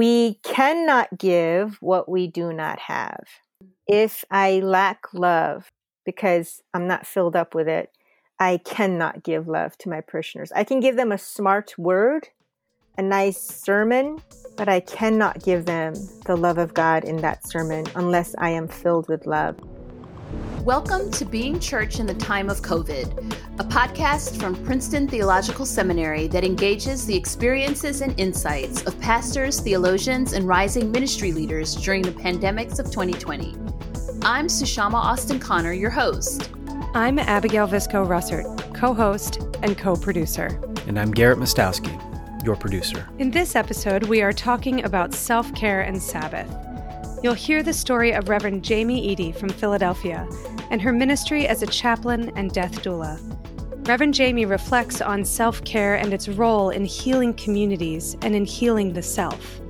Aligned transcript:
We 0.00 0.36
cannot 0.42 1.18
give 1.18 1.76
what 1.82 2.08
we 2.08 2.26
do 2.26 2.54
not 2.54 2.78
have. 2.78 3.22
If 3.86 4.24
I 4.30 4.60
lack 4.60 5.12
love 5.12 5.70
because 6.06 6.62
I'm 6.72 6.86
not 6.86 7.06
filled 7.06 7.36
up 7.36 7.54
with 7.54 7.68
it, 7.68 7.90
I 8.38 8.60
cannot 8.64 9.22
give 9.22 9.46
love 9.46 9.76
to 9.76 9.90
my 9.90 10.00
parishioners. 10.00 10.52
I 10.52 10.64
can 10.64 10.80
give 10.80 10.96
them 10.96 11.12
a 11.12 11.18
smart 11.18 11.74
word, 11.76 12.28
a 12.96 13.02
nice 13.02 13.42
sermon, 13.42 14.22
but 14.56 14.70
I 14.70 14.80
cannot 14.80 15.42
give 15.42 15.66
them 15.66 15.92
the 16.24 16.34
love 16.34 16.56
of 16.56 16.72
God 16.72 17.04
in 17.04 17.18
that 17.18 17.46
sermon 17.46 17.84
unless 17.94 18.34
I 18.38 18.48
am 18.48 18.68
filled 18.68 19.06
with 19.06 19.26
love. 19.26 19.58
Welcome 20.64 21.10
to 21.12 21.24
Being 21.24 21.58
Church 21.58 22.00
in 22.00 22.06
the 22.06 22.12
Time 22.12 22.50
of 22.50 22.60
COVID, 22.60 23.34
a 23.58 23.64
podcast 23.64 24.38
from 24.38 24.62
Princeton 24.62 25.08
Theological 25.08 25.64
Seminary 25.64 26.28
that 26.28 26.44
engages 26.44 27.06
the 27.06 27.16
experiences 27.16 28.02
and 28.02 28.18
insights 28.20 28.82
of 28.82 29.00
pastors, 29.00 29.60
theologians, 29.60 30.34
and 30.34 30.46
rising 30.46 30.92
ministry 30.92 31.32
leaders 31.32 31.74
during 31.76 32.02
the 32.02 32.12
pandemics 32.12 32.78
of 32.78 32.90
2020. 32.90 33.54
I'm 34.22 34.48
Sushama 34.48 34.96
Austin 34.96 35.40
Connor, 35.40 35.72
your 35.72 35.88
host. 35.88 36.50
I'm 36.92 37.18
Abigail 37.18 37.66
Visco 37.66 38.06
Rusert, 38.06 38.74
co 38.74 38.92
host 38.92 39.38
and 39.62 39.78
co 39.78 39.96
producer. 39.96 40.60
And 40.86 41.00
I'm 41.00 41.10
Garrett 41.10 41.38
Mostowski, 41.38 42.44
your 42.44 42.54
producer. 42.54 43.08
In 43.18 43.30
this 43.30 43.56
episode, 43.56 44.04
we 44.04 44.20
are 44.20 44.34
talking 44.34 44.84
about 44.84 45.14
self 45.14 45.54
care 45.54 45.80
and 45.80 46.02
Sabbath. 46.02 46.54
You'll 47.22 47.34
hear 47.34 47.62
the 47.62 47.74
story 47.74 48.12
of 48.12 48.30
Reverend 48.30 48.64
Jamie 48.64 49.06
Eady 49.06 49.30
from 49.30 49.50
Philadelphia 49.50 50.26
and 50.70 50.80
her 50.80 50.90
ministry 50.90 51.46
as 51.46 51.60
a 51.60 51.66
chaplain 51.66 52.32
and 52.34 52.50
death 52.50 52.82
doula. 52.82 53.20
Reverend 53.86 54.14
Jamie 54.14 54.46
reflects 54.46 55.02
on 55.02 55.26
self 55.26 55.62
care 55.64 55.96
and 55.96 56.14
its 56.14 56.28
role 56.28 56.70
in 56.70 56.86
healing 56.86 57.34
communities 57.34 58.16
and 58.22 58.34
in 58.34 58.46
healing 58.46 58.94
the 58.94 59.02
self. 59.02 59.60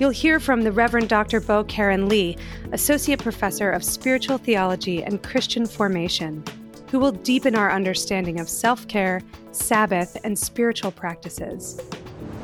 You'll 0.00 0.10
hear 0.10 0.40
from 0.40 0.62
the 0.62 0.72
Reverend 0.72 1.10
Dr. 1.10 1.42
Bo 1.42 1.62
Karen 1.64 2.08
Lee, 2.08 2.38
Associate 2.72 3.18
Professor 3.18 3.70
of 3.70 3.84
Spiritual 3.84 4.38
Theology 4.38 5.04
and 5.04 5.22
Christian 5.22 5.66
Formation, 5.66 6.42
who 6.90 6.98
will 6.98 7.12
deepen 7.12 7.54
our 7.54 7.70
understanding 7.70 8.40
of 8.40 8.48
self 8.48 8.88
care, 8.88 9.20
Sabbath, 9.50 10.16
and 10.24 10.38
spiritual 10.38 10.90
practices. 10.90 11.78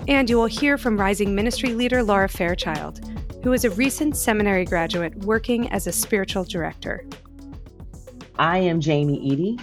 And 0.07 0.29
you 0.29 0.37
will 0.37 0.47
hear 0.47 0.77
from 0.77 1.01
rising 1.01 1.35
ministry 1.35 1.73
leader 1.73 2.03
Laura 2.03 2.29
Fairchild, 2.29 3.01
who 3.49 3.55
is 3.55 3.65
a 3.65 3.71
recent 3.71 4.15
seminary 4.15 4.67
graduate 4.67 5.15
working 5.25 5.71
as 5.71 5.87
a 5.87 5.93
spiritual 5.93 6.45
director. 6.45 7.03
I 8.39 8.59
am 8.59 8.79
Jamie 8.79 9.19
Eady. 9.21 9.59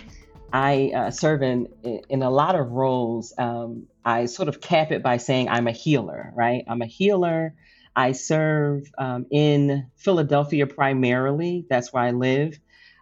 I 0.52 0.92
uh, 0.96 1.12
serve 1.12 1.44
in 1.44 1.68
in 2.10 2.24
a 2.24 2.32
lot 2.32 2.56
of 2.56 2.72
roles. 2.72 3.32
Um, 3.38 3.86
I 4.04 4.26
sort 4.26 4.50
of 4.50 4.60
cap 4.60 4.92
it 4.92 5.04
by 5.04 5.18
saying 5.18 5.50
I'm 5.50 5.68
a 5.68 5.72
healer, 5.72 6.34
right? 6.34 6.64
I'm 6.68 6.82
a 6.82 6.88
healer. 6.88 7.54
I 7.96 8.14
serve 8.14 8.92
um, 8.98 9.28
in 9.30 9.86
Philadelphia 9.98 10.66
primarily. 10.66 11.68
That's 11.70 11.94
where 11.94 12.06
I 12.06 12.10
live. 12.10 12.58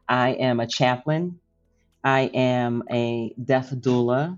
I 0.10 0.32
am 0.32 0.60
a 0.60 0.68
chaplain. 0.68 1.40
I 2.04 2.30
am 2.34 2.84
a 2.92 3.34
death 3.42 3.74
doula. 3.74 4.38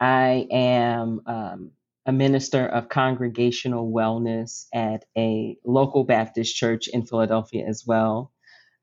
I 0.00 0.46
am 0.50 1.20
um, 1.26 1.72
a 2.06 2.12
minister 2.12 2.66
of 2.66 2.88
congregational 2.88 3.92
wellness 3.92 4.66
at 4.74 5.04
a 5.16 5.56
local 5.64 6.04
Baptist 6.04 6.56
church 6.56 6.88
in 6.88 7.06
Philadelphia 7.06 7.64
as 7.68 7.84
well. 7.86 8.32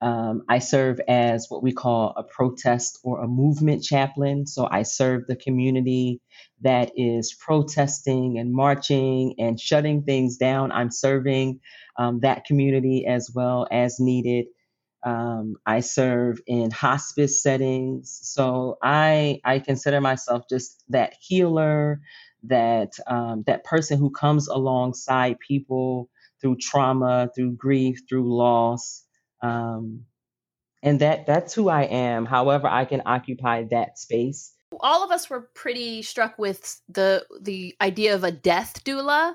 Um, 0.01 0.43
I 0.49 0.59
serve 0.59 1.01
as 1.09 1.47
what 1.49 1.63
we 1.63 1.73
call 1.73 2.13
a 2.17 2.23
protest 2.23 2.99
or 3.03 3.21
a 3.21 3.27
movement 3.27 3.83
chaplain. 3.83 4.47
So 4.47 4.67
I 4.71 4.83
serve 4.83 5.27
the 5.27 5.35
community 5.35 6.21
that 6.61 6.91
is 6.97 7.35
protesting 7.35 8.39
and 8.39 8.53
marching 8.53 9.35
and 9.39 9.59
shutting 9.59 10.03
things 10.03 10.37
down. 10.37 10.71
I'm 10.71 10.91
serving 10.91 11.61
um, 11.97 12.21
that 12.21 12.45
community 12.45 13.05
as 13.07 13.31
well 13.35 13.67
as 13.71 13.99
needed. 13.99 14.47
Um, 15.05 15.55
I 15.65 15.81
serve 15.81 16.39
in 16.47 16.71
hospice 16.71 17.43
settings. 17.43 18.19
So 18.23 18.77
I 18.83 19.41
I 19.45 19.59
consider 19.59 20.01
myself 20.01 20.43
just 20.49 20.83
that 20.89 21.15
healer, 21.21 22.01
that 22.43 22.93
um, 23.07 23.43
that 23.47 23.63
person 23.63 23.97
who 23.97 24.09
comes 24.09 24.47
alongside 24.47 25.39
people 25.39 26.09
through 26.41 26.57
trauma, 26.57 27.29
through 27.35 27.53
grief, 27.53 27.99
through 28.07 28.35
loss. 28.35 29.03
Um, 29.41 30.05
and 30.81 31.01
that 31.01 31.25
that's 31.25 31.53
who 31.53 31.69
I 31.69 31.83
am. 31.83 32.25
However, 32.25 32.67
I 32.67 32.85
can 32.85 33.01
occupy 33.05 33.63
that 33.71 33.99
space. 33.99 34.53
All 34.79 35.03
of 35.03 35.11
us 35.11 35.29
were 35.29 35.49
pretty 35.53 36.01
struck 36.01 36.37
with 36.37 36.79
the 36.87 37.25
the 37.41 37.75
idea 37.81 38.15
of 38.15 38.23
a 38.23 38.31
death 38.31 38.83
doula. 38.83 39.33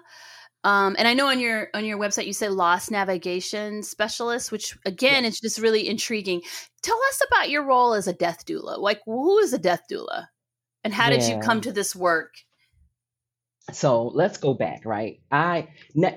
Um, 0.62 0.97
and 0.98 1.06
I 1.06 1.12
know 1.12 1.26
on 1.28 1.41
your 1.41 1.69
on 1.75 1.84
your 1.84 1.98
website 1.98 2.26
you 2.26 2.32
say 2.32 2.48
loss 2.48 2.91
navigation 2.91 3.82
specialist, 3.82 4.50
which 4.50 4.78
again 4.87 5.26
is 5.26 5.38
just 5.38 5.59
really 5.59 5.87
intriguing. 5.87 6.41
Tell 6.82 6.98
us 7.10 7.22
about 7.28 7.50
your 7.50 7.66
role 7.66 7.93
as 7.93 8.09
a 8.09 8.14
death 8.14 8.47
doula. 8.47 8.78
Like, 8.78 9.03
who 9.04 9.38
is 9.38 9.53
a 9.53 9.59
death 9.59 9.82
doula, 9.93 10.28
and 10.82 10.94
how 10.94 11.10
yeah. 11.10 11.19
did 11.19 11.28
you 11.28 11.38
come 11.41 11.60
to 11.60 11.72
this 11.72 11.94
work? 11.94 12.32
So 13.72 14.08
let's 14.08 14.38
go 14.38 14.54
back, 14.54 14.82
right? 14.84 15.20
I, 15.30 15.69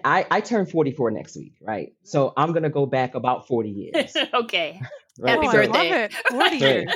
I 0.04 0.26
I 0.30 0.42
turned 0.42 0.70
44 0.70 1.12
next 1.12 1.36
week, 1.38 1.56
right? 1.62 1.94
So 2.04 2.34
I'm 2.36 2.52
gonna 2.52 2.70
go 2.70 2.86
back 2.86 3.16
about 3.16 3.48
40 3.48 3.70
years. 3.70 4.16
okay. 4.34 4.82
Right? 5.20 5.32
Happy 5.32 5.48
so, 5.48 5.52
birthday. 5.54 6.10
40 6.30 6.58
years. 6.58 6.92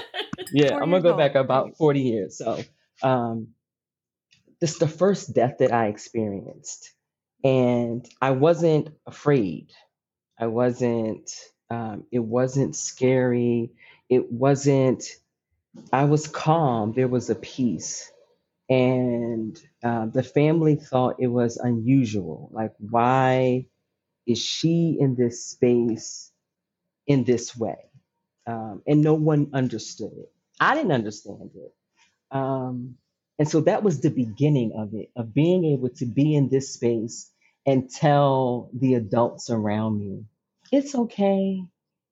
Yeah, 0.52 0.70
40 0.70 0.84
I'm 0.84 0.92
gonna 0.92 1.02
go 1.02 1.18
back 1.18 1.34
about 1.34 1.76
40 1.76 2.02
years. 2.02 2.38
So 2.38 2.64
um 3.02 3.48
this 4.60 4.74
is 4.74 4.78
the 4.78 4.88
first 4.88 5.34
death 5.34 5.56
that 5.58 5.72
I 5.72 5.88
experienced. 5.88 6.94
And 7.44 8.08
I 8.22 8.30
wasn't 8.30 8.90
afraid. 9.08 9.72
I 10.40 10.46
wasn't 10.48 11.32
um, 11.72 12.04
it 12.12 12.20
wasn't 12.20 12.76
scary. 12.76 13.72
It 14.08 14.32
wasn't 14.32 15.04
I 15.92 16.06
was 16.06 16.28
calm. 16.28 16.94
There 16.94 17.08
was 17.08 17.32
a 17.32 17.36
peace 17.36 18.12
and 18.72 19.60
uh, 19.84 20.08
the 20.08 20.24
family 20.24 20.78
thought 20.78 21.18
it 21.20 21.28
was 21.28 21.58
unusual. 21.58 22.52
Like, 22.54 22.74
why 22.80 23.68
is 24.28 24.40
she 24.40 24.98
in 25.00 25.16
this 25.16 25.46
space 25.48 26.32
in 27.08 27.26
this 27.26 27.58
way? 27.58 27.78
Um, 28.48 28.84
and 28.88 29.02
no 29.02 29.16
one 29.16 29.52
understood 29.54 30.12
it. 30.18 30.32
I 30.60 30.76
didn't 30.76 30.94
understand 30.94 31.52
it. 31.56 31.74
Um, 32.32 32.98
and 33.40 33.50
so 33.50 33.62
that 33.62 33.84
was 33.84 34.02
the 34.02 34.12
beginning 34.12 34.74
of 34.78 34.94
it, 34.94 35.12
of 35.16 35.34
being 35.34 35.66
able 35.66 35.90
to 35.98 36.06
be 36.06 36.36
in 36.36 36.50
this 36.50 36.74
space 36.74 37.32
and 37.66 37.90
tell 37.90 38.70
the 38.74 38.96
adults 38.96 39.50
around 39.50 40.00
me, 40.00 40.26
it's 40.72 40.96
okay, 40.96 41.64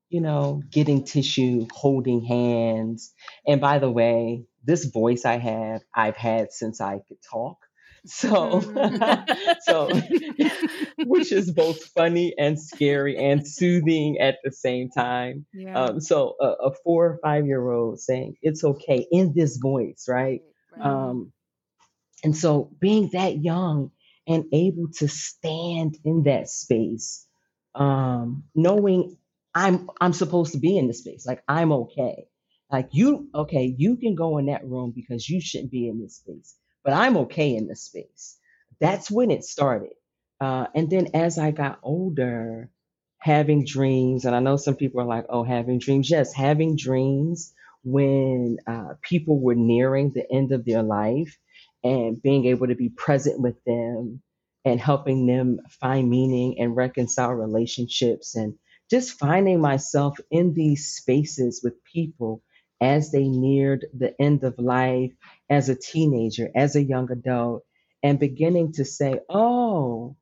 you 0.10 0.22
know, 0.22 0.62
getting 0.72 1.06
tissue, 1.06 1.68
holding 1.72 2.24
hands. 2.24 3.14
And 3.48 3.62
by 3.62 3.80
the 3.80 3.92
way, 3.92 4.46
this 4.64 4.86
voice 4.86 5.26
I 5.26 5.38
have, 5.38 5.82
I've 5.96 6.18
had 6.18 6.52
since 6.52 6.82
I 6.82 7.00
could 7.08 7.18
talk. 7.30 7.58
So, 8.06 8.62
so, 9.62 9.90
which 11.06 11.32
is 11.32 11.52
both 11.52 11.84
funny 11.84 12.34
and 12.38 12.60
scary 12.60 13.18
and 13.18 13.46
soothing 13.48 14.18
at 14.20 14.38
the 14.44 14.52
same 14.52 14.90
time. 14.90 15.46
Yeah. 15.54 15.78
Um, 15.78 16.02
so, 16.02 16.36
a, 16.40 16.46
a, 16.46 16.74
four 16.84 17.06
or 17.06 17.20
five 17.22 17.46
year 17.46 17.70
old 17.70 18.00
saying 18.00 18.36
it's 18.42 18.64
okay 18.64 19.06
in 19.12 19.34
this 19.36 19.58
voice, 19.58 20.06
right? 20.08 20.42
right. 20.78 20.86
Um, 20.86 21.34
and 22.24 22.36
so, 22.36 22.72
being 22.80 23.10
that 23.14 23.44
young 23.44 23.92
and 24.28 24.46
able 24.54 24.88
to 25.00 25.08
stand 25.08 25.98
in 26.06 26.24
that 26.24 26.48
space, 26.48 27.28
um, 27.76 28.44
knowing 28.56 29.18
I'm 29.54 29.90
I'm 30.00 30.14
supposed 30.14 30.54
to 30.54 30.60
be 30.60 30.78
in 30.78 30.88
this 30.88 31.00
space, 31.00 31.26
like 31.26 31.44
I'm 31.48 31.72
okay. 31.72 32.26
Like 32.72 32.90
you, 32.92 33.28
okay, 33.36 33.74
you 33.78 33.98
can 33.98 34.16
go 34.16 34.38
in 34.38 34.46
that 34.46 34.66
room 34.66 34.94
because 34.96 35.28
you 35.28 35.42
shouldn't 35.42 35.72
be 35.72 35.90
in 35.90 36.02
this 36.02 36.16
space, 36.18 36.56
but 36.84 36.94
I'm 36.94 37.18
okay 37.18 37.56
in 37.56 37.68
this 37.68 37.84
space. 37.84 38.38
That's 38.80 39.12
when 39.12 39.32
it 39.32 39.44
started. 39.44 39.92
Uh, 40.40 40.68
and 40.74 40.90
then 40.90 41.10
as 41.14 41.38
I 41.38 41.52
got 41.52 41.80
older, 41.84 42.70
having 43.20 43.66
dreams, 43.66 44.26
and 44.26 44.36
I 44.36 44.40
know 44.40 44.56
some 44.58 44.76
people 44.76 45.02
are 45.02 45.06
like, 45.06 45.26
oh, 45.30 45.44
having 45.44 45.80
dreams. 45.80 46.10
Yes, 46.10 46.34
having 46.34 46.78
dreams 46.78 47.54
when 47.84 48.58
uh, 48.68 48.94
people 49.02 49.40
were 49.42 49.56
nearing 49.56 50.12
the 50.12 50.26
end 50.32 50.54
of 50.54 50.66
their 50.66 50.84
life 50.84 51.38
and 51.84 52.22
being 52.22 52.46
able 52.46 52.68
to 52.68 52.76
be 52.76 52.90
present 52.90 53.42
with 53.42 53.62
them 53.66 54.22
and 54.64 54.80
helping 54.80 55.26
them 55.28 55.60
find 55.82 56.10
meaning 56.10 56.56
and 56.60 56.76
reconcile 56.76 57.34
relationships 57.34 58.36
and 58.36 58.50
just 58.92 59.20
finding 59.20 59.62
myself 59.62 60.18
in 60.32 60.54
these 60.54 60.92
spaces 60.92 61.62
with 61.64 61.84
people 61.86 62.44
as 62.82 63.12
they 63.12 63.28
neared 63.28 63.88
the 63.98 64.14
end 64.22 64.44
of 64.44 64.56
life 64.60 65.12
as 65.50 65.70
a 65.70 65.76
teenager, 65.76 66.50
as 66.56 66.76
a 66.76 66.84
young 66.84 67.12
adult, 67.12 67.64
and 68.04 68.20
beginning 68.20 68.74
to 68.74 68.86
say, 68.86 69.20
oh, 69.30 70.16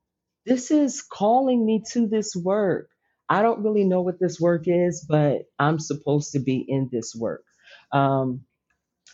this 0.45 0.71
is 0.71 1.01
calling 1.03 1.65
me 1.65 1.83
to 1.93 2.07
this 2.07 2.35
work. 2.35 2.89
I 3.29 3.41
don't 3.41 3.63
really 3.63 3.85
know 3.85 4.01
what 4.01 4.19
this 4.19 4.39
work 4.39 4.63
is, 4.67 5.05
but 5.07 5.43
I'm 5.59 5.79
supposed 5.79 6.33
to 6.33 6.39
be 6.39 6.65
in 6.67 6.89
this 6.91 7.15
work. 7.15 7.43
Um, 7.93 8.41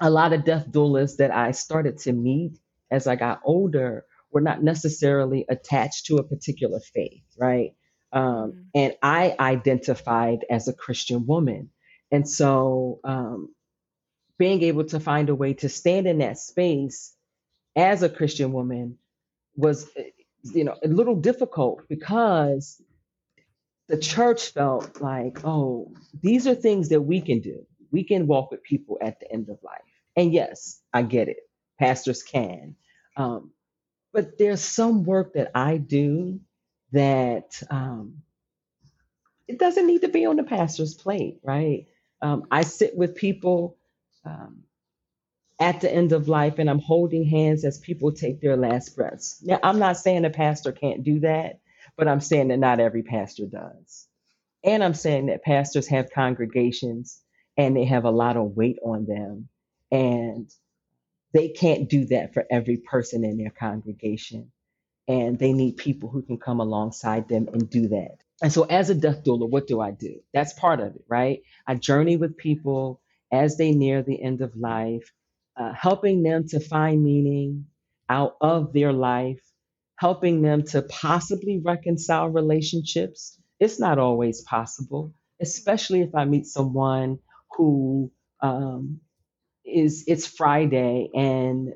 a 0.02 0.10
lot 0.10 0.34
of 0.34 0.46
death 0.46 0.68
doulas 0.72 1.18
that 1.18 1.32
I 1.32 1.52
started 1.52 2.00
to 2.00 2.14
meet 2.14 2.60
as 2.92 3.08
I 3.08 3.16
got 3.16 3.42
older 3.46 4.06
we're 4.32 4.42
not 4.42 4.64
necessarily 4.64 5.46
attached 5.50 6.08
to 6.08 6.18
a 6.18 6.24
particular 6.24 6.80
faith, 6.94 7.24
right? 7.40 7.72
Um, 8.14 8.24
mm-hmm. 8.24 8.62
and 8.76 8.96
I 9.02 9.36
identified 9.40 10.46
as 10.50 10.68
a 10.68 10.74
Christian 10.74 11.26
woman. 11.26 11.70
And 12.12 12.30
so 12.30 13.00
um, 13.04 13.54
being 14.38 14.62
able 14.64 14.86
to 14.86 15.00
find 15.00 15.30
a 15.30 15.36
way 15.36 15.56
to 15.56 15.70
stand 15.70 16.08
in 16.08 16.20
that 16.20 16.38
space 16.38 17.16
as 17.76 18.04
a 18.04 18.10
Christian 18.10 18.54
woman 18.54 18.98
was, 19.56 19.90
eh, 19.98 20.04
you 20.44 20.64
know, 20.64 20.76
a 20.84 20.88
little 20.88 21.16
difficult 21.16 21.88
because 21.90 22.82
the 23.88 23.98
church 23.98 24.50
felt 24.50 25.02
like, 25.02 25.44
oh, 25.44 25.94
these 26.22 26.48
are 26.48 26.56
things 26.56 26.90
that 26.90 27.02
we 27.02 27.22
can 27.22 27.42
do. 27.42 27.66
We 27.92 28.04
can 28.04 28.28
walk 28.28 28.52
with 28.52 28.64
people 28.64 28.98
at 29.02 29.20
the 29.20 29.32
end 29.32 29.50
of 29.50 29.58
life. 29.64 29.82
And 30.16 30.32
yes, 30.32 30.82
I 30.94 31.02
get 31.02 31.30
it. 31.30 31.38
Pastors 31.80 32.24
can. 32.24 32.76
Um, 33.18 33.52
but 34.14 34.38
there's 34.38 34.62
some 34.62 35.04
work 35.04 35.34
that 35.34 35.52
I 35.56 35.78
do 35.78 36.40
that 36.94 37.62
um, 37.72 38.24
it 39.48 39.60
doesn't 39.60 39.88
need 39.88 40.02
to 40.02 40.10
be 40.10 40.26
on 40.26 40.38
the 40.38 40.44
pastor's 40.44 40.96
plate, 40.96 41.40
right? 41.44 41.88
Um, 42.22 42.48
I 42.52 42.64
sit 42.64 42.98
with 42.98 43.16
people 43.16 43.78
um, 44.26 44.64
at 45.60 45.82
the 45.82 45.94
end 45.94 46.14
of 46.14 46.30
life 46.30 46.60
and 46.60 46.70
I'm 46.70 46.80
holding 46.80 47.26
hands 47.26 47.66
as 47.66 47.80
people 47.80 48.14
take 48.14 48.42
their 48.42 48.58
last 48.58 48.96
breaths. 48.96 49.42
Now, 49.44 49.60
I'm 49.64 49.80
not 49.80 49.98
saying 49.98 50.26
a 50.26 50.32
pastor 50.32 50.74
can't 50.74 51.04
do 51.04 51.22
that, 51.22 51.62
but 51.98 52.08
I'm 52.10 52.22
saying 52.22 52.50
that 52.50 52.60
not 52.60 52.80
every 52.82 53.04
pastor 53.04 53.46
does. 53.48 54.08
And 54.64 54.84
I'm 54.84 54.96
saying 54.96 55.28
that 55.28 55.44
pastors 55.44 55.88
have 55.90 56.12
congregations 56.12 57.22
and 57.58 57.78
they 57.78 57.86
have 57.86 58.06
a 58.06 58.12
lot 58.12 58.38
of 58.38 58.58
weight 58.58 58.80
on 58.84 59.06
them. 59.08 59.50
And 59.92 60.52
they 61.34 61.50
can't 61.50 61.90
do 61.90 62.08
that 62.08 62.34
for 62.36 62.46
every 62.52 62.78
person 62.78 63.26
in 63.26 63.38
their 63.38 63.52
congregation. 63.52 64.53
And 65.08 65.38
they 65.38 65.54
need 65.54 65.78
people 65.78 66.10
who 66.10 66.22
can 66.22 66.38
come 66.38 66.60
alongside 66.62 67.28
them 67.28 67.50
and 67.52 67.70
do 67.70 67.90
that. 67.90 68.18
And 68.42 68.52
so, 68.52 68.64
as 68.64 68.90
a 68.90 68.96
death 68.96 69.24
doula, 69.24 69.50
what 69.50 69.68
do 69.68 69.82
I 69.82 69.92
do? 69.92 70.20
That's 70.34 70.54
part 70.54 70.80
of 70.80 70.96
it, 70.96 71.06
right? 71.10 71.42
I 71.68 71.76
journey 71.76 72.18
with 72.18 72.38
people 72.38 73.02
as 73.32 73.58
they 73.58 73.72
near 73.72 74.04
the 74.04 74.22
end 74.22 74.42
of 74.42 74.56
life, 74.56 75.12
uh, 75.58 75.74
helping 75.74 76.24
them 76.24 76.48
to 76.50 76.60
find 76.60 77.04
meaning 77.04 77.68
out 78.10 78.36
of 78.42 78.74
their 78.74 78.94
life, 78.94 79.42
helping 79.98 80.42
them 80.42 80.64
to 80.64 80.82
possibly 80.84 81.60
reconcile 81.64 82.30
relationships. 82.30 83.38
It's 83.60 83.80
not 83.80 84.00
always 84.00 84.42
possible, 84.42 85.14
especially 85.42 86.02
if 86.02 86.16
I 86.16 86.26
meet 86.26 86.46
someone 86.46 87.20
who 87.58 88.12
um, 88.42 89.00
is 89.66 90.06
it's 90.08 90.28
Friday 90.28 91.10
and 91.14 91.74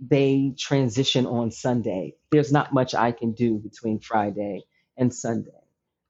they 0.00 0.54
transition 0.58 1.26
on 1.26 1.50
Sunday. 1.50 2.14
There's 2.30 2.52
not 2.52 2.74
much 2.74 2.94
I 2.94 3.12
can 3.12 3.32
do 3.32 3.58
between 3.58 4.00
Friday 4.00 4.64
and 4.96 5.14
Sunday. 5.14 5.50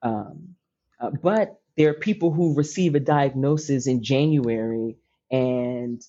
Um, 0.02 0.56
uh, 1.00 1.10
but 1.10 1.60
there 1.76 1.90
are 1.90 1.94
people 1.94 2.32
who 2.32 2.54
receive 2.54 2.94
a 2.94 3.00
diagnosis 3.00 3.86
in 3.86 4.02
January 4.02 4.96
and 5.30 6.02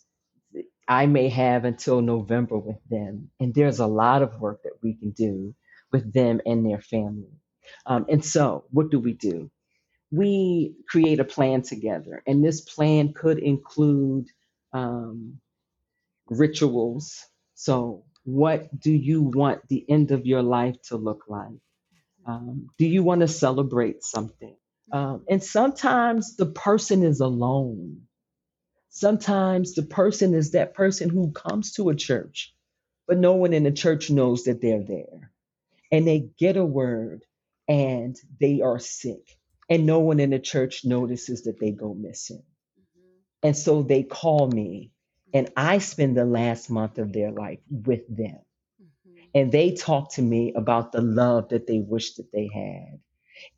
I 0.87 1.05
may 1.07 1.29
have 1.29 1.65
until 1.65 2.01
November 2.01 2.57
with 2.57 2.79
them. 2.89 3.31
And 3.39 3.53
there's 3.53 3.79
a 3.79 3.87
lot 3.87 4.21
of 4.21 4.39
work 4.39 4.63
that 4.63 4.79
we 4.81 4.95
can 4.95 5.11
do 5.11 5.55
with 5.91 6.13
them 6.13 6.41
and 6.45 6.65
their 6.65 6.81
family. 6.81 7.31
Um, 7.85 8.05
and 8.09 8.23
so, 8.23 8.65
what 8.71 8.91
do 8.91 8.99
we 8.99 9.13
do? 9.13 9.51
We 10.11 10.75
create 10.89 11.19
a 11.19 11.25
plan 11.25 11.63
together, 11.63 12.23
and 12.27 12.43
this 12.43 12.61
plan 12.61 13.13
could 13.13 13.39
include 13.39 14.27
um, 14.73 15.39
rituals. 16.29 17.25
So, 17.57 18.05
what 18.25 18.69
do 18.79 18.91
you 18.93 19.23
want 19.23 19.67
the 19.69 19.85
end 19.89 20.11
of 20.11 20.27
your 20.27 20.43
life 20.43 20.77
to 20.89 20.97
look 20.97 21.25
like? 21.29 21.59
Um, 22.25 22.69
do 22.77 22.87
you 22.87 23.03
want 23.03 23.21
to 23.21 23.29
celebrate 23.29 24.03
something? 24.03 24.55
Um, 24.91 25.25
and 25.29 25.43
sometimes 25.43 26.37
the 26.37 26.47
person 26.47 27.03
is 27.03 27.21
alone. 27.21 28.03
Sometimes 28.89 29.75
the 29.75 29.83
person 29.83 30.33
is 30.33 30.51
that 30.51 30.75
person 30.75 31.09
who 31.09 31.31
comes 31.31 31.73
to 31.73 31.89
a 31.89 31.95
church, 31.95 32.53
but 33.07 33.17
no 33.17 33.33
one 33.33 33.53
in 33.53 33.63
the 33.63 33.71
church 33.71 34.09
knows 34.11 34.45
that 34.45 34.61
they're 34.61 34.83
there. 34.83 35.31
And 35.91 36.07
they 36.07 36.29
get 36.39 36.57
a 36.57 36.65
word 36.65 37.23
and 37.67 38.17
they 38.39 38.61
are 38.61 38.79
sick, 38.79 39.37
and 39.69 39.85
no 39.85 39.99
one 39.99 40.19
in 40.19 40.31
the 40.31 40.39
church 40.39 40.85
notices 40.85 41.43
that 41.43 41.59
they 41.59 41.71
go 41.71 41.93
missing. 41.93 42.43
And 43.43 43.57
so 43.57 43.83
they 43.83 44.03
call 44.03 44.47
me, 44.47 44.91
and 45.33 45.49
I 45.55 45.79
spend 45.79 46.15
the 46.15 46.25
last 46.25 46.69
month 46.69 46.97
of 46.97 47.13
their 47.13 47.31
life 47.31 47.59
with 47.69 48.07
them. 48.07 48.39
Mm-hmm. 48.81 49.19
And 49.35 49.51
they 49.51 49.75
talk 49.75 50.13
to 50.13 50.21
me 50.21 50.53
about 50.55 50.91
the 50.91 51.01
love 51.01 51.49
that 51.49 51.67
they 51.67 51.79
wish 51.79 52.15
that 52.15 52.31
they 52.31 52.49
had 52.53 52.99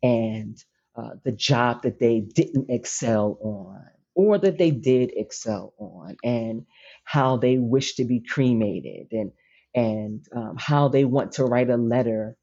and 0.02 0.62
uh, 0.96 1.10
the 1.24 1.32
job 1.32 1.82
that 1.82 1.98
they 1.98 2.20
didn't 2.20 2.70
excel 2.70 3.38
on 3.40 3.84
or 4.14 4.38
that 4.38 4.58
they 4.58 4.70
did 4.70 5.12
excel 5.16 5.72
on 5.78 6.16
and 6.24 6.66
how 7.04 7.36
they 7.36 7.58
wish 7.58 7.94
to 7.94 8.04
be 8.04 8.20
cremated 8.20 9.06
and 9.12 9.32
and 9.72 10.26
um, 10.34 10.56
how 10.58 10.88
they 10.88 11.04
want 11.04 11.32
to 11.32 11.44
write 11.44 11.70
a 11.70 11.76
letter 11.76 12.36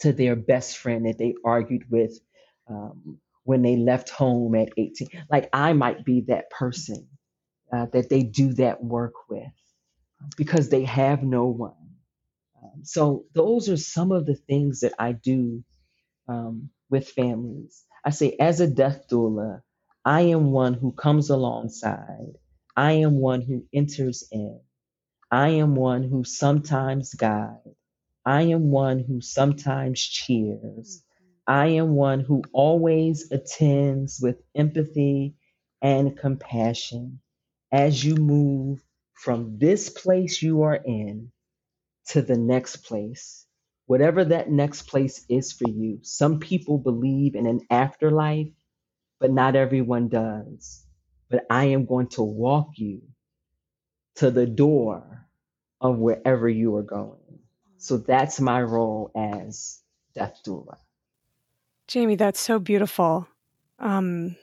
to 0.00 0.14
their 0.14 0.34
best 0.34 0.78
friend 0.78 1.04
that 1.04 1.18
they 1.18 1.34
argued 1.44 1.84
with 1.90 2.18
um, 2.68 3.18
when 3.44 3.60
they 3.60 3.76
left 3.76 4.08
home 4.08 4.54
at 4.54 4.70
18. 4.78 5.08
Like 5.30 5.50
I 5.52 5.74
might 5.74 6.06
be 6.06 6.22
that 6.28 6.48
person 6.48 7.06
uh, 7.72 7.86
that 7.92 8.10
they 8.10 8.22
do 8.24 8.54
that 8.54 8.84
work 8.84 9.14
with 9.30 9.52
because 10.36 10.70
they 10.70 10.84
have 10.84 11.22
no 11.22 11.46
one. 11.46 11.74
Um, 12.62 12.84
so 12.84 13.26
those 13.34 13.68
are 13.68 13.76
some 13.78 14.12
of 14.12 14.26
the 14.26 14.36
things 14.36 14.80
that 14.80 14.94
I 14.98 15.12
do 15.12 15.64
um, 16.28 16.70
with 16.90 17.08
families. 17.08 17.84
I 18.04 18.10
say, 18.10 18.36
as 18.40 18.60
a 18.60 18.68
death 18.68 19.06
doula, 19.10 19.62
I 20.04 20.22
am 20.22 20.52
one 20.52 20.74
who 20.74 20.92
comes 20.92 21.30
alongside. 21.30 22.34
I 22.76 22.92
am 22.94 23.16
one 23.20 23.42
who 23.42 23.66
enters 23.74 24.24
in. 24.32 24.60
I 25.30 25.50
am 25.50 25.76
one 25.76 26.04
who 26.04 26.24
sometimes 26.24 27.14
guides. 27.14 27.58
I 28.26 28.44
am 28.44 28.70
one 28.72 29.00
who 29.00 29.22
sometimes 29.22 30.00
cheers. 30.02 31.04
I 31.48 31.68
am 31.68 31.94
one 31.94 32.20
who 32.20 32.44
always 32.54 33.32
attends 33.32 34.20
with 34.22 34.38
empathy 34.56 35.36
and 35.82 36.18
compassion 36.18 37.20
as 37.72 38.04
you 38.04 38.14
move 38.16 38.84
from 39.14 39.58
this 39.58 39.88
place 39.88 40.42
you 40.42 40.62
are 40.62 40.76
in 40.76 41.32
to 42.08 42.20
the 42.20 42.36
next 42.36 42.76
place, 42.78 43.46
whatever 43.86 44.24
that 44.24 44.50
next 44.50 44.82
place 44.82 45.24
is 45.28 45.52
for 45.52 45.68
you. 45.68 45.98
Some 46.02 46.38
people 46.38 46.78
believe 46.78 47.34
in 47.34 47.46
an 47.46 47.60
afterlife, 47.70 48.48
but 49.18 49.30
not 49.32 49.56
everyone 49.56 50.08
does. 50.08 50.84
But 51.30 51.46
I 51.48 51.66
am 51.66 51.86
going 51.86 52.08
to 52.08 52.22
walk 52.22 52.70
you 52.76 53.02
to 54.16 54.30
the 54.30 54.46
door 54.46 55.26
of 55.80 55.98
wherever 55.98 56.48
you 56.48 56.76
are 56.76 56.82
going. 56.82 57.18
So 57.78 57.96
that's 57.96 58.40
my 58.40 58.62
role 58.62 59.10
as 59.16 59.80
death 60.14 60.40
doula. 60.46 60.76
Jamie, 61.88 62.16
that's 62.16 62.40
so 62.40 62.58
beautiful. 62.58 63.26
Um, 63.78 64.36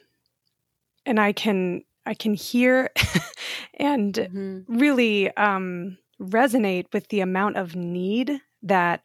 and 1.05 1.19
I 1.19 1.31
can 1.31 1.83
I 2.09 2.15
can 2.15 2.33
hear 2.33 2.89
and 3.75 4.15
mm-hmm. 4.15 4.79
really 4.79 5.29
um, 5.37 5.99
resonate 6.19 6.87
with 6.91 7.07
the 7.09 7.19
amount 7.19 7.57
of 7.57 7.75
need 7.75 8.41
that 8.63 9.03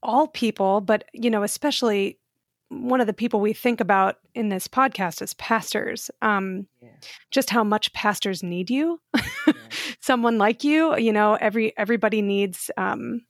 all 0.00 0.28
people, 0.28 0.80
but 0.80 1.04
you 1.12 1.28
know, 1.28 1.42
especially 1.42 2.20
one 2.68 3.00
of 3.00 3.08
the 3.08 3.12
people 3.12 3.40
we 3.40 3.52
think 3.52 3.80
about 3.80 4.18
in 4.32 4.48
this 4.48 4.68
podcast 4.68 5.22
is 5.22 5.34
pastors. 5.34 6.08
Um, 6.22 6.68
yeah. 6.80 6.90
Just 7.32 7.50
how 7.50 7.64
much 7.64 7.92
pastors 7.92 8.44
need 8.44 8.70
you, 8.70 9.00
yeah. 9.16 9.52
someone 10.00 10.38
like 10.38 10.62
you. 10.62 10.96
You 10.96 11.12
know, 11.12 11.34
every 11.34 11.76
everybody 11.76 12.22
needs 12.22 12.70
um, 12.76 13.22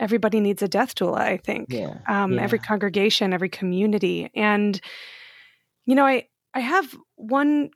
everybody 0.00 0.40
needs 0.40 0.62
a 0.62 0.68
death 0.68 0.94
doula, 0.94 1.18
I 1.18 1.36
think. 1.36 1.70
Yeah. 1.70 1.98
Um. 2.08 2.38
Every 2.38 2.58
congregation, 2.58 3.34
every 3.34 3.50
community. 3.50 4.30
And, 4.34 4.80
you 5.88 5.94
know, 5.94 6.04
I, 6.04 6.28
I 6.52 6.60
have 6.60 6.94
one 7.16 7.70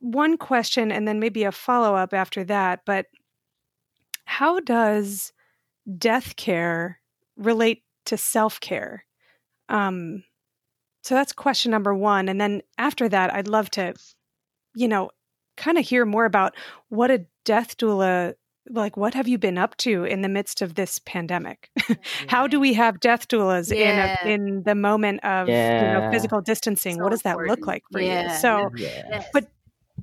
one 0.00 0.36
question 0.36 0.92
and 0.92 1.08
then 1.08 1.18
maybe 1.18 1.44
a 1.44 1.50
follow 1.50 1.96
up 1.96 2.12
after 2.12 2.44
that, 2.44 2.80
but 2.84 3.06
how 4.26 4.60
does 4.60 5.32
death 5.96 6.36
care 6.36 7.00
relate 7.38 7.82
to 8.04 8.18
self 8.18 8.60
care? 8.60 9.06
Um, 9.70 10.22
so 11.02 11.14
that's 11.14 11.32
question 11.32 11.70
number 11.70 11.94
one. 11.94 12.28
And 12.28 12.38
then 12.38 12.60
after 12.76 13.08
that, 13.08 13.32
I'd 13.32 13.48
love 13.48 13.70
to, 13.70 13.94
you 14.74 14.86
know, 14.86 15.08
kind 15.56 15.78
of 15.78 15.86
hear 15.86 16.04
more 16.04 16.26
about 16.26 16.54
what 16.90 17.10
a 17.10 17.24
death 17.46 17.78
doula 17.78 18.34
like 18.70 18.96
what 18.96 19.14
have 19.14 19.28
you 19.28 19.38
been 19.38 19.58
up 19.58 19.76
to 19.76 20.04
in 20.04 20.22
the 20.22 20.28
midst 20.28 20.62
of 20.62 20.74
this 20.74 20.98
pandemic 21.00 21.70
yeah. 21.88 21.96
how 22.28 22.46
do 22.46 22.58
we 22.58 22.74
have 22.74 23.00
death 23.00 23.28
doulas 23.28 23.74
yeah. 23.74 24.18
in 24.22 24.28
a, 24.28 24.34
in 24.34 24.62
the 24.64 24.74
moment 24.74 25.24
of 25.24 25.48
yeah. 25.48 25.80
you 25.80 26.00
know 26.00 26.10
physical 26.10 26.40
distancing 26.40 26.96
so 26.96 27.02
what 27.02 27.10
does 27.10 27.22
that 27.22 27.32
important. 27.32 27.60
look 27.60 27.66
like 27.66 27.82
for 27.92 28.00
you 28.00 28.28
so 28.40 28.70
but 29.32 29.48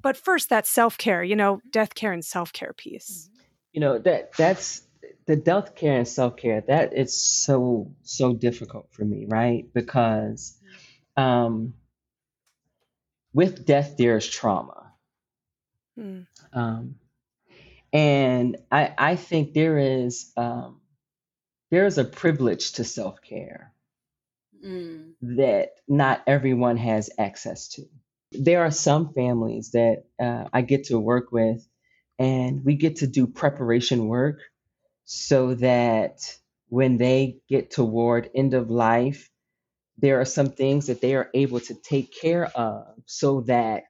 but 0.01 0.17
first 0.17 0.49
that 0.49 0.65
self-care 0.65 1.23
you 1.23 1.35
know 1.35 1.59
death 1.71 1.95
care 1.95 2.11
and 2.13 2.23
self-care 2.23 2.73
piece 2.73 3.29
you 3.73 3.81
know 3.81 3.97
that 3.97 4.31
that's 4.33 4.83
the 5.25 5.35
death 5.35 5.75
care 5.75 5.97
and 5.97 6.07
self 6.07 6.37
care. 6.37 6.61
That 6.61 6.93
is 6.93 7.15
so 7.15 7.91
so 8.03 8.33
difficult 8.33 8.87
for 8.91 9.05
me, 9.05 9.25
right? 9.27 9.65
Because 9.73 10.57
um, 11.15 11.73
with 13.33 13.65
death 13.65 13.95
there 13.97 14.17
is 14.17 14.27
trauma, 14.27 14.79
Mm. 15.97 16.25
um, 16.53 16.95
and 17.93 18.57
I 18.71 18.93
I 18.97 19.17
think 19.17 19.53
there 19.53 19.79
is 19.79 20.31
um, 20.37 20.81
there 21.71 21.85
is 21.87 21.97
a 21.99 22.05
privilege 22.05 22.73
to 22.73 22.83
self 22.85 23.21
care 23.21 23.73
Mm. 24.65 25.13
that 25.21 25.71
not 25.87 26.23
everyone 26.27 26.77
has 26.77 27.09
access 27.17 27.69
to. 27.69 27.83
There 28.31 28.63
are 28.63 28.71
some 28.71 29.13
families 29.13 29.71
that 29.71 30.05
uh, 30.19 30.45
I 30.53 30.61
get 30.61 30.85
to 30.85 30.99
work 30.99 31.31
with, 31.31 31.67
and 32.19 32.63
we 32.65 32.75
get 32.75 32.97
to 32.97 33.07
do 33.07 33.27
preparation 33.27 34.07
work 34.07 34.39
so 35.05 35.55
that 35.55 36.19
when 36.69 36.97
they 36.97 37.39
get 37.49 37.71
toward 37.71 38.29
end 38.35 38.53
of 38.53 38.69
life, 38.71 39.29
there 39.99 40.21
are 40.21 40.25
some 40.25 40.51
things 40.51 40.87
that 40.87 41.01
they 41.01 41.15
are 41.15 41.29
able 41.33 41.61
to 41.61 41.75
take 41.75 42.13
care 42.19 42.45
of 42.47 42.85
so 43.07 43.41
that 43.43 43.85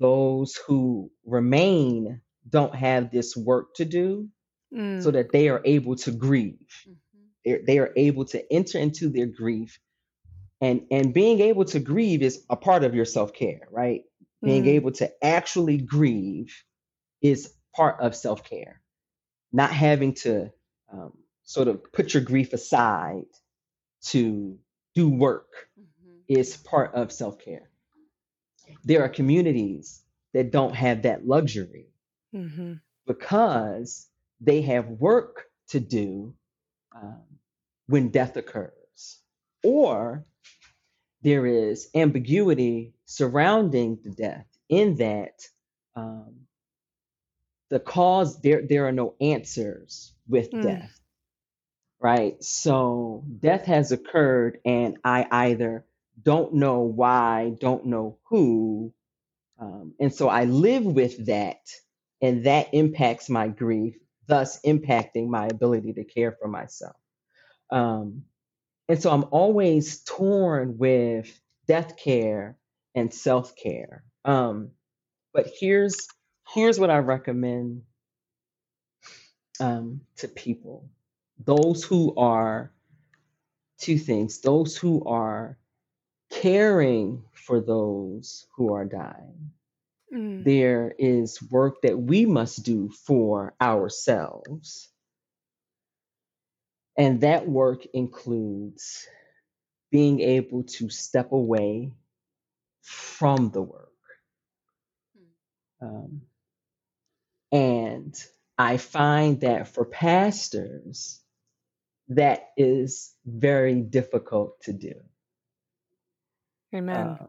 those 0.00 0.56
who 0.68 1.10
remain 1.26 2.20
don't 2.48 2.74
have 2.74 3.10
this 3.10 3.36
work 3.36 3.74
to 3.74 3.84
do 3.84 4.28
Mm. 4.72 5.02
so 5.02 5.10
that 5.10 5.32
they 5.32 5.48
are 5.48 5.60
able 5.64 5.96
to 5.96 6.12
grieve 6.12 6.86
Mhm. 6.88 6.96
they 7.44 7.58
they 7.66 7.78
are 7.78 7.92
able 7.96 8.24
to 8.24 8.40
enter 8.52 8.78
into 8.78 9.08
their 9.08 9.26
grief 9.26 9.80
and 10.60 10.86
and 10.90 11.14
being 11.14 11.40
able 11.40 11.64
to 11.66 11.80
grieve 11.80 12.22
is 12.22 12.44
a 12.50 12.56
part 12.56 12.84
of 12.84 12.94
your 12.94 13.04
self-care 13.06 13.68
right 13.70 14.04
being 14.44 14.64
Mm. 14.64 14.68
able 14.68 14.92
to 14.92 15.24
actually 15.24 15.78
grieve 15.78 16.54
is 17.22 17.54
part 17.76 18.00
of 18.00 18.14
self-care 18.16 18.82
not 19.52 19.72
having 19.72 20.14
to 20.14 20.52
um, 20.92 21.12
sort 21.44 21.68
of 21.68 21.92
put 21.92 22.14
your 22.14 22.22
grief 22.22 22.52
aside 22.52 23.26
to 24.02 24.58
do 24.94 25.08
work 25.10 25.70
Mhm. 25.78 26.22
is 26.28 26.56
part 26.56 26.94
of 26.94 27.12
self-care 27.12 27.70
there 28.84 29.02
are 29.02 29.08
communities 29.08 30.02
that 30.32 30.50
don't 30.50 30.74
have 30.74 31.02
that 31.02 31.26
luxury 31.26 31.89
Mhm. 32.32 32.80
because 33.06 34.08
they 34.40 34.62
have 34.62 34.88
work 34.88 35.46
to 35.68 35.80
do 35.80 36.34
um, 36.94 37.24
when 37.86 38.10
death 38.10 38.36
occurs. 38.36 39.18
Or 39.64 40.24
there 41.22 41.46
is 41.46 41.88
ambiguity 41.94 42.94
surrounding 43.06 43.98
the 44.04 44.10
death 44.10 44.46
in 44.68 44.96
that 44.96 45.42
um, 45.96 46.46
the 47.70 47.80
cause, 47.80 48.40
there, 48.42 48.62
there 48.66 48.86
are 48.88 48.92
no 48.92 49.14
answers 49.20 50.14
with 50.28 50.50
Mm. 50.52 50.60
death, 50.60 51.00
right? 52.00 52.42
So 52.42 53.24
death 53.40 53.66
has 53.66 53.92
occurred, 53.92 54.60
and 54.64 54.98
I 55.04 55.26
either 55.30 55.84
don't 56.22 56.54
know 56.54 56.80
why, 56.82 57.54
don't 57.60 57.86
know 57.86 58.18
who. 58.28 58.92
Um, 59.60 59.94
and 60.00 60.14
so 60.14 60.28
I 60.28 60.44
live 60.44 60.84
with 60.84 61.26
that, 61.26 61.60
and 62.22 62.46
that 62.46 62.74
impacts 62.74 63.28
my 63.28 63.48
grief, 63.48 63.96
thus 64.26 64.60
impacting 64.62 65.28
my 65.28 65.46
ability 65.46 65.94
to 65.94 66.04
care 66.04 66.32
for 66.32 66.48
myself. 66.48 66.96
Um, 67.70 68.24
and 68.88 69.00
so 69.00 69.10
I'm 69.10 69.26
always 69.30 70.02
torn 70.04 70.78
with 70.78 71.40
death 71.66 71.96
care 71.96 72.58
and 72.94 73.12
self 73.12 73.54
care. 73.56 74.04
Um, 74.24 74.70
but 75.32 75.50
here's 75.60 76.08
here's 76.54 76.78
what 76.80 76.90
I 76.90 76.98
recommend 76.98 77.82
um, 79.60 80.02
to 80.16 80.28
people: 80.28 80.90
those 81.44 81.84
who 81.84 82.14
are 82.16 82.72
two 83.78 83.98
things, 83.98 84.40
those 84.40 84.76
who 84.76 85.04
are 85.04 85.58
caring 86.30 87.24
for 87.32 87.60
those 87.60 88.46
who 88.56 88.74
are 88.74 88.84
dying. 88.84 89.52
Mm. 90.12 90.44
There 90.44 90.94
is 90.98 91.40
work 91.50 91.82
that 91.82 91.98
we 91.98 92.26
must 92.26 92.64
do 92.64 92.90
for 93.06 93.54
ourselves. 93.60 94.88
And 96.96 97.20
that 97.22 97.48
work 97.48 97.86
includes 97.94 99.06
being 99.90 100.20
able 100.20 100.64
to 100.64 100.88
step 100.88 101.32
away 101.32 101.92
from 102.82 103.50
the 103.50 103.62
work. 103.62 103.88
Um, 105.82 106.22
and 107.52 108.14
I 108.58 108.76
find 108.76 109.40
that 109.40 109.68
for 109.68 109.84
pastors, 109.84 111.20
that 112.08 112.48
is 112.56 113.14
very 113.24 113.80
difficult 113.80 114.60
to 114.62 114.72
do. 114.72 114.94
Amen. 116.74 116.96
Um, 116.96 117.28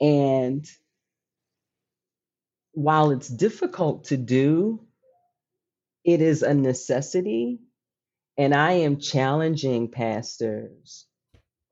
and 0.00 0.70
while 2.74 3.10
it's 3.10 3.28
difficult 3.28 4.04
to 4.04 4.16
do, 4.16 4.86
it 6.04 6.20
is 6.20 6.42
a 6.42 6.54
necessity. 6.54 7.60
And 8.36 8.54
I 8.54 8.72
am 8.72 8.98
challenging 8.98 9.90
pastors 9.90 11.06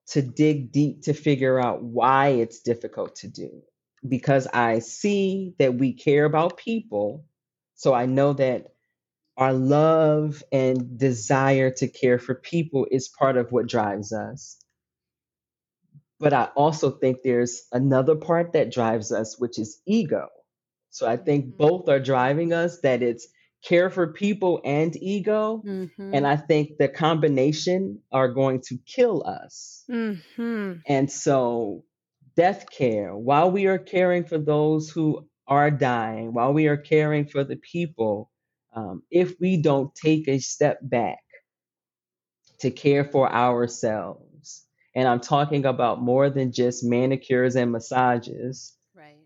to 0.08 0.22
dig 0.22 0.72
deep 0.72 1.02
to 1.02 1.12
figure 1.12 1.60
out 1.60 1.82
why 1.82 2.28
it's 2.28 2.60
difficult 2.60 3.16
to 3.16 3.28
do. 3.28 3.62
Because 4.06 4.46
I 4.46 4.80
see 4.80 5.54
that 5.58 5.74
we 5.74 5.92
care 5.92 6.24
about 6.24 6.56
people. 6.56 7.24
So 7.74 7.92
I 7.92 8.06
know 8.06 8.32
that 8.34 8.68
our 9.36 9.52
love 9.52 10.42
and 10.52 10.98
desire 10.98 11.70
to 11.70 11.88
care 11.88 12.18
for 12.18 12.34
people 12.34 12.86
is 12.90 13.08
part 13.08 13.36
of 13.36 13.50
what 13.50 13.66
drives 13.66 14.12
us. 14.12 14.58
But 16.20 16.32
I 16.32 16.44
also 16.54 16.90
think 16.90 17.18
there's 17.22 17.62
another 17.72 18.14
part 18.14 18.52
that 18.52 18.72
drives 18.72 19.10
us, 19.10 19.38
which 19.38 19.58
is 19.58 19.80
ego. 19.86 20.28
So 20.92 21.08
I 21.08 21.18
think 21.18 21.56
Mhm. 21.58 21.58
both 21.58 21.88
are 21.90 22.00
driving 22.00 22.54
us 22.54 22.80
that 22.82 23.02
it's 23.02 23.28
care 23.64 23.90
for 23.90 24.12
people 24.14 24.62
and 24.64 24.96
ego. 24.96 25.64
Mhm. 25.64 26.12
And 26.12 26.28
I 26.28 26.36
think 26.38 26.78
the 26.78 26.88
combination 26.88 28.02
are 28.12 28.28
going 28.28 28.62
to 28.68 28.78
kill 28.86 29.24
us. 29.26 29.88
hmm 29.88 30.84
And 30.86 31.10
so, 31.10 31.84
death 32.36 32.70
care, 32.70 33.16
while 33.16 33.50
we 33.50 33.66
are 33.66 33.78
caring 33.78 34.24
for 34.24 34.38
those 34.38 34.90
who 34.90 35.28
are 35.48 35.70
dying, 35.72 36.34
while 36.34 36.52
we 36.52 36.68
are 36.68 36.76
caring 36.76 37.26
for 37.26 37.44
the 37.44 37.56
people, 37.56 38.30
um, 38.74 39.02
if 39.10 39.38
we 39.40 39.60
don't 39.60 39.94
take 39.94 40.28
a 40.28 40.38
step 40.38 40.78
back 40.82 41.20
to 42.60 42.70
care 42.70 43.04
for 43.04 43.30
ourselves, 43.30 44.66
and 44.94 45.08
I'm 45.08 45.20
talking 45.20 45.64
about 45.66 46.02
more 46.02 46.30
than 46.30 46.52
just 46.52 46.84
manicures 46.84 47.56
and 47.56 47.72
massages. 47.72 48.76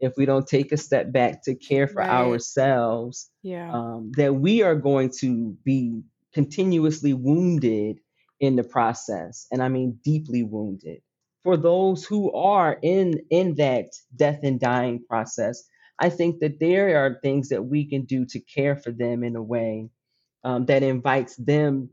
If 0.01 0.15
we 0.17 0.27
don't 0.27 0.47
take 0.47 0.73
a 0.73 0.77
step 0.77 1.13
back 1.13 1.45
to 1.45 1.55
care 1.55 1.87
for 1.89 2.03
Right. 2.03 2.11
ourselves, 2.11 3.31
Yeah. 3.43 3.71
um, 3.73 4.13
that 4.17 4.35
we 4.35 4.63
are 4.63 4.77
going 4.77 5.11
to 5.21 5.57
be 5.65 6.03
continuously 6.35 7.15
wounded 7.15 7.99
in 8.41 8.57
the 8.57 8.65
process 8.65 9.47
and 9.51 9.63
i 9.63 9.69
mean 9.69 9.99
deeply 10.05 10.43
wounded 10.43 11.01
for 11.43 11.57
those 11.57 12.05
who 12.05 12.33
are 12.33 12.79
in 12.83 13.15
in 13.31 13.55
that 13.55 13.87
death 14.15 14.41
and 14.43 14.61
dying 14.61 15.03
process 15.09 15.65
i 15.99 16.11
think 16.11 16.41
that 16.41 16.61
there 16.61 17.05
are 17.05 17.19
things 17.23 17.49
that 17.49 17.65
we 17.65 17.87
can 17.89 18.05
do 18.05 18.27
to 18.27 18.41
care 18.41 18.77
for 18.77 18.93
them 18.93 19.25
in 19.25 19.37
a 19.37 19.43
way 19.43 19.89
um, 20.45 20.67
that 20.67 20.83
invites 20.83 21.37
them 21.37 21.91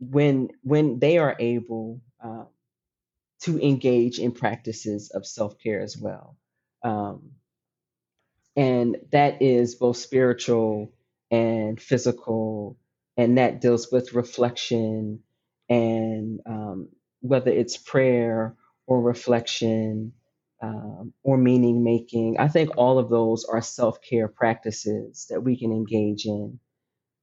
when 0.00 0.48
when 0.62 0.98
they 0.98 1.18
are 1.18 1.36
able 1.38 2.00
uh, 2.24 2.44
to 3.42 3.60
engage 3.60 4.18
in 4.18 4.32
practices 4.32 5.10
of 5.14 5.26
self-care 5.26 5.80
as 5.82 5.96
well 5.98 6.36
um, 6.84 7.32
and 8.56 8.96
that 9.12 9.42
is 9.42 9.76
both 9.76 9.96
spiritual 9.96 10.92
and 11.30 11.80
physical. 11.80 12.78
And 13.16 13.38
that 13.38 13.60
deals 13.60 13.92
with 13.92 14.14
reflection 14.14 15.20
and 15.68 16.40
um, 16.46 16.88
whether 17.20 17.50
it's 17.50 17.76
prayer 17.76 18.56
or 18.86 19.02
reflection 19.02 20.14
um, 20.62 21.12
or 21.22 21.36
meaning 21.38 21.84
making. 21.84 22.36
I 22.38 22.48
think 22.48 22.70
all 22.76 22.98
of 22.98 23.10
those 23.10 23.44
are 23.44 23.62
self-care 23.62 24.28
practices 24.28 25.26
that 25.30 25.42
we 25.42 25.58
can 25.58 25.72
engage 25.72 26.26
in. 26.26 26.58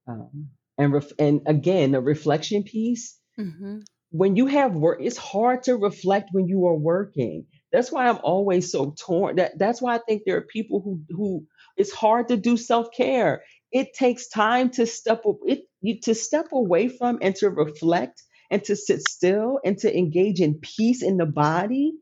Um, 0.08 0.50
and 0.78 0.94
ref- 0.94 1.14
and 1.20 1.42
again 1.46 1.92
the 1.92 2.02
reflection 2.02 2.64
piece 2.64 3.18
Mhm. 3.40 3.86
when 4.12 4.36
you 4.36 4.48
have 4.48 4.76
work 4.76 5.00
it's 5.02 5.18
hard 5.18 5.64
to 5.64 5.76
reflect 5.78 6.30
when 6.34 6.48
you 6.48 6.68
are 6.68 6.76
working 6.76 7.46
that's 7.72 7.92
why 7.92 8.08
i'm 8.08 8.20
always 8.24 8.72
so 8.72 8.94
torn 8.98 9.38
that 9.38 9.58
that's 9.58 9.82
why 9.82 9.96
i 9.96 10.00
think 10.00 10.24
there 10.26 10.38
are 10.38 10.42
people 10.42 10.82
who 10.82 11.02
who 11.10 11.46
it's 11.78 11.92
hard 11.92 12.28
to 12.28 12.38
do 12.38 12.58
self-care 12.58 13.44
it 13.72 13.94
takes 13.94 14.28
time 14.28 14.70
to 14.70 14.86
step 14.86 15.24
it 15.46 15.64
you 15.82 16.00
to 16.02 16.16
step 16.16 16.48
away 16.52 16.88
from 16.88 17.20
and 17.22 17.36
to 17.36 17.50
reflect 17.50 18.24
and 18.52 18.64
to 18.64 18.76
sit 18.76 19.02
still 19.08 19.60
and 19.64 19.78
to 19.78 19.96
engage 19.96 20.40
in 20.40 20.56
peace 20.56 21.04
in 21.04 21.18
the 21.18 21.26
body 21.26 21.94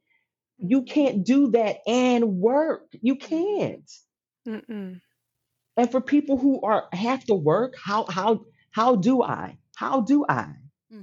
you 0.57 0.81
mm-hmm. 0.81 0.93
can't 0.93 1.25
do 1.25 1.51
that 1.51 1.77
and 1.85 2.37
work 2.37 2.83
you 3.01 3.15
can't 3.15 3.91
Mm-mm. 4.47 4.99
and 5.75 5.91
for 5.91 6.01
people 6.01 6.37
who 6.37 6.61
are 6.61 6.85
have 6.93 7.23
to 7.25 7.35
work 7.35 7.75
how 7.83 8.05
how 8.05 8.41
how 8.77 8.95
do 8.95 9.23
I? 9.23 9.57
How 9.75 10.01
do 10.01 10.23
I? 10.29 10.53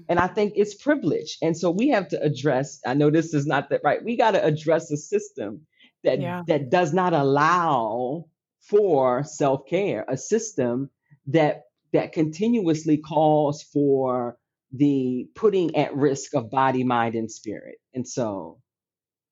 And 0.08 0.18
I 0.18 0.26
think 0.28 0.54
it's 0.56 0.74
privilege. 0.74 1.36
And 1.42 1.56
so 1.56 1.70
we 1.70 1.88
have 1.88 2.08
to 2.08 2.22
address, 2.22 2.80
I 2.86 2.94
know 2.94 3.10
this 3.10 3.34
is 3.34 3.46
not 3.46 3.68
that 3.70 3.82
right, 3.84 4.02
we 4.02 4.16
got 4.16 4.32
to 4.32 4.44
address 4.44 4.90
a 4.90 4.96
system 4.96 5.66
that 6.04 6.20
Yeah. 6.20 6.42
that 6.46 6.70
does 6.70 6.92
not 6.92 7.12
allow 7.12 8.26
for 8.60 9.24
self-care, 9.24 10.04
a 10.08 10.16
system 10.16 10.90
that 11.26 11.62
that 11.92 12.12
continuously 12.12 12.96
calls 12.98 13.62
for 13.62 14.36
the 14.72 15.28
putting 15.34 15.76
at 15.76 15.94
risk 15.94 16.34
of 16.34 16.50
body, 16.50 16.82
mind, 16.82 17.14
and 17.14 17.30
spirit. 17.30 17.76
And 17.94 18.06
so 18.08 18.60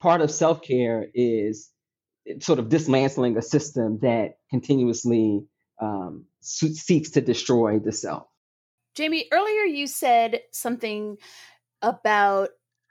part 0.00 0.20
of 0.20 0.30
self-care 0.30 1.08
is 1.14 1.70
sort 2.40 2.58
of 2.58 2.68
dismantling 2.68 3.36
a 3.36 3.42
system 3.42 3.98
that 4.02 4.36
continuously 4.50 5.44
um, 5.80 6.26
seeks 6.40 7.10
to 7.10 7.20
destroy 7.20 7.80
the 7.80 7.90
self. 7.92 8.26
Jamie, 8.94 9.28
earlier 9.32 9.62
you 9.64 9.86
said 9.86 10.40
something 10.52 11.16
about 11.80 12.50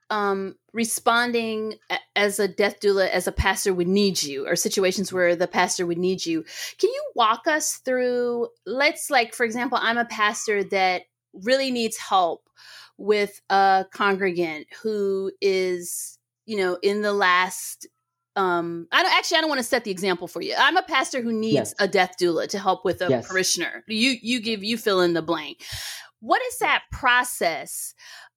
um, 0.09 0.55
responding 0.73 1.75
as 2.15 2.39
a 2.39 2.47
death 2.47 2.81
doula, 2.81 3.09
as 3.09 3.27
a 3.27 3.31
pastor 3.31 3.73
would 3.73 3.87
need 3.87 4.21
you, 4.21 4.45
or 4.47 4.55
situations 4.55 5.13
where 5.13 5.35
the 5.35 5.47
pastor 5.47 5.85
would 5.85 5.97
need 5.97 6.25
you. 6.25 6.43
Can 6.77 6.89
you 6.89 7.03
walk 7.15 7.47
us 7.47 7.75
through? 7.77 8.49
Let's, 8.65 9.09
like, 9.09 9.33
for 9.33 9.45
example, 9.45 9.77
I'm 9.81 9.97
a 9.97 10.05
pastor 10.05 10.63
that 10.65 11.03
really 11.33 11.71
needs 11.71 11.97
help 11.97 12.49
with 12.97 13.41
a 13.49 13.85
congregant 13.93 14.67
who 14.83 15.31
is, 15.39 16.17
you 16.45 16.57
know, 16.57 16.77
in 16.83 17.01
the 17.01 17.13
last. 17.13 17.87
Um, 18.35 18.87
I 18.91 19.03
don't 19.03 19.11
actually. 19.13 19.37
I 19.37 19.41
don't 19.41 19.49
want 19.49 19.59
to 19.59 19.67
set 19.67 19.83
the 19.83 19.91
example 19.91 20.27
for 20.27 20.41
you. 20.41 20.55
I'm 20.57 20.77
a 20.77 20.83
pastor 20.83 21.21
who 21.21 21.33
needs 21.33 21.53
Yes. 21.53 21.73
a 21.79 21.87
death 21.87 22.13
doula 22.19 22.47
to 22.49 22.59
help 22.59 22.85
with 22.85 23.01
a 23.01 23.09
Yes. 23.09 23.27
parishioner. 23.27 23.83
You 23.87 24.15
you 24.21 24.39
give 24.41 24.63
you 24.63 24.77
fill 24.77 25.01
in 25.01 25.13
the 25.13 25.21
blank. 25.21 25.63
What 26.21 26.41
is 26.43 26.59
that 26.59 26.83
process 26.91 27.93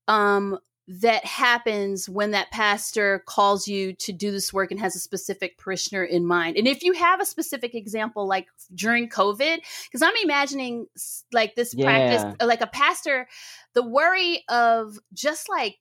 um, 0.08 0.58
that 0.88 1.24
happens 1.24 2.08
when 2.08 2.32
that 2.32 2.50
pastor 2.50 3.22
calls 3.26 3.68
you 3.68 3.92
to 3.94 4.12
do 4.12 4.30
this 4.32 4.52
work 4.52 4.70
and 4.70 4.80
has 4.80 4.96
a 4.96 4.98
specific 4.98 5.58
parishioner 5.58 6.02
in 6.02 6.26
mind? 6.26 6.56
And 6.56 6.66
if 6.66 6.82
you 6.82 6.92
have 6.94 7.20
a 7.20 7.24
specific 7.26 7.74
example, 7.74 8.26
like 8.26 8.48
during 8.74 9.08
COVID, 9.08 9.58
because 9.84 10.02
I'm 10.02 10.14
imagining 10.24 10.86
like 11.32 11.54
this 11.54 11.72
Yeah. 11.74 11.84
practice, 11.84 12.24
like 12.44 12.62
a 12.62 12.66
pastor, 12.66 13.28
the 13.74 13.82
worry 13.86 14.42
of 14.48 14.98
just 15.12 15.48
like 15.48 15.76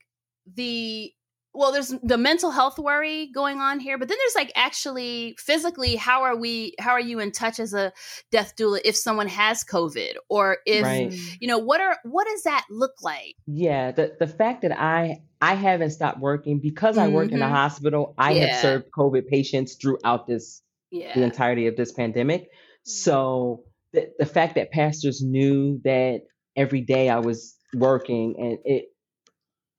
the 0.46 1.14
well 1.54 1.72
there's 1.72 1.94
the 2.04 2.18
mental 2.18 2.52
health 2.52 2.78
worry 2.80 3.30
going 3.34 3.60
on 3.60 3.80
here 3.80 3.98
but 3.98 4.08
then 4.08 4.18
there's 4.20 4.36
like 4.36 4.52
actually 4.56 5.36
physically 5.38 5.96
how 5.96 6.24
are 6.24 6.36
we 6.36 6.74
how 6.80 6.92
are 6.92 7.00
you 7.00 7.20
in 7.20 7.32
touch 7.32 7.60
as 7.60 7.74
a 7.74 7.92
death 8.32 8.54
doula 8.58 8.80
if 8.84 8.96
someone 8.96 9.28
has 9.28 9.64
covid 9.64 10.14
or 10.30 10.58
if 10.66 10.84
Right. 10.84 11.14
you 11.40 11.48
know 11.48 11.60
what 11.60 11.82
are 11.82 11.98
what 12.04 12.28
does 12.28 12.44
that 12.44 12.66
look 12.70 12.94
like 13.02 13.36
Yeah, 13.46 13.92
the 13.92 14.16
the 14.20 14.28
fact 14.28 14.62
that 14.62 14.72
I 14.78 15.22
I 15.42 15.56
haven't 15.56 15.92
stopped 15.92 16.20
working 16.20 16.60
because 16.60 16.98
I 16.98 17.10
work 17.10 17.32
in 17.32 17.42
a 17.42 17.48
Mhm. 17.48 17.52
hospital, 17.52 18.14
I 18.18 18.34
Yeah. 18.34 18.42
have 18.48 18.56
served 18.56 18.86
COVID 18.98 19.28
patients 19.28 19.76
throughout 19.76 20.28
this 20.28 20.62
yeah 20.92 21.14
the 21.16 21.24
entirety 21.24 21.68
of 21.68 21.76
this 21.76 21.92
pandemic. 21.92 22.50
So 22.84 23.64
the 23.92 24.10
the 24.20 24.26
fact 24.26 24.56
that 24.56 24.72
pastors 24.72 25.22
knew 25.22 25.82
that 25.84 26.22
every 26.56 26.82
day 26.82 27.10
I 27.10 27.20
was 27.20 27.56
working 27.76 28.36
and 28.38 28.60
it 28.64 28.86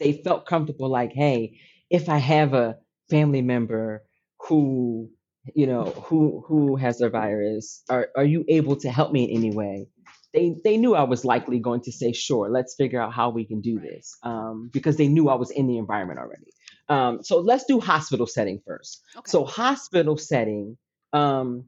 they 0.00 0.12
felt 0.12 0.46
comfortable 0.46 0.88
like, 0.88 1.12
hey, 1.12 1.58
if 1.90 2.08
I 2.08 2.18
have 2.18 2.54
a 2.54 2.76
family 3.10 3.42
member 3.42 4.04
who 4.40 5.10
you 5.54 5.66
know 5.66 5.84
who 5.84 6.42
who 6.46 6.76
has 6.76 6.98
the 6.98 7.10
virus, 7.10 7.82
are 7.88 8.08
are 8.16 8.24
you 8.24 8.44
able 8.48 8.76
to 8.76 8.90
help 8.90 9.12
me 9.12 9.24
in 9.24 9.36
any 9.36 9.50
way? 9.54 9.88
They 10.32 10.56
they 10.64 10.76
knew 10.76 10.94
I 10.94 11.04
was 11.04 11.24
likely 11.24 11.58
going 11.58 11.82
to 11.82 11.92
say, 11.92 12.12
sure, 12.12 12.50
let's 12.50 12.74
figure 12.74 13.00
out 13.00 13.12
how 13.12 13.30
we 13.30 13.44
can 13.44 13.60
do 13.60 13.78
this, 13.78 14.16
um, 14.22 14.70
because 14.72 14.96
they 14.96 15.08
knew 15.08 15.28
I 15.28 15.34
was 15.34 15.50
in 15.50 15.66
the 15.66 15.78
environment 15.78 16.18
already. 16.18 16.52
Um, 16.88 17.22
so 17.22 17.38
let's 17.38 17.64
do 17.64 17.80
hospital 17.80 18.26
setting 18.26 18.60
first. 18.66 19.02
okay 19.16 19.30
So 19.30 19.44
hospital 19.44 20.16
setting, 20.16 20.76
um, 21.12 21.66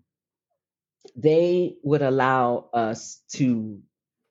they 1.14 1.76
would 1.82 2.02
allow 2.02 2.68
us 2.72 3.22
to 3.34 3.80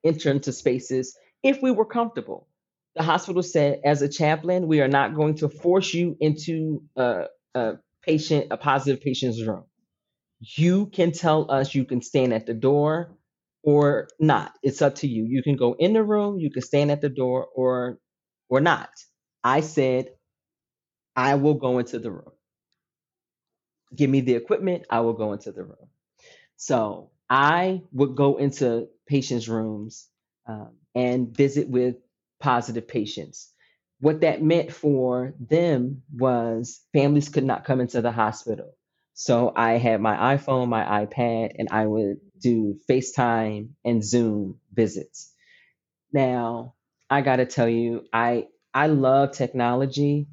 enter 0.03 0.29
into 0.31 0.51
spaces 0.51 1.17
if 1.41 1.61
we 1.61 1.71
were 1.71 1.85
comfortable. 1.85 2.47
The 2.95 3.03
hospital 3.03 3.43
said, 3.43 3.81
as 3.85 4.01
a 4.01 4.09
chaplain, 4.09 4.67
we 4.67 4.81
are 4.81 4.87
not 4.89 5.15
going 5.15 5.35
to 5.37 5.49
force 5.49 5.93
you 5.93 6.17
into 6.21 6.83
a, 6.95 7.25
a 7.55 7.73
patient, 8.03 8.47
a 8.51 8.57
positive 8.57 9.01
patient's 9.03 9.41
room. 9.45 9.65
You 10.41 10.87
can 10.87 11.11
tell 11.13 11.51
us 11.51 11.75
you 11.75 11.85
can 11.85 12.01
stand 12.01 12.33
at 12.33 12.45
the 12.47 12.53
door 12.55 13.15
or 13.63 14.09
not. 14.19 14.53
It's 14.63 14.81
up 14.81 14.95
to 14.97 15.07
you. 15.07 15.25
You 15.25 15.43
can 15.43 15.57
go 15.57 15.75
in 15.79 15.93
the 15.93 16.03
room, 16.03 16.39
you 16.39 16.51
can 16.51 16.63
stand 16.63 16.91
at 16.91 17.01
the 17.01 17.09
door 17.09 17.47
or 17.55 17.99
or 18.49 18.61
not. 18.61 18.89
I 19.43 19.61
said, 19.61 20.09
I 21.15 21.35
will 21.35 21.55
go 21.55 21.79
into 21.79 21.99
the 21.99 22.11
room 22.11 22.23
give 23.95 24.09
me 24.09 24.21
the 24.21 24.35
equipment, 24.35 24.85
I 24.89 25.01
will 25.01 25.13
go 25.13 25.33
into 25.33 25.51
the 25.51 25.63
room. 25.63 25.89
So 26.57 27.11
I 27.29 27.83
would 27.93 28.15
go 28.15 28.37
into 28.37 28.89
patients' 29.07 29.47
rooms 29.49 30.09
um, 30.47 30.73
and 30.95 31.35
visit 31.35 31.69
with 31.69 31.97
positive 32.39 32.87
patients. 32.87 33.51
What 33.99 34.21
that 34.21 34.43
meant 34.43 34.73
for 34.73 35.33
them 35.39 36.03
was 36.13 36.81
families 36.93 37.29
could 37.29 37.45
not 37.45 37.65
come 37.65 37.81
into 37.81 38.01
the 38.01 38.11
hospital. 38.11 38.75
So 39.13 39.53
I 39.55 39.73
had 39.73 40.01
my 40.01 40.37
iPhone, 40.37 40.67
my 40.69 41.05
iPad, 41.05 41.53
and 41.57 41.69
I 41.71 41.85
would 41.87 42.17
do 42.39 42.79
FaceTime 42.89 43.69
and 43.85 44.03
Zoom 44.03 44.59
visits. 44.73 45.33
Now, 46.13 46.75
I 47.09 47.21
got 47.21 47.37
to 47.37 47.45
tell 47.45 47.69
you, 47.69 48.05
I 48.13 48.47
I 48.73 48.87
love 48.87 49.33
technology, 49.33 50.27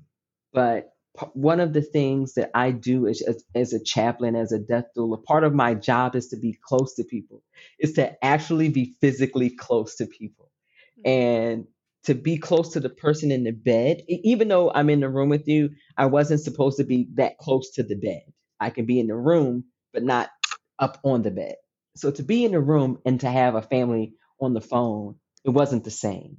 but 0.52 0.90
p- 1.18 1.26
one 1.34 1.60
of 1.60 1.72
the 1.72 1.82
things 1.82 2.34
that 2.34 2.50
I 2.54 2.72
do 2.72 3.08
as, 3.08 3.22
as, 3.22 3.44
as 3.54 3.72
a 3.74 3.82
chaplain, 3.84 4.36
as 4.36 4.52
a 4.52 4.60
death 4.60 4.86
doula, 4.96 5.22
part 5.24 5.44
of 5.44 5.54
my 5.54 5.74
job 5.74 6.16
is 6.16 6.28
to 6.28 6.38
be 6.38 6.58
close 6.64 6.94
to 6.96 7.04
people, 7.04 7.42
is 7.80 7.94
to 7.94 8.24
actually 8.24 8.70
be 8.70 8.94
physically 9.00 9.50
close 9.50 9.96
to 9.96 10.06
people. 10.06 10.50
Hmm. 10.96 11.08
And 11.10 11.66
to 12.04 12.14
be 12.14 12.38
close 12.38 12.74
to 12.74 12.80
the 12.80 12.90
person 12.90 13.32
in 13.32 13.44
the 13.44 13.52
bed, 13.52 14.02
e- 14.08 14.20
even 14.24 14.48
though 14.48 14.72
I'm 14.72 14.90
in 14.90 15.00
the 15.00 15.10
room 15.10 15.30
with 15.30 15.48
you, 15.48 15.70
I 15.96 16.06
wasn't 16.06 16.40
supposed 16.42 16.78
to 16.78 16.84
be 16.84 17.08
that 17.16 17.38
close 17.38 17.72
to 17.72 17.84
the 17.84 17.96
bed. 17.96 18.22
I 18.60 18.70
can 18.70 18.86
be 18.86 19.00
in 19.00 19.08
the 19.08 19.16
room, 19.16 19.64
but 19.94 20.04
not 20.04 20.30
up 20.78 21.00
on 21.04 21.22
the 21.22 21.32
bed. 21.32 21.56
So 21.96 22.10
to 22.12 22.22
be 22.24 22.44
in 22.44 22.52
the 22.52 22.60
room 22.60 22.98
and 23.06 23.20
to 23.20 23.30
have 23.30 23.56
a 23.56 23.62
family 23.62 24.14
on 24.40 24.54
the 24.54 24.62
phone, 24.62 25.16
it 25.44 25.50
wasn't 25.50 25.84
the 25.84 25.92
same 25.92 26.38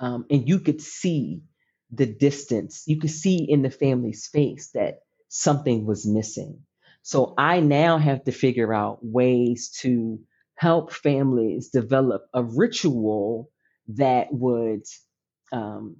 um, 0.00 0.26
and 0.30 0.48
you 0.48 0.58
could 0.60 0.80
see 0.80 1.42
the 1.90 2.06
distance. 2.06 2.84
You 2.86 2.98
could 2.98 3.10
see 3.10 3.36
in 3.48 3.62
the 3.62 3.70
family's 3.70 4.26
face 4.26 4.70
that 4.74 5.00
something 5.28 5.86
was 5.86 6.06
missing. 6.06 6.60
So 7.02 7.34
I 7.38 7.60
now 7.60 7.98
have 7.98 8.24
to 8.24 8.32
figure 8.32 8.72
out 8.72 8.98
ways 9.02 9.70
to 9.82 10.18
help 10.56 10.92
families 10.92 11.68
develop 11.70 12.22
a 12.34 12.42
ritual 12.42 13.50
that 13.88 14.28
would 14.32 14.84
um, 15.52 15.96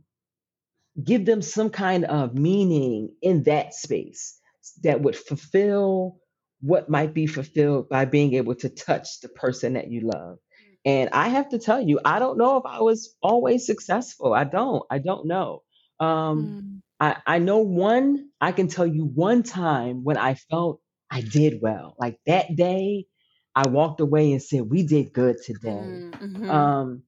give 1.03 1.25
them 1.27 1.43
some 1.43 1.71
kind 1.71 2.05
of 2.05 2.35
meaning 2.35 3.15
in 3.23 3.45
that 3.45 3.75
space 3.75 4.39
that 4.83 5.03
would 5.03 5.17
fulfill 5.17 6.19
what 6.61 6.91
might 6.91 7.15
be 7.15 7.27
fulfilled 7.27 7.89
by 7.89 8.05
being 8.05 8.35
able 8.35 8.55
to 8.55 8.69
touch 8.69 9.21
the 9.21 9.29
person 9.29 9.75
that 9.75 9.91
you 9.91 10.03
love. 10.03 10.39
And 10.85 11.11
I 11.11 11.29
have 11.29 11.51
to 11.51 11.59
tell 11.59 11.81
you, 11.81 12.01
I 12.05 12.19
don't 12.19 12.39
know 12.39 12.59
if 12.59 12.65
I 12.67 12.81
was 12.83 13.15
always 13.23 13.67
successful. 13.67 14.35
I 14.35 14.45
don't. 14.45 14.85
I 14.91 14.99
don't 14.99 15.27
know. 15.27 15.63
Um, 16.01 16.59
I, 17.01 17.17
I 17.27 17.39
know 17.39 17.59
one, 17.59 18.31
I 18.41 18.53
can 18.53 18.69
tell 18.69 18.87
you 18.87 19.05
one 19.07 19.43
time 19.43 20.05
when 20.05 20.17
I 20.19 20.35
felt 20.35 20.81
I 21.11 21.23
did 21.23 21.61
well. 21.63 21.97
Like 21.99 22.19
that 22.27 22.57
day, 22.57 23.07
I 23.55 23.69
walked 23.69 24.01
away 24.01 24.33
and 24.33 24.43
said, 24.43 24.63
We 24.71 24.85
did 24.85 25.13
good 25.13 25.37
today. 25.45 26.05
Mhm. 26.13 26.51
Um, 26.51 27.03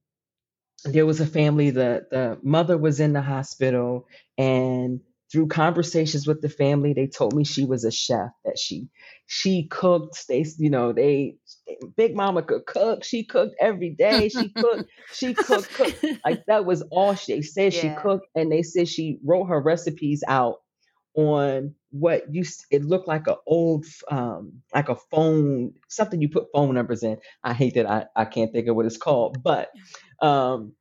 there 0.85 1.07
was 1.07 1.21
a 1.21 1.27
family, 1.27 1.71
the, 1.71 2.07
the 2.11 2.39
mother 2.43 2.79
was 2.79 3.01
in 3.01 3.13
the 3.13 3.23
hospital, 3.23 4.07
and 4.39 5.01
through 5.33 5.49
conversations 5.49 6.27
with 6.27 6.43
the 6.43 6.49
family, 6.49 6.93
they 6.93 7.07
told 7.07 7.35
me 7.35 7.45
she 7.45 7.65
was 7.65 7.85
a 7.85 7.91
chef, 7.91 8.31
that 8.45 8.59
she 8.59 8.89
she 9.27 9.67
cooked. 9.69 10.27
They, 10.29 10.45
you 10.59 10.71
know, 10.71 10.93
they 10.93 11.37
Big 11.97 12.15
Mama 12.15 12.43
could 12.43 12.67
cook. 12.67 13.05
She 13.05 13.25
cooked 13.25 13.57
every 13.61 13.91
day. 13.91 14.29
She 14.29 14.49
cooked. 14.57 14.91
she 15.13 15.35
cooked, 15.35 15.73
cooked. 15.75 16.05
Like 16.25 16.45
that 16.47 16.65
was 16.65 16.83
all 16.91 17.15
she 17.15 17.35
they 17.35 17.43
said 17.43 17.75
she 17.75 17.91
cooked, 17.91 18.27
and 18.35 18.53
they 18.53 18.63
said 18.63 18.89
she 18.89 19.19
wrote 19.25 19.47
her 19.47 19.61
recipes 19.61 20.23
out 20.29 20.57
on 21.17 21.75
what 21.95 22.35
used 22.35 22.67
it 22.73 22.85
looked 22.85 23.09
like 23.09 23.29
a 23.29 23.37
old 23.47 23.87
um 24.11 24.63
like 24.75 24.89
a 24.89 24.97
phone 25.13 25.73
something 25.89 26.21
you 26.21 26.29
put 26.29 26.49
phone 26.53 26.75
numbers 26.75 27.05
in 27.05 27.19
i 27.45 27.55
hate 27.55 27.75
that 27.75 27.89
i, 27.89 28.07
I 28.17 28.25
can't 28.27 28.53
think 28.53 28.69
of 28.69 28.77
what 28.77 28.87
it's 28.87 28.99
called 28.99 29.45
but 29.45 29.71
um 30.21 30.75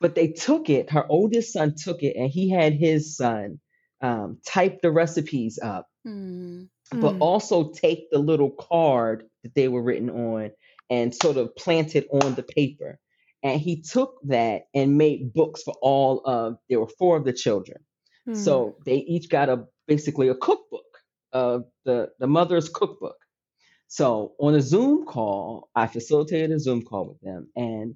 but 0.00 0.14
they 0.14 0.28
took 0.28 0.70
it 0.70 0.90
her 0.92 1.06
oldest 1.10 1.52
son 1.52 1.74
took 1.76 2.02
it 2.02 2.16
and 2.16 2.30
he 2.30 2.50
had 2.50 2.74
his 2.74 3.16
son 3.16 3.60
um 4.02 4.40
type 4.46 4.80
the 4.82 4.92
recipes 4.92 5.58
up 5.62 5.88
Mm. 6.06 6.68
but 6.92 7.16
Mm. 7.16 7.20
also 7.20 7.72
take 7.72 8.10
the 8.10 8.18
little 8.18 8.50
card 8.50 9.24
that 9.44 9.54
they 9.54 9.68
were 9.68 9.82
written 9.82 10.10
on 10.10 10.52
and 10.90 11.14
sort 11.14 11.36
of 11.38 11.54
plant 11.56 11.96
it 11.96 12.08
on 12.12 12.34
the 12.34 12.44
paper 12.44 13.00
and 13.42 13.60
he 13.60 13.82
took 13.82 14.16
that 14.24 14.64
and 14.74 14.98
made 14.98 15.32
books 15.34 15.62
for 15.62 15.74
all 15.82 16.20
of 16.26 16.56
there 16.70 16.80
were 16.80 16.88
four 16.98 17.16
of 17.16 17.24
the 17.24 17.32
children 17.32 17.78
mm. 18.28 18.36
so 18.36 18.76
they 18.84 18.96
each 18.96 19.28
got 19.28 19.48
a 19.48 19.64
basically 19.86 20.28
a 20.28 20.34
cookbook 20.34 20.84
of 21.32 21.64
the 21.84 22.10
the 22.18 22.26
mother's 22.26 22.68
cookbook 22.68 23.16
so 23.88 24.32
on 24.38 24.54
a 24.54 24.60
zoom 24.60 25.04
call 25.04 25.68
i 25.74 25.86
facilitated 25.86 26.50
a 26.50 26.58
zoom 26.58 26.82
call 26.82 27.08
with 27.08 27.20
them 27.20 27.48
and 27.56 27.94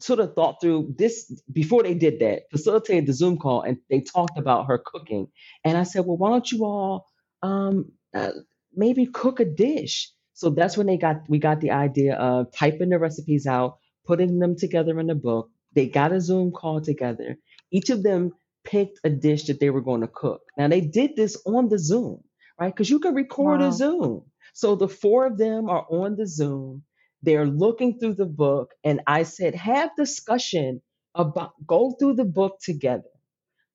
sort 0.00 0.18
of 0.18 0.34
thought 0.34 0.60
through 0.60 0.92
this 0.98 1.32
before 1.52 1.82
they 1.82 1.94
did 1.94 2.18
that 2.18 2.42
facilitated 2.50 3.06
the 3.06 3.12
zoom 3.12 3.38
call 3.38 3.62
and 3.62 3.78
they 3.88 4.00
talked 4.00 4.38
about 4.38 4.66
her 4.66 4.78
cooking 4.84 5.28
and 5.64 5.76
i 5.76 5.82
said 5.82 6.04
well 6.04 6.16
why 6.16 6.30
don't 6.30 6.50
you 6.50 6.64
all 6.64 7.06
um, 7.42 7.92
uh, 8.14 8.30
maybe 8.74 9.06
cook 9.06 9.40
a 9.40 9.44
dish 9.44 10.10
so 10.32 10.50
that's 10.50 10.76
when 10.76 10.86
they 10.86 10.96
got 10.96 11.22
we 11.28 11.38
got 11.38 11.60
the 11.60 11.70
idea 11.70 12.14
of 12.16 12.50
typing 12.52 12.88
the 12.88 12.98
recipes 12.98 13.46
out 13.46 13.78
putting 14.04 14.38
them 14.38 14.56
together 14.56 14.98
in 15.00 15.10
a 15.10 15.14
book. 15.14 15.50
They 15.74 15.86
got 15.86 16.12
a 16.12 16.20
Zoom 16.20 16.52
call 16.52 16.80
together. 16.80 17.36
Each 17.70 17.90
of 17.90 18.02
them 18.02 18.32
picked 18.64 19.00
a 19.04 19.10
dish 19.10 19.44
that 19.44 19.60
they 19.60 19.70
were 19.70 19.82
going 19.82 20.00
to 20.00 20.08
cook. 20.08 20.42
Now 20.56 20.68
they 20.68 20.80
did 20.80 21.16
this 21.16 21.36
on 21.46 21.68
the 21.68 21.78
Zoom, 21.78 22.22
right? 22.58 22.74
Because 22.74 22.90
you 22.90 23.00
can 23.00 23.14
record 23.14 23.60
wow. 23.60 23.68
a 23.68 23.72
Zoom. 23.72 24.24
So 24.54 24.76
the 24.76 24.88
four 24.88 25.26
of 25.26 25.38
them 25.38 25.68
are 25.68 25.86
on 25.90 26.16
the 26.16 26.26
Zoom. 26.26 26.82
They're 27.22 27.46
looking 27.46 27.98
through 27.98 28.14
the 28.14 28.26
book, 28.26 28.72
and 28.84 29.00
I 29.06 29.22
said, 29.22 29.54
have 29.54 29.90
discussion 29.96 30.82
about 31.14 31.52
go 31.66 31.92
through 31.92 32.14
the 32.14 32.24
book 32.24 32.58
together. 32.62 33.04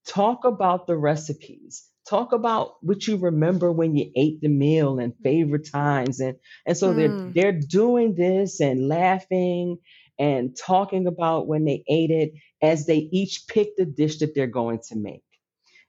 Talk 0.08 0.46
about 0.46 0.88
the 0.88 0.98
recipes. 0.98 1.88
Talk 2.08 2.32
about 2.34 2.74
what 2.82 3.08
you 3.08 3.18
remember 3.18 3.72
when 3.72 3.96
you 3.96 4.12
ate 4.16 4.42
the 4.42 4.50
meal 4.50 5.00
and 5.00 5.14
favorite 5.24 5.70
times. 5.72 6.20
And 6.20 6.38
and 6.66 6.78
so 6.78 6.94
mm. 6.94 7.34
they're 7.34 7.52
they're 7.52 7.60
doing 7.60 8.16
this 8.16 8.60
and 8.60 8.88
laughing 8.88 9.78
and 10.18 10.56
talking 10.58 11.08
about 11.08 11.48
when 11.48 11.66
they 11.66 11.84
ate 11.88 12.12
it 12.12 12.34
as 12.62 12.86
they 12.86 12.98
each 12.98 13.48
pick 13.48 13.76
the 13.76 13.86
dish 13.86 14.20
that 14.20 14.36
they're 14.36 14.48
going 14.48 14.80
to 14.90 14.98
make. 14.98 15.24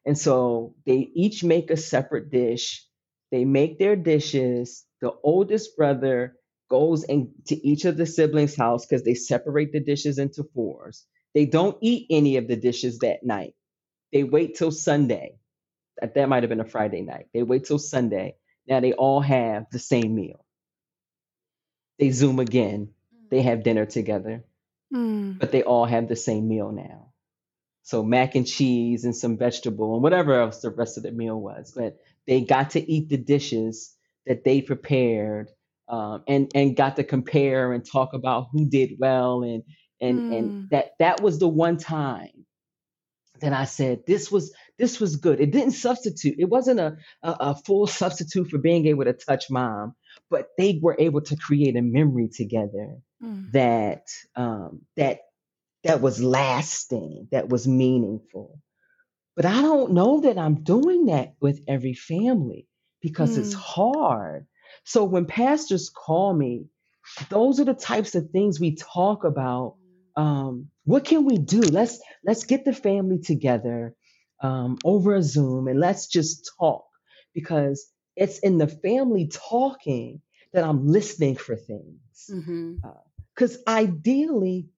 And 0.07 0.19
so 0.19 0.75
they 0.87 1.11
each 1.15 1.45
make 1.45 1.71
a 1.71 1.77
separate 1.77 2.31
dish. 2.31 2.87
They 3.31 3.45
make 3.45 3.79
their 3.79 3.97
dishes. 3.97 4.85
The 5.01 5.13
oldest 5.23 5.77
brother 5.77 6.37
goes 6.71 7.05
into 7.05 7.59
each 7.63 7.85
of 7.85 7.97
the 7.97 8.07
siblings' 8.07 8.57
house 8.57 8.87
because 8.87 9.05
they 9.05 9.15
separate 9.15 9.73
the 9.73 9.81
dishes 9.81 10.19
into 10.19 10.45
fours. 10.55 11.07
They 11.35 11.47
don't 11.47 11.77
eat 11.81 12.07
any 12.11 12.37
of 12.37 12.49
the 12.49 12.57
dishes 12.57 13.01
that 13.01 13.25
night. 13.25 13.55
They 14.13 14.25
wait 14.25 14.57
till 14.57 14.73
Sunday. 14.73 15.39
That, 16.01 16.15
that 16.15 16.29
might 16.29 16.43
have 16.43 16.51
been 16.51 16.61
a 16.61 16.65
Friday 16.65 17.03
night. 17.03 17.27
They 17.35 17.43
wait 17.43 17.67
till 17.67 17.79
Sunday. 17.79 18.37
Now 18.67 18.81
they 18.81 18.93
all 18.93 19.21
have 19.21 19.67
the 19.73 19.79
same 19.79 20.15
meal. 20.15 20.45
They 21.99 22.11
Zoom 22.11 22.41
again 22.41 22.91
they 23.31 23.41
mm. 23.41 23.45
have 23.45 23.63
dinner 23.63 23.87
together, 23.87 24.45
mm. 24.93 25.39
but 25.39 25.53
they 25.53 25.63
all 25.63 25.85
have 25.85 26.09
the 26.09 26.17
same 26.17 26.49
meal 26.49 26.73
now. 26.73 27.13
So 27.83 28.03
mac 28.03 28.35
and 28.35 28.47
cheese 28.47 29.05
and 29.05 29.17
some 29.17 29.37
vegetable 29.37 29.95
and 29.95 30.03
whatever 30.03 30.41
else 30.41 30.61
the 30.61 30.71
rest 30.71 30.97
of 30.97 31.03
the 31.03 31.13
meal 31.13 31.41
was, 31.41 31.73
but 31.75 31.97
they 32.27 32.43
got 32.43 32.71
to 32.71 32.91
eat 32.91 33.09
the 33.09 33.17
dishes 33.17 33.95
that 34.27 34.45
they 34.45 34.61
prepared 34.61 35.51
um, 35.89 36.23
and 36.29 36.51
and 36.55 36.77
got 36.77 36.97
to 36.97 37.05
compare 37.05 37.73
and 37.73 37.85
talk 37.85 38.13
about 38.13 38.49
who 38.53 38.69
did 38.69 38.93
well 38.99 39.43
and 39.43 39.65
and 40.01 40.21
mm. 40.21 40.39
and 40.39 40.71
that 40.71 40.93
that 40.99 41.21
was 41.21 41.39
the 41.39 41.49
one 41.49 41.79
time 41.79 42.47
that 43.41 43.53
I 43.53 43.65
said 43.65 44.03
this 44.07 44.31
was 44.31 44.55
this 44.79 45.01
was 45.01 45.17
good. 45.17 45.41
It 45.41 45.51
didn't 45.51 45.73
substitute. 45.73 46.37
It 46.39 46.49
wasn't 46.49 46.81
a, 46.81 46.97
a, 47.23 47.37
a 47.41 47.55
full 47.55 47.87
substitute 47.87 48.49
for 48.51 48.59
being 48.59 48.87
able 48.87 49.05
to 49.05 49.13
touch 49.13 49.51
mom, 49.51 49.95
but 50.31 50.49
they 50.57 50.79
were 50.81 50.97
able 50.99 51.23
to 51.23 51.37
create 51.37 51.77
a 51.77 51.83
memory 51.83 52.29
together 52.29 52.99
mm. 53.23 53.51
that 53.53 54.09
um, 54.37 54.83
that 54.97 55.21
that 55.85 56.01
was 56.01 56.23
lasting, 56.23 57.29
that 57.33 57.49
was 57.49 57.67
meaningful. 57.67 58.61
But 59.37 59.47
I 59.47 59.63
don't 59.63 59.93
know 59.93 60.21
that 60.23 60.37
I'm 60.39 60.63
doing 60.63 61.07
that 61.07 61.35
with 61.41 61.61
every 61.67 61.95
family 61.95 62.67
because 63.01 63.37
mm. 63.37 63.39
it's 63.39 63.55
hard. 63.55 64.47
So 64.85 65.05
when 65.05 65.27
pastors 65.27 65.89
call 65.89 66.35
me, 66.35 66.67
those 67.29 67.61
are 67.61 67.65
the 67.65 67.75
types 67.75 68.15
of 68.15 68.31
things 68.31 68.61
we 68.61 68.77
talk 68.77 69.25
about. 69.25 69.77
Um, 70.17 70.69
what 70.85 71.05
can 71.05 71.25
we 71.25 71.39
do? 71.39 71.61
Let's 71.61 72.01
let's 72.25 72.45
get 72.45 72.65
the 72.65 72.73
family 72.73 73.19
together 73.19 73.95
um, 74.43 74.79
over 74.85 75.15
a 75.15 75.23
Zoom 75.23 75.69
and 75.69 75.79
let's 75.79 76.07
just 76.07 76.51
talk 76.59 76.85
because 77.35 77.87
it's 78.17 78.39
in 78.41 78.59
the 78.59 78.67
family 78.69 79.31
talking 79.33 80.21
that 80.53 80.65
I'm 80.65 80.87
listening 80.87 81.37
for 81.37 81.57
things. 81.57 82.01
Mm-hmm. 82.31 82.77
Uh, 82.85 82.91
because 83.35 83.59
ideally, 83.69 84.69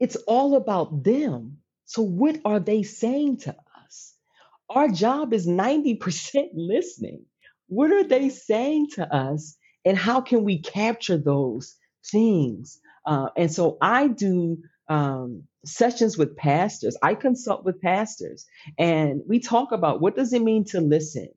it's 0.00 0.16
all 0.16 0.56
about 0.56 1.04
them. 1.04 1.58
So, 1.86 2.02
what 2.02 2.40
are 2.44 2.60
they 2.60 2.82
saying 2.82 3.38
to 3.38 3.56
us? 3.86 4.14
Our 4.68 4.88
job 4.88 5.32
is 5.32 5.46
90% 5.46 6.50
listening. 6.54 7.24
What 7.68 7.92
are 7.92 8.04
they 8.04 8.28
saying 8.28 8.88
to 8.94 9.14
us? 9.14 9.56
And 9.84 9.96
how 9.96 10.20
can 10.20 10.44
we 10.44 10.60
capture 10.60 11.16
those 11.18 11.76
things? 12.10 12.80
Uh, 13.06 13.28
and 13.36 13.52
so, 13.52 13.78
I 13.80 14.08
do 14.08 14.58
um, 14.88 15.44
sessions 15.64 16.18
with 16.18 16.36
pastors. 16.36 16.96
I 17.02 17.14
consult 17.14 17.64
with 17.64 17.80
pastors, 17.80 18.46
and 18.78 19.22
we 19.26 19.40
talk 19.40 19.72
about 19.72 20.00
what 20.00 20.16
does 20.16 20.32
it 20.32 20.42
mean 20.42 20.64
to 20.66 20.80
listen. 20.80 21.28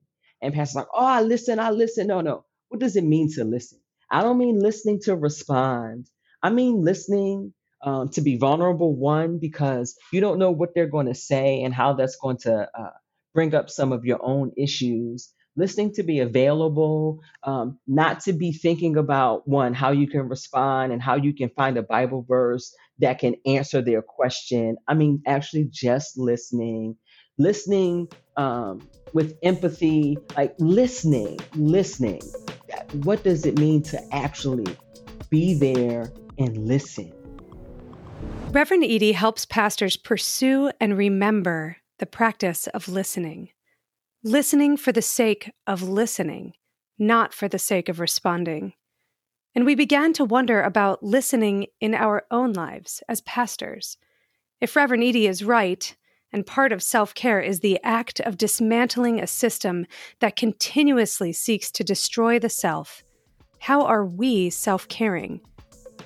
And 0.42 0.54
pastors 0.54 0.76
like, 0.76 0.88
oh, 0.94 1.04
I 1.06 1.22
listen, 1.22 1.58
I 1.58 1.70
listen. 1.70 2.06
No, 2.08 2.20
no. 2.20 2.44
What 2.68 2.80
does 2.80 2.96
it 2.96 3.04
mean 3.04 3.30
to 3.34 3.44
listen? 3.44 3.78
I 4.10 4.22
don't 4.22 4.38
mean 4.38 4.60
listening 4.60 5.00
to 5.02 5.16
respond. 5.16 6.08
I 6.44 6.50
mean, 6.50 6.84
listening 6.84 7.54
um, 7.82 8.10
to 8.10 8.20
be 8.20 8.36
vulnerable, 8.36 8.94
one, 8.94 9.38
because 9.38 9.96
you 10.12 10.20
don't 10.20 10.38
know 10.38 10.50
what 10.50 10.74
they're 10.74 10.86
going 10.86 11.06
to 11.06 11.14
say 11.14 11.62
and 11.62 11.72
how 11.72 11.94
that's 11.94 12.16
going 12.16 12.36
to 12.42 12.68
uh, 12.78 12.90
bring 13.32 13.54
up 13.54 13.70
some 13.70 13.92
of 13.92 14.04
your 14.04 14.18
own 14.22 14.52
issues. 14.58 15.32
Listening 15.56 15.94
to 15.94 16.02
be 16.02 16.20
available, 16.20 17.20
um, 17.44 17.78
not 17.86 18.20
to 18.24 18.34
be 18.34 18.52
thinking 18.52 18.98
about 18.98 19.48
one, 19.48 19.72
how 19.72 19.92
you 19.92 20.06
can 20.06 20.28
respond 20.28 20.92
and 20.92 21.00
how 21.00 21.14
you 21.14 21.32
can 21.32 21.48
find 21.48 21.78
a 21.78 21.82
Bible 21.82 22.26
verse 22.28 22.74
that 22.98 23.20
can 23.20 23.36
answer 23.46 23.80
their 23.80 24.02
question. 24.02 24.76
I 24.86 24.92
mean, 24.92 25.22
actually, 25.26 25.68
just 25.70 26.18
listening, 26.18 26.96
listening 27.38 28.08
um, 28.36 28.86
with 29.14 29.38
empathy, 29.42 30.18
like 30.36 30.54
listening, 30.58 31.38
listening. 31.54 32.20
What 32.92 33.22
does 33.22 33.46
it 33.46 33.58
mean 33.58 33.82
to 33.84 34.14
actually 34.14 34.76
be 35.30 35.54
there 35.54 36.12
and 36.38 36.56
listen. 36.66 37.12
Reverend 38.50 38.84
Eady 38.84 39.12
helps 39.12 39.44
pastors 39.44 39.96
pursue 39.96 40.70
and 40.80 40.96
remember 40.96 41.78
the 41.98 42.06
practice 42.06 42.66
of 42.68 42.88
listening. 42.88 43.50
Listening 44.22 44.76
for 44.76 44.92
the 44.92 45.02
sake 45.02 45.50
of 45.66 45.82
listening, 45.82 46.54
not 46.98 47.34
for 47.34 47.48
the 47.48 47.58
sake 47.58 47.88
of 47.88 48.00
responding. 48.00 48.74
And 49.54 49.64
we 49.64 49.74
began 49.74 50.12
to 50.14 50.24
wonder 50.24 50.62
about 50.62 51.02
listening 51.02 51.66
in 51.80 51.94
our 51.94 52.24
own 52.30 52.52
lives 52.52 53.02
as 53.08 53.20
pastors. 53.20 53.96
If 54.60 54.76
Reverend 54.76 55.04
Eady 55.04 55.26
is 55.26 55.44
right, 55.44 55.94
and 56.32 56.44
part 56.44 56.72
of 56.72 56.82
self 56.82 57.14
care 57.14 57.40
is 57.40 57.60
the 57.60 57.78
act 57.84 58.18
of 58.20 58.36
dismantling 58.36 59.20
a 59.20 59.26
system 59.26 59.86
that 60.18 60.34
continuously 60.34 61.32
seeks 61.32 61.70
to 61.70 61.84
destroy 61.84 62.40
the 62.40 62.48
self, 62.48 63.04
how 63.60 63.82
are 63.82 64.04
we 64.04 64.50
self 64.50 64.88
caring? 64.88 65.40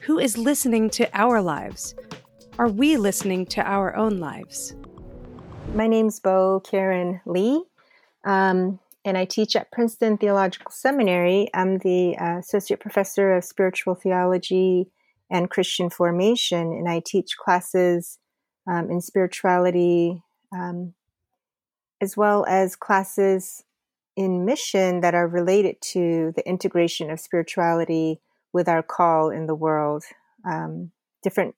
Who 0.08 0.18
is 0.18 0.38
listening 0.38 0.88
to 0.92 1.06
our 1.12 1.42
lives? 1.42 1.94
Are 2.58 2.70
we 2.70 2.96
listening 2.96 3.44
to 3.48 3.60
our 3.60 3.94
own 3.94 4.16
lives? 4.16 4.74
My 5.74 5.86
name's 5.86 6.18
Bo 6.18 6.60
Karen 6.60 7.20
Lee, 7.26 7.62
um, 8.24 8.80
and 9.04 9.18
I 9.18 9.26
teach 9.26 9.54
at 9.54 9.70
Princeton 9.70 10.16
Theological 10.16 10.70
Seminary. 10.70 11.50
I'm 11.52 11.76
the 11.76 12.16
uh, 12.16 12.38
associate 12.38 12.80
professor 12.80 13.34
of 13.34 13.44
spiritual 13.44 13.94
theology 13.94 14.86
and 15.30 15.50
Christian 15.50 15.90
formation, 15.90 16.72
and 16.72 16.88
I 16.88 17.02
teach 17.04 17.36
classes 17.36 18.18
um, 18.66 18.90
in 18.90 19.02
spirituality 19.02 20.22
um, 20.54 20.94
as 22.00 22.16
well 22.16 22.46
as 22.48 22.76
classes 22.76 23.62
in 24.16 24.46
mission 24.46 25.02
that 25.02 25.14
are 25.14 25.28
related 25.28 25.82
to 25.82 26.32
the 26.34 26.48
integration 26.48 27.10
of 27.10 27.20
spirituality 27.20 28.22
with 28.52 28.68
our 28.68 28.82
call 28.82 29.30
in 29.30 29.46
the 29.46 29.54
world. 29.54 30.04
Um, 30.48 30.92
different 31.22 31.54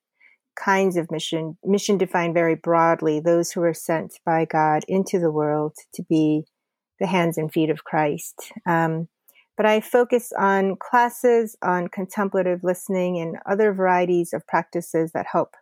kinds 0.56 0.96
of 0.96 1.10
mission, 1.10 1.56
mission 1.64 1.96
defined 1.96 2.34
very 2.34 2.54
broadly, 2.54 3.20
those 3.20 3.52
who 3.52 3.62
are 3.62 3.74
sent 3.74 4.18
by 4.24 4.44
God 4.44 4.82
into 4.88 5.18
the 5.18 5.30
world 5.30 5.74
to 5.94 6.02
be 6.02 6.44
the 6.98 7.06
hands 7.06 7.38
and 7.38 7.52
feet 7.52 7.70
of 7.70 7.84
Christ. 7.84 8.52
Um, 8.66 9.08
but 9.56 9.66
I 9.66 9.80
focus 9.80 10.32
on 10.38 10.76
classes 10.76 11.56
on 11.62 11.88
contemplative 11.88 12.60
listening 12.62 13.18
and 13.18 13.36
other 13.46 13.72
varieties 13.72 14.32
of 14.32 14.46
practices 14.46 15.12
that 15.12 15.26
help 15.30 15.54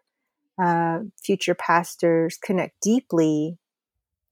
uh, 0.62 1.00
future 1.22 1.54
pastors 1.54 2.36
connect 2.36 2.80
deeply 2.80 3.58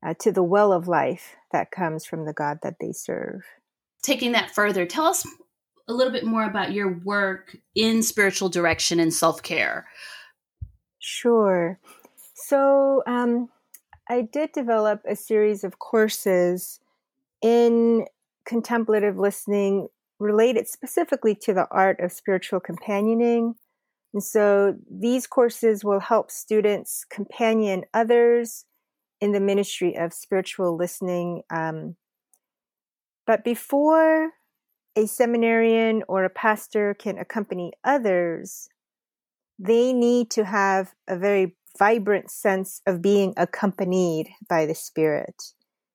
uh, 0.04 0.14
to 0.20 0.32
the 0.32 0.42
well 0.42 0.72
of 0.72 0.88
life 0.88 1.36
that 1.52 1.70
comes 1.70 2.04
from 2.04 2.26
the 2.26 2.32
God 2.32 2.58
that 2.62 2.76
they 2.80 2.92
serve. 2.92 3.42
Taking 4.02 4.32
that 4.32 4.50
further, 4.50 4.86
tell 4.86 5.06
us 5.06 5.26
a 5.88 5.94
little 5.94 6.12
bit 6.12 6.24
more 6.24 6.44
about 6.44 6.72
your 6.72 6.98
work 7.04 7.56
in 7.74 8.02
spiritual 8.02 8.48
direction 8.48 8.98
and 9.00 9.12
self 9.12 9.42
care. 9.42 9.86
Sure. 10.98 11.78
So 12.34 13.02
um, 13.06 13.48
I 14.08 14.22
did 14.22 14.52
develop 14.52 15.02
a 15.08 15.16
series 15.16 15.64
of 15.64 15.78
courses 15.78 16.80
in 17.42 18.06
contemplative 18.46 19.18
listening 19.18 19.88
related 20.18 20.68
specifically 20.68 21.34
to 21.34 21.52
the 21.52 21.66
art 21.70 22.00
of 22.00 22.12
spiritual 22.12 22.60
companioning. 22.60 23.54
And 24.14 24.22
so 24.22 24.76
these 24.90 25.26
courses 25.26 25.84
will 25.84 26.00
help 26.00 26.30
students 26.30 27.04
companion 27.10 27.84
others 27.92 28.64
in 29.20 29.32
the 29.32 29.40
ministry 29.40 29.96
of 29.96 30.12
spiritual 30.12 30.76
listening. 30.76 31.42
Um, 31.50 31.96
but 33.26 33.44
before 33.44 34.30
a 34.96 35.06
seminarian 35.06 36.02
or 36.08 36.24
a 36.24 36.30
pastor 36.30 36.94
can 36.94 37.18
accompany 37.18 37.72
others, 37.84 38.68
they 39.58 39.92
need 39.92 40.30
to 40.30 40.44
have 40.44 40.94
a 41.06 41.16
very 41.18 41.54
vibrant 41.78 42.30
sense 42.30 42.80
of 42.86 43.02
being 43.02 43.34
accompanied 43.36 44.28
by 44.48 44.64
the 44.64 44.74
Spirit, 44.74 45.52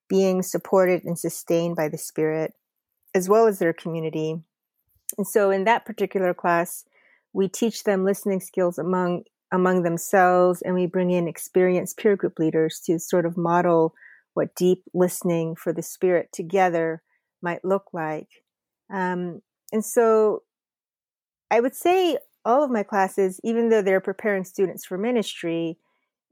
being 0.08 0.44
supported 0.44 1.04
and 1.04 1.18
sustained 1.18 1.76
by 1.76 1.90
the 1.90 1.98
Spirit, 1.98 2.54
as 3.16 3.28
well 3.28 3.48
as 3.48 3.58
their 3.58 3.74
community. 3.74 4.36
And 5.18 5.28
so, 5.28 5.50
in 5.50 5.64
that 5.66 5.86
particular 5.86 6.34
class, 6.34 6.86
we 7.34 7.48
teach 7.48 7.84
them 7.84 8.06
listening 8.06 8.40
skills 8.40 8.78
among 8.78 9.24
among 9.52 9.84
themselves, 9.84 10.62
and 10.62 10.76
we 10.76 10.86
bring 10.86 11.12
in 11.12 11.28
experienced 11.28 11.98
peer 11.98 12.16
group 12.16 12.40
leaders 12.40 12.80
to 12.86 13.00
sort 13.00 13.26
of 13.26 13.36
model 13.36 13.94
what 14.34 14.56
deep 14.56 14.84
listening 14.94 15.56
for 15.56 15.74
the 15.74 15.82
Spirit 15.82 16.30
together 16.32 17.02
might 17.42 17.66
look 17.66 17.88
like. 17.92 18.30
Um, 18.92 19.42
and 19.72 19.84
so, 19.84 20.44
I 21.50 21.60
would 21.60 21.76
say 21.76 22.18
all 22.46 22.64
of 22.64 22.72
my 22.72 22.84
classes, 22.84 23.40
even 23.44 23.70
though 23.70 23.82
they're 23.82 24.02
preparing 24.02 24.44
students 24.44 24.86
for 24.86 24.98
ministry, 24.98 25.78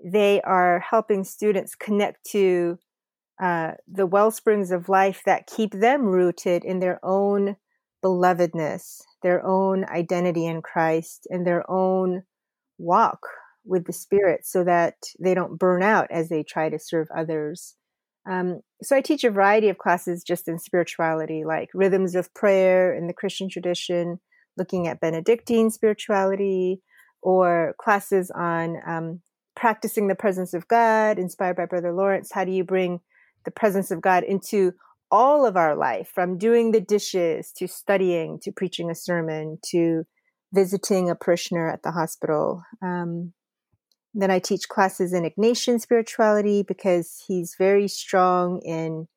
they 0.04 0.41
are 0.41 0.80
helping 0.80 1.24
students 1.24 1.76
connect 1.76 2.24
to 2.32 2.80
uh, 3.41 3.72
the 3.88 4.06
well 4.06 4.32
springs 4.32 4.72
of 4.72 4.89
life 4.89 5.22
that 5.26 5.48
keep 5.48 5.72
them 5.72 6.04
rooted 6.04 6.63
in 6.63 6.80
their 6.80 7.00
own 7.04 7.56
belovedness, 8.04 9.02
their 9.24 9.45
own 9.45 9.86
identity 9.86 10.45
in 10.45 10.62
Christ, 10.62 11.28
and 11.30 11.45
their 11.45 11.69
own 11.69 12.24
walk 12.78 13.19
with 13.65 13.86
the 13.86 13.93
Spirit 13.93 14.45
so 14.45 14.63
that 14.63 14.95
they 15.19 15.34
don't 15.34 15.60
burn 15.60 15.84
out 15.84 16.08
as 16.10 16.30
they 16.30 16.43
try 16.43 16.69
to 16.69 16.80
serve 16.80 17.08
others. 17.15 17.76
Um, 18.27 18.62
so 18.82 18.95
I 18.95 19.01
teach 19.01 19.23
a 19.23 19.32
variety 19.32 19.69
of 19.69 19.77
classes 19.77 20.23
just 20.23 20.47
in 20.47 20.60
spirituality, 20.60 21.43
like 21.45 21.69
rhythms 21.73 22.15
of 22.15 22.34
prayer 22.34 22.93
in 22.93 23.08
the 23.08 23.13
Christian 23.13 23.49
tradition, 23.49 24.19
looking 24.58 24.88
at 24.88 24.99
Benedictine 24.99 25.69
spirituality, 25.69 26.82
or 27.21 27.75
classes 27.79 28.32
on 28.32 28.77
um, 28.86 29.21
practicing 29.55 30.08
the 30.08 30.15
presence 30.15 30.53
of 30.53 30.67
God, 30.67 31.19
inspired 31.19 31.58
by 31.58 31.65
Brother 31.65 31.93
Lawrence. 31.93 32.32
How 32.32 32.45
do 32.45 32.51
you 32.51 32.63
bring 32.63 33.01
the 33.45 33.51
presence 33.51 33.91
of 33.91 34.01
God 34.01 34.23
into 34.23 34.73
all 35.12 35.45
of 35.45 35.58
our 35.58 35.75
life, 35.75 36.12
from 36.13 36.38
doing 36.38 36.71
the 36.71 36.82
dishes 36.82 37.51
to 37.58 37.67
studying 37.67 38.39
to 38.43 38.51
preaching 38.51 38.91
a 38.91 38.95
sermon 38.95 39.58
to 39.71 40.03
visiting 40.53 41.10
a 41.10 41.15
parishioner 41.15 41.69
at 41.69 41.84
the 41.84 41.91
hospital? 41.91 42.63
Um, 42.82 43.34
then 44.13 44.32
I 44.32 44.39
teach 44.39 44.69
classes 44.69 45.13
in 45.13 45.24
Ignatian 45.24 45.80
spirituality 45.80 46.63
because 46.63 47.24
he's 47.28 47.56
very 47.58 47.88
strong 47.88 48.60
in 48.60 49.08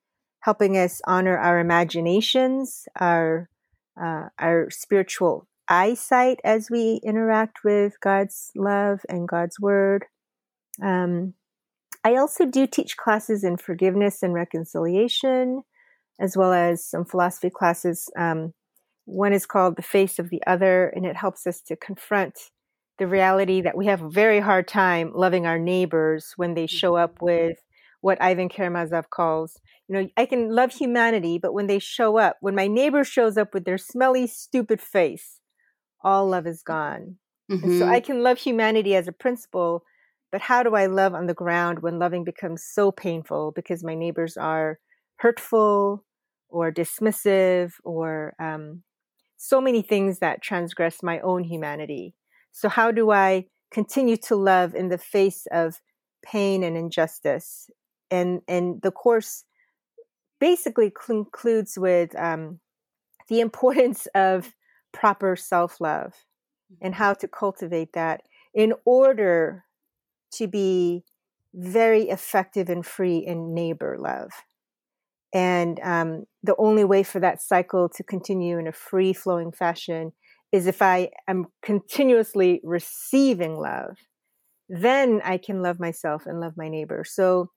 helping 0.41 0.77
us 0.77 1.01
honor 1.07 1.39
our 1.39 1.59
imaginations, 1.59 2.87
our 2.99 3.49
uh, 4.01 4.29
our 4.39 4.71
spiritual 4.71 5.47
eyesight 5.69 6.41
as 6.45 6.71
we 6.71 7.01
interact 7.05 7.65
with 7.65 8.01
God's 8.01 8.51
love 8.57 9.01
and 9.09 9.29
God's 9.29 9.61
word. 9.61 10.07
Um, 10.83 11.35
I 12.05 12.17
also 12.17 12.47
do 12.47 12.67
teach 12.67 12.97
classes 12.97 13.45
in 13.45 13.57
forgiveness 13.57 14.23
and 14.23 14.35
reconciliation, 14.35 15.63
as 16.19 16.37
well 16.37 16.53
as 16.53 16.85
some 16.85 17.05
philosophy 17.05 17.51
classes. 17.51 18.09
Um, 18.19 18.55
one 19.05 19.33
is 19.33 19.47
called 19.47 19.77
The 19.77 19.83
Face 19.83 20.19
of 20.19 20.31
the 20.31 20.43
Other, 20.47 20.89
and 20.89 21.07
it 21.07 21.17
helps 21.17 21.47
us 21.47 21.61
to 21.63 21.77
confront 21.77 22.39
the 23.03 23.09
reality 23.09 23.61
that 23.63 23.77
we 23.77 23.87
have 23.87 24.01
a 24.01 24.09
very 24.09 24.39
hard 24.39 24.69
time 24.69 25.11
loving 25.13 25.45
our 25.45 25.59
neighbors 25.59 26.35
when 26.37 26.55
they 26.55 26.69
show 26.69 26.95
up 26.95 27.17
mm-hmm. 27.17 27.25
with 27.25 27.59
what 28.01 28.23
Ivan 28.23 28.49
Karamazov 28.49 29.11
calls, 29.11 29.59
you 29.89 29.97
know, 29.97 30.09
I 30.17 30.25
can 30.25 30.55
love 30.55 30.73
humanity, 30.73 31.37
but 31.37 31.53
when 31.53 31.67
they 31.67 31.81
show 31.81 32.17
up, 32.17 32.37
when 32.41 32.55
my 32.55 32.69
neighbor 32.69 33.03
shows 33.03 33.37
up 33.37 33.53
with 33.53 33.65
their 33.65 33.77
smelly, 33.79 34.29
stupid 34.29 34.81
face, 34.81 35.41
all 36.05 36.29
love 36.29 36.47
is 36.47 36.63
gone. 36.63 37.17
Mm-hmm. 37.51 37.81
so 37.81 37.89
I 37.89 37.99
can 37.99 38.23
love 38.23 38.39
humanity 38.39 38.95
as 38.95 39.09
a 39.09 39.13
principle, 39.13 39.83
but 40.31 40.41
how 40.41 40.63
do 40.63 40.77
I 40.77 40.87
love 40.87 41.13
on 41.13 41.27
the 41.27 41.35
ground 41.35 41.83
when 41.83 41.99
loving 41.99 42.23
becomes 42.23 42.63
so 42.65 42.93
painful 42.93 43.51
because 43.51 43.83
my 43.83 43.97
neighbors 43.97 44.37
are 44.37 44.79
hurtful 45.17 46.05
or 46.49 46.71
dismissive 46.71 47.73
or 47.83 48.35
um, 48.39 48.85
so 49.37 49.61
many 49.61 49.83
things 49.83 50.21
that 50.21 50.41
transgress 50.41 51.03
my 51.03 51.19
own 51.19 51.43
humanity? 51.43 52.15
So, 52.53 52.69
how 52.69 52.93
do 52.93 53.11
I 53.11 53.47
continue 53.71 54.17
to 54.19 54.37
love 54.37 54.75
in 54.75 54.89
the 54.89 54.99
face 54.99 55.47
of 55.51 55.81
pain 56.23 56.63
and 56.63 56.77
injustice? 56.77 57.71
And, 58.11 58.43
and 58.47 58.81
the 58.83 58.91
course 58.91 59.45
basically 60.39 60.91
concludes 60.91 61.79
with 61.79 62.15
um, 62.17 62.61
the 63.29 63.41
importance 63.41 64.07
of 64.15 64.53
proper 64.93 65.37
self 65.37 65.81
love 65.81 66.13
and 66.81 66.95
how 66.95 67.15
to 67.15 67.29
cultivate 67.29 67.93
that 67.95 68.23
in 68.55 68.75
order 68.85 69.65
to 70.33 70.47
be 70.47 71.05
very 71.55 72.09
effective 72.09 72.69
and 72.69 72.85
free 72.85 73.19
in 73.19 73.55
neighbor 73.55 73.97
love. 73.99 74.31
And 75.35 75.81
um, 75.81 76.25
the 76.43 76.55
only 76.59 76.85
way 76.85 77.03
for 77.03 77.21
that 77.21 77.41
cycle 77.41 77.89
to 77.91 78.03
continue 78.03 78.59
in 78.59 78.67
a 78.67 78.73
free 78.73 79.13
flowing 79.13 79.53
fashion 79.53 80.13
is 80.53 80.67
if 80.67 80.83
I 80.83 81.11
am 81.27 81.47
continuously 81.63 82.61
receiving 82.63 83.57
love. 83.57 83.97
Then 84.69 85.21
I 85.25 85.39
can 85.39 85.63
love 85.63 85.81
myself 85.81 86.27
and 86.27 86.41
love 86.41 86.55
my 86.57 86.69
neighbor. 86.69 87.05
So 87.07 87.51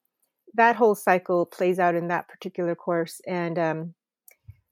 that 0.53 0.75
whole 0.75 0.95
cycle 0.95 1.45
plays 1.45 1.79
out 1.79 1.95
in 1.95 2.07
that 2.07 2.27
particular 2.27 2.75
course. 2.75 3.21
And 3.27 3.59
um, 3.59 3.93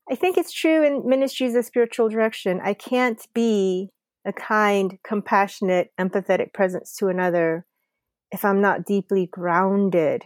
I 0.09 0.15
think 0.15 0.37
it's 0.37 0.51
true 0.51 0.83
in 0.83 1.07
ministries 1.07 1.55
of 1.55 1.65
spiritual 1.65 2.09
direction. 2.09 2.61
I 2.63 2.73
can't 2.73 3.21
be 3.33 3.89
a 4.25 4.33
kind, 4.33 4.97
compassionate, 5.03 5.91
empathetic 5.99 6.53
presence 6.53 6.95
to 6.97 7.07
another 7.07 7.65
if 8.31 8.43
I'm 8.43 8.61
not 8.61 8.85
deeply 8.85 9.27
grounded 9.27 10.23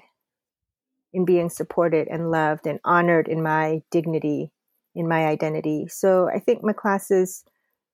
in 1.13 1.25
being 1.25 1.49
supported 1.49 2.07
and 2.07 2.31
loved 2.31 2.67
and 2.67 2.79
honored 2.86 3.27
in 3.27 3.41
my 3.41 3.81
dignity, 3.91 4.51
in 4.95 5.07
my 5.07 5.25
identity. 5.25 5.88
So 5.89 6.29
I 6.33 6.39
think 6.39 6.63
my 6.63 6.73
classes, 6.73 7.43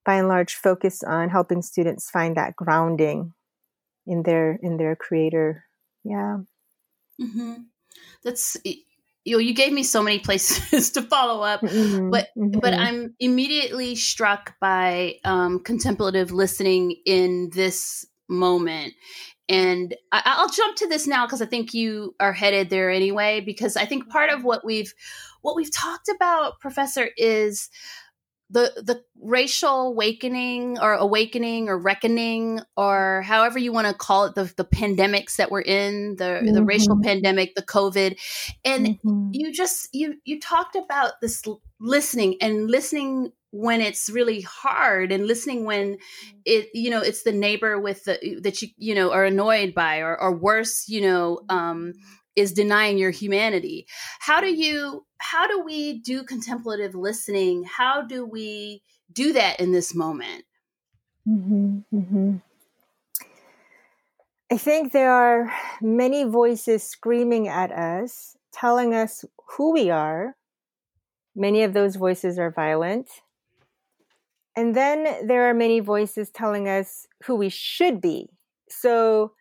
by 0.05 0.15
and 0.15 0.27
large, 0.27 0.55
focus 0.55 1.03
on 1.03 1.29
helping 1.29 1.61
students 1.61 2.09
find 2.09 2.37
that 2.37 2.55
grounding 2.55 3.33
in 4.05 4.23
their 4.23 4.59
in 4.61 4.77
their 4.77 4.95
creator. 4.95 5.65
Yeah. 6.03 6.39
Mm-hmm. 7.21 7.53
That's 8.23 8.57
you 8.63 9.37
know 9.37 9.39
you 9.39 9.53
gave 9.53 9.71
me 9.71 9.83
so 9.83 10.03
many 10.03 10.19
places 10.19 10.89
to 10.91 11.01
follow 11.01 11.43
up 11.43 11.61
mm-hmm, 11.61 12.09
but 12.09 12.27
mm-hmm. 12.37 12.59
but 12.59 12.73
i'm 12.73 13.15
immediately 13.21 13.95
struck 13.95 14.55
by 14.59 15.15
um, 15.23 15.59
contemplative 15.59 16.31
listening 16.31 16.97
in 17.05 17.49
this 17.53 18.05
moment 18.27 18.93
and 19.49 19.93
I, 20.11 20.41
will 20.41 20.49
jump 20.49 20.77
to 20.77 20.87
this 20.87 21.05
now 21.05 21.25
because 21.25 21.41
I 21.41 21.45
think 21.45 21.73
you 21.73 22.15
are 22.19 22.31
headed 22.31 22.69
there 22.69 22.89
anyway. 22.89 23.41
Because 23.41 23.75
I 23.75 23.85
think 23.85 24.09
part 24.09 24.29
of 24.29 24.43
what 24.43 24.63
we've 24.63 24.93
what 25.41 25.55
we've 25.55 25.71
talked 25.71 26.07
about, 26.07 26.59
Professor, 26.59 27.09
is 27.17 27.69
the 28.53 28.71
the 28.85 29.03
racial 29.19 29.87
awakening 29.87 30.77
or 30.79 30.93
awakening 30.93 31.69
or 31.69 31.77
reckoning 31.77 32.61
or 32.77 33.23
however 33.23 33.57
you 33.57 33.71
want 33.71 33.87
to 33.87 33.93
call 33.93 34.25
it 34.25 34.35
the 34.35 34.51
the 34.57 34.63
pandemics 34.63 35.37
that 35.37 35.49
we're 35.49 35.61
in 35.61 36.15
the 36.17 36.23
mm-hmm. 36.23 36.53
the 36.53 36.63
racial 36.63 36.97
pandemic 37.01 37.55
the 37.55 37.63
covid 37.63 38.17
and 38.63 38.87
mm-hmm. 38.87 39.29
you 39.31 39.51
just 39.51 39.89
you 39.91 40.15
you 40.23 40.39
talked 40.39 40.75
about 40.75 41.19
this 41.19 41.43
listening 41.79 42.35
and 42.41 42.69
listening 42.69 43.31
when 43.51 43.81
it's 43.81 44.09
really 44.09 44.41
hard 44.41 45.11
and 45.11 45.25
listening 45.25 45.65
when 45.65 45.93
mm-hmm. 45.93 46.37
it 46.45 46.69
you 46.73 46.91
know 46.91 47.01
it's 47.01 47.23
the 47.23 47.31
neighbor 47.31 47.79
with 47.79 48.03
the 48.03 48.39
that 48.41 48.61
you 48.61 48.67
you 48.77 48.93
know 48.93 49.11
are 49.11 49.25
annoyed 49.25 49.73
by 49.73 49.97
or 49.97 50.19
or 50.19 50.35
worse 50.35 50.87
you 50.87 51.01
know 51.01 51.39
um 51.49 51.93
is 52.35 52.53
denying 52.53 52.97
your 52.97 53.11
humanity. 53.11 53.85
How 54.19 54.41
do 54.41 54.47
you 54.47 55.05
how 55.17 55.47
do 55.47 55.63
we 55.63 55.99
do 55.99 56.23
contemplative 56.23 56.95
listening? 56.95 57.63
How 57.63 58.01
do 58.01 58.25
we 58.25 58.81
do 59.11 59.33
that 59.33 59.59
in 59.59 59.71
this 59.71 59.95
moment? 59.95 60.45
Mm-hmm, 61.25 61.77
mm-hmm. 61.95 62.35
i 64.51 64.57
think 64.57 64.91
there 64.91 65.13
are 65.13 65.53
many 65.81 66.25
voices 66.25 66.83
screaming 66.83 67.47
at 67.47 67.71
us 67.71 68.35
telling 68.53 68.93
us 68.93 69.25
who 69.57 69.73
we 69.73 69.89
are. 69.89 70.35
Many 71.35 71.63
of 71.63 71.73
those 71.73 71.95
voices 71.95 72.39
are 72.39 72.51
violent. 72.51 73.09
And 74.55 74.75
then 74.75 75.27
there 75.27 75.49
are 75.49 75.53
many 75.53 75.79
voices 75.79 76.29
telling 76.29 76.69
us 76.69 77.07
who 77.23 77.35
we 77.35 77.49
should 77.49 77.99
be. 77.99 78.29
So 78.69 79.33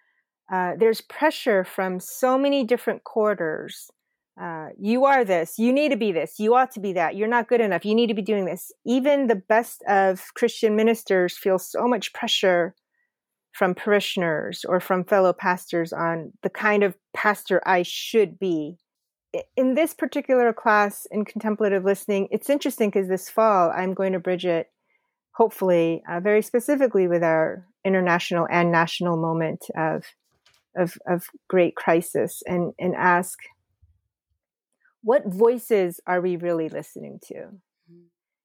uh, 0.53 0.75
there's 0.79 1.01
pressure 1.01 1.65
from 1.65 1.99
so 1.99 2.37
many 2.37 2.63
different 2.63 3.05
quarters. 3.05 3.91
Uh, 4.41 4.69
you 4.79 5.05
are 5.07 5.25
this. 5.25 5.59
You 5.59 5.73
need 5.73 5.91
to 5.91 5.97
be 5.97 6.13
this. 6.13 6.39
You 6.39 6.55
ought 6.55 6.71
to 6.73 6.81
be 6.81 6.93
that. 6.93 7.17
You're 7.17 7.29
not 7.29 7.49
good 7.49 7.63
enough. 7.63 7.87
You 7.87 7.95
need 7.95 8.09
to 8.09 8.15
be 8.15 8.23
doing 8.23 8.45
this. 8.45 8.71
Even 8.85 9.27
the 9.27 9.35
best 9.35 9.83
of 9.89 10.23
Christian 10.35 10.77
ministers 10.77 11.39
feel 11.39 11.59
so 11.59 11.89
much 11.89 12.13
pressure 12.13 12.75
from 13.53 13.75
parishioners 13.75 14.65
or 14.67 14.79
from 14.79 15.05
fellow 15.05 15.33
pastors 15.33 15.93
on 15.93 16.33
the 16.43 16.51
kind 16.51 16.83
of 16.83 16.97
pastor 17.15 17.63
I 17.65 17.83
should 17.83 18.39
be. 18.39 18.77
In 19.57 19.75
this 19.75 19.95
particular 19.95 20.53
class 20.53 21.07
in 21.11 21.25
contemplative 21.25 21.85
listening, 21.85 22.29
it's 22.31 22.51
interesting 22.51 22.91
because 22.91 23.09
this 23.09 23.31
fall 23.31 23.71
I'm 23.71 23.95
going 23.95 24.13
to 24.13 24.21
Bridget, 24.21 24.69
hopefully, 25.35 26.03
uh, 26.11 26.21
very 26.21 26.43
specifically 26.43 27.09
with 27.09 27.23
our 27.23 27.67
international 27.85 28.47
and 28.51 28.71
national 28.71 29.17
moment 29.17 29.65
of 29.77 30.05
of, 30.77 30.97
of 31.07 31.27
great 31.49 31.75
crisis, 31.77 32.43
and 32.47 32.73
and 32.79 32.95
ask, 32.95 33.39
what 35.03 35.23
voices 35.27 36.01
are 36.07 36.21
we 36.21 36.37
really 36.37 36.69
listening 36.69 37.19
to? 37.29 37.49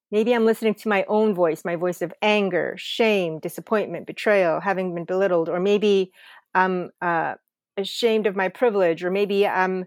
Maybe 0.10 0.34
I'm 0.34 0.46
listening 0.46 0.76
to 0.76 0.88
my 0.88 1.04
own 1.10 1.36
voice, 1.36 1.66
my 1.66 1.76
voice 1.76 2.02
of 2.02 2.14
anger, 2.22 2.76
shame, 2.78 3.40
disappointment, 3.40 4.08
betrayal, 4.08 4.62
having 4.62 4.96
been 4.96 5.04
belittled, 5.04 5.50
or 5.50 5.60
maybe 5.60 6.12
I'm 6.56 6.92
uh, 7.02 7.36
ashamed 7.76 8.26
of 8.26 8.36
my 8.36 8.48
privilege, 8.48 9.04
or 9.04 9.12
maybe 9.12 9.46
I'm 9.46 9.86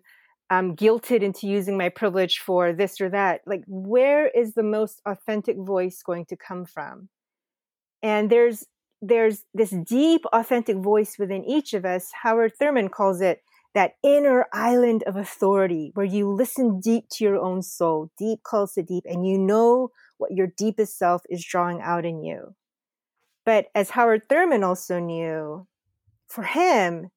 I'm 0.50 0.74
guilted 0.74 1.22
into 1.22 1.46
using 1.46 1.78
my 1.78 1.88
privilege 1.88 2.40
for 2.40 2.72
this 2.72 3.00
or 3.00 3.08
that. 3.10 3.40
Like, 3.46 3.62
where 3.66 4.26
is 4.26 4.54
the 4.54 4.64
most 4.64 5.00
authentic 5.06 5.56
voice 5.56 6.02
going 6.02 6.26
to 6.26 6.36
come 6.36 6.64
from? 6.64 7.08
And 8.02 8.28
there's 8.28 8.66
there's 9.02 9.44
this 9.54 9.70
deep, 9.70 10.24
authentic 10.32 10.76
voice 10.76 11.16
within 11.18 11.44
each 11.44 11.74
of 11.74 11.84
us. 11.84 12.10
Howard 12.22 12.52
Thurman 12.58 12.88
calls 12.88 13.20
it 13.20 13.42
that 13.74 13.92
inner 14.02 14.46
island 14.52 15.02
of 15.04 15.16
authority 15.16 15.90
where 15.94 16.06
you 16.06 16.28
listen 16.28 16.80
deep 16.80 17.04
to 17.12 17.24
your 17.24 17.36
own 17.36 17.62
soul. 17.62 18.10
Deep 18.18 18.42
calls 18.42 18.74
to 18.74 18.82
deep, 18.82 19.04
and 19.06 19.26
you 19.26 19.38
know 19.38 19.90
what 20.18 20.32
your 20.32 20.48
deepest 20.56 20.98
self 20.98 21.22
is 21.30 21.44
drawing 21.44 21.80
out 21.80 22.04
in 22.04 22.22
you. 22.22 22.54
But 23.46 23.66
as 23.74 23.90
Howard 23.90 24.28
Thurman 24.28 24.64
also 24.64 24.98
knew, 24.98 25.66
for 26.28 26.42
him, 26.42 27.10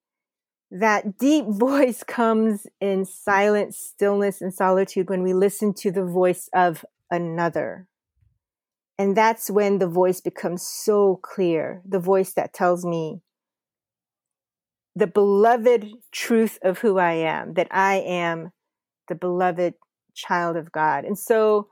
that 0.72 1.18
deep 1.18 1.46
voice 1.50 2.04
comes 2.04 2.66
in 2.80 3.06
silent 3.06 3.76
stillness 3.76 4.42
and 4.42 4.54
solitude 4.54 5.10
when 5.10 5.24
we 5.24 5.34
listen 5.34 5.74
to 5.76 5.92
the 5.92 6.06
voice 6.06 6.50
of 6.54 6.86
another. 7.12 7.88
And 9.04 9.18
that's 9.18 9.52
when 9.52 9.80
the 9.80 9.88
voice 9.88 10.22
becomes 10.22 10.66
so 10.66 11.20
clear 11.22 11.82
the 11.86 12.00
voice 12.00 12.32
that 12.36 12.54
tells 12.54 12.86
me 12.86 13.20
the 14.96 15.08
beloved 15.08 15.92
truth 16.14 16.58
of 16.64 16.78
who 16.78 16.98
I 16.98 17.12
am, 17.12 17.56
that 17.56 17.68
I 17.70 17.96
am 17.96 18.54
the 19.10 19.16
beloved 19.16 19.74
child 20.14 20.56
of 20.56 20.72
God. 20.72 21.04
And 21.04 21.20
so 21.20 21.68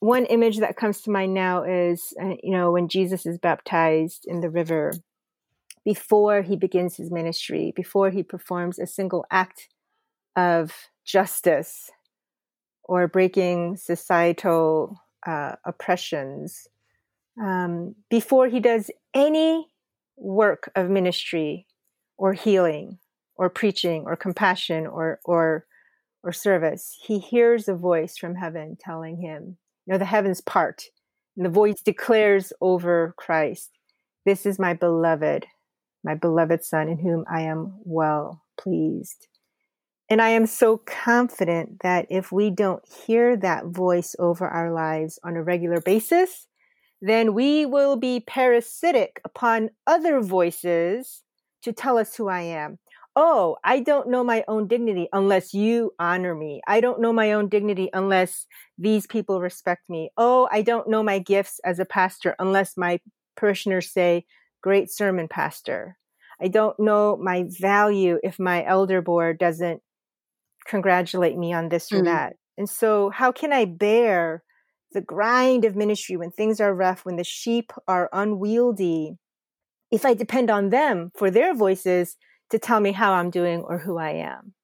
one 0.00 0.24
image 0.24 0.60
that 0.60 0.78
comes 0.78 1.02
to 1.02 1.10
mind 1.10 1.34
now 1.34 1.62
is, 1.62 2.14
uh, 2.18 2.36
you 2.42 2.52
know, 2.52 2.72
when 2.72 2.88
Jesus 2.88 3.26
is 3.26 3.36
baptized 3.36 4.24
in 4.24 4.40
the 4.40 4.48
river, 4.48 4.94
before 5.84 6.40
he 6.40 6.56
begins 6.56 6.96
his 6.96 7.10
ministry, 7.10 7.74
before 7.76 8.08
he 8.08 8.22
performs 8.22 8.78
a 8.78 8.86
single 8.86 9.26
act 9.30 9.68
of 10.36 10.72
justice 11.04 11.90
or 12.82 13.06
breaking 13.08 13.76
societal 13.76 15.02
uh, 15.26 15.56
oppressions, 15.64 16.66
um, 17.40 17.94
before 18.10 18.48
he 18.48 18.60
does 18.60 18.90
any 19.14 19.66
work 20.16 20.70
of 20.76 20.90
ministry 20.90 21.66
or 22.16 22.32
healing 22.32 22.98
or 23.36 23.48
preaching 23.48 24.04
or 24.06 24.16
compassion 24.16 24.86
or, 24.86 25.20
or, 25.24 25.66
or 26.22 26.32
service, 26.32 26.98
he 27.04 27.18
hears 27.18 27.68
a 27.68 27.74
voice 27.74 28.16
from 28.16 28.34
heaven 28.34 28.76
telling 28.78 29.20
him, 29.20 29.56
you 29.86 29.92
know, 29.92 29.98
the 29.98 30.04
heavens 30.04 30.40
part. 30.40 30.84
And 31.36 31.46
the 31.46 31.50
voice 31.50 31.80
declares 31.80 32.52
over 32.60 33.14
Christ, 33.16 33.70
This 34.26 34.44
is 34.44 34.58
my 34.58 34.74
beloved, 34.74 35.46
my 36.04 36.14
beloved 36.14 36.62
Son, 36.62 36.88
in 36.88 36.98
whom 36.98 37.24
I 37.30 37.42
am 37.42 37.78
well 37.84 38.42
pleased. 38.60 39.28
And 40.12 40.20
I 40.20 40.28
am 40.28 40.44
so 40.44 40.76
confident 40.76 41.80
that 41.80 42.04
if 42.10 42.30
we 42.30 42.50
don't 42.50 42.82
hear 43.06 43.34
that 43.38 43.64
voice 43.64 44.14
over 44.18 44.46
our 44.46 44.70
lives 44.70 45.18
on 45.24 45.36
a 45.36 45.42
regular 45.42 45.80
basis, 45.80 46.48
then 47.00 47.32
we 47.32 47.64
will 47.64 47.96
be 47.96 48.20
parasitic 48.20 49.22
upon 49.24 49.70
other 49.86 50.20
voices 50.20 51.22
to 51.62 51.72
tell 51.72 51.96
us 51.96 52.14
who 52.14 52.28
I 52.28 52.42
am 52.42 52.78
oh, 53.16 53.56
I 53.64 53.80
don't 53.80 54.10
know 54.10 54.22
my 54.22 54.44
own 54.48 54.68
dignity 54.68 55.08
unless 55.14 55.54
you 55.54 55.92
honor 55.98 56.34
me. 56.34 56.60
I 56.66 56.80
don't 56.80 57.00
know 57.00 57.12
my 57.12 57.32
own 57.32 57.48
dignity 57.48 57.88
unless 57.94 58.46
these 58.78 59.06
people 59.06 59.40
respect 59.40 59.88
me. 59.88 60.10
Oh, 60.18 60.46
I 60.50 60.60
don't 60.60 60.88
know 60.88 61.02
my 61.02 61.20
gifts 61.20 61.58
as 61.64 61.78
a 61.78 61.86
pastor 61.86 62.34
unless 62.38 62.76
my 62.76 63.00
parishioners 63.36 63.90
say, 63.90 64.24
great 64.62 64.90
sermon, 64.90 65.28
pastor. 65.28 65.96
I 66.40 66.48
don't 66.48 66.78
know 66.80 67.16
my 67.16 67.44
value 67.48 68.18
if 68.22 68.38
my 68.38 68.64
elder 68.64 69.02
board 69.02 69.38
doesn't 69.38 69.82
congratulate 70.66 71.36
me 71.36 71.52
on 71.52 71.68
this 71.68 71.90
or 71.92 72.00
mm. 72.00 72.04
that. 72.04 72.34
And 72.58 72.68
so, 72.68 73.10
how 73.10 73.32
can 73.32 73.52
I 73.52 73.64
bear 73.64 74.42
the 74.92 75.00
grind 75.00 75.64
of 75.64 75.76
ministry 75.76 76.16
when 76.16 76.30
things 76.30 76.60
are 76.60 76.74
rough, 76.74 77.04
when 77.04 77.16
the 77.16 77.24
sheep 77.24 77.72
are 77.88 78.10
unwieldy, 78.12 79.16
if 79.90 80.04
I 80.04 80.14
depend 80.14 80.50
on 80.50 80.70
them 80.70 81.10
for 81.16 81.30
their 81.30 81.54
voices 81.54 82.16
to 82.50 82.58
tell 82.58 82.80
me 82.80 82.92
how 82.92 83.12
I'm 83.14 83.30
doing 83.30 83.60
or 83.60 83.78
who 83.78 83.98
I 83.98 84.10
am. 84.10 84.54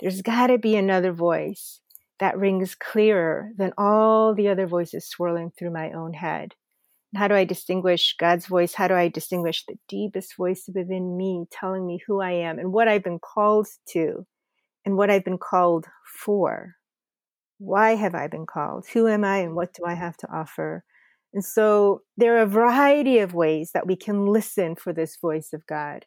There's 0.00 0.22
got 0.22 0.48
to 0.48 0.58
be 0.58 0.76
another 0.76 1.12
voice 1.12 1.80
that 2.20 2.38
rings 2.38 2.74
clearer 2.74 3.50
than 3.56 3.72
all 3.78 4.34
the 4.34 4.48
other 4.48 4.66
voices 4.66 5.08
swirling 5.08 5.50
through 5.50 5.72
my 5.72 5.92
own 5.92 6.12
head. 6.12 6.54
And 7.12 7.18
how 7.20 7.28
do 7.28 7.34
I 7.34 7.44
distinguish 7.44 8.14
God's 8.18 8.46
voice? 8.46 8.74
How 8.74 8.88
do 8.88 8.94
I 8.94 9.08
distinguish 9.08 9.64
the 9.64 9.78
deepest 9.88 10.36
voice 10.36 10.68
within 10.72 11.16
me 11.16 11.46
telling 11.50 11.86
me 11.86 12.00
who 12.06 12.20
I 12.20 12.32
am 12.32 12.58
and 12.58 12.72
what 12.72 12.88
I've 12.88 13.02
been 13.04 13.18
called 13.18 13.68
to 13.90 14.26
and 14.84 14.96
what 14.96 15.10
I've 15.10 15.24
been 15.24 15.38
called 15.38 15.86
for? 16.04 16.74
Why 17.58 17.96
have 17.96 18.14
I 18.14 18.28
been 18.28 18.46
called? 18.46 18.86
Who 18.92 19.08
am 19.08 19.24
I 19.24 19.38
and 19.38 19.54
what 19.54 19.74
do 19.74 19.84
I 19.84 19.94
have 19.94 20.16
to 20.18 20.32
offer? 20.32 20.84
And 21.34 21.44
so 21.44 22.02
there 22.16 22.36
are 22.36 22.42
a 22.42 22.46
variety 22.46 23.18
of 23.18 23.34
ways 23.34 23.72
that 23.74 23.86
we 23.86 23.96
can 23.96 24.26
listen 24.26 24.76
for 24.76 24.92
this 24.92 25.16
voice 25.16 25.52
of 25.52 25.66
God. 25.66 26.06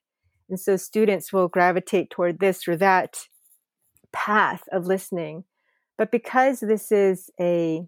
And 0.49 0.60
so 0.60 0.77
students 0.77 1.31
will 1.31 1.47
gravitate 1.47 2.10
toward 2.10 2.39
this 2.39 2.67
or 2.67 2.75
that 2.77 3.19
path 4.12 4.63
of 4.71 4.88
listening. 4.88 5.43
But 5.97 6.12
because 6.12 6.60
this 6.60 6.91
is 6.91 7.29
a 7.39 7.86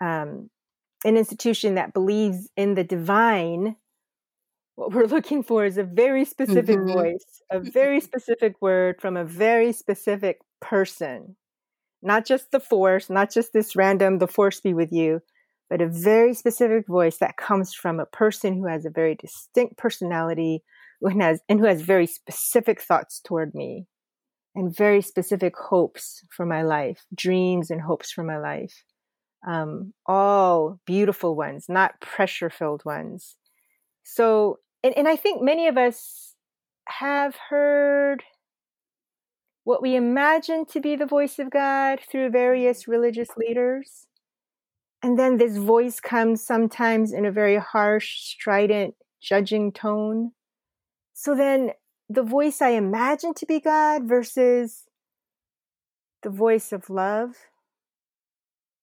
um, 0.00 0.50
an 1.04 1.16
institution 1.16 1.74
that 1.76 1.94
believes 1.94 2.48
in 2.56 2.74
the 2.74 2.84
divine, 2.84 3.76
what 4.76 4.92
we're 4.92 5.06
looking 5.16 5.42
for 5.42 5.64
is 5.64 5.76
a 5.76 5.82
very 5.82 6.24
specific 6.24 6.76
mm-hmm. 6.76 6.92
voice, 6.92 7.42
a 7.50 7.58
very 7.58 8.00
specific 8.00 8.54
word 8.62 9.00
from 9.00 9.16
a 9.16 9.24
very 9.24 9.72
specific 9.72 10.38
person. 10.60 11.36
Not 12.02 12.24
just 12.24 12.52
the 12.52 12.60
force, 12.60 13.10
not 13.10 13.32
just 13.32 13.52
this 13.52 13.74
random, 13.74 14.18
the 14.18 14.28
force 14.28 14.60
be 14.60 14.74
with 14.74 14.92
you, 14.92 15.20
but 15.68 15.80
a 15.80 15.88
very 15.88 16.34
specific 16.34 16.86
voice 16.86 17.18
that 17.18 17.36
comes 17.36 17.74
from 17.74 17.98
a 17.98 18.06
person 18.06 18.54
who 18.54 18.66
has 18.66 18.84
a 18.84 18.90
very 18.90 19.16
distinct 19.16 19.76
personality, 19.76 20.62
who 21.00 21.18
has 21.18 21.40
and 21.48 21.58
who 21.58 21.66
has 21.66 21.82
very 21.82 22.06
specific 22.06 22.80
thoughts 22.80 23.20
toward 23.20 23.54
me 23.54 23.86
and 24.54 24.74
very 24.74 25.02
specific 25.02 25.54
hopes 25.56 26.22
for 26.30 26.46
my 26.46 26.62
life, 26.62 27.04
dreams 27.14 27.70
and 27.70 27.80
hopes 27.80 28.12
for 28.12 28.22
my 28.22 28.38
life. 28.38 28.84
Um, 29.46 29.92
all 30.06 30.80
beautiful 30.86 31.36
ones, 31.36 31.66
not 31.68 32.00
pressure 32.00 32.50
filled 32.50 32.84
ones. 32.84 33.36
So, 34.02 34.58
and, 34.86 34.96
and 34.96 35.08
I 35.08 35.16
think 35.16 35.42
many 35.42 35.66
of 35.66 35.76
us 35.76 36.36
have 36.86 37.34
heard 37.50 38.22
what 39.64 39.82
we 39.82 39.96
imagine 39.96 40.64
to 40.66 40.80
be 40.80 40.94
the 40.94 41.06
voice 41.06 41.40
of 41.40 41.50
God 41.50 41.98
through 42.08 42.30
various 42.30 42.86
religious 42.86 43.30
leaders. 43.36 44.06
And 45.02 45.18
then 45.18 45.38
this 45.38 45.56
voice 45.56 45.98
comes 45.98 46.40
sometimes 46.40 47.12
in 47.12 47.26
a 47.26 47.32
very 47.32 47.56
harsh, 47.56 48.20
strident, 48.20 48.94
judging 49.20 49.72
tone. 49.72 50.30
So 51.14 51.34
then 51.34 51.72
the 52.08 52.22
voice 52.22 52.62
I 52.62 52.70
imagine 52.70 53.34
to 53.34 53.46
be 53.46 53.58
God 53.58 54.04
versus 54.04 54.84
the 56.22 56.30
voice 56.30 56.70
of 56.70 56.88
love, 56.88 57.32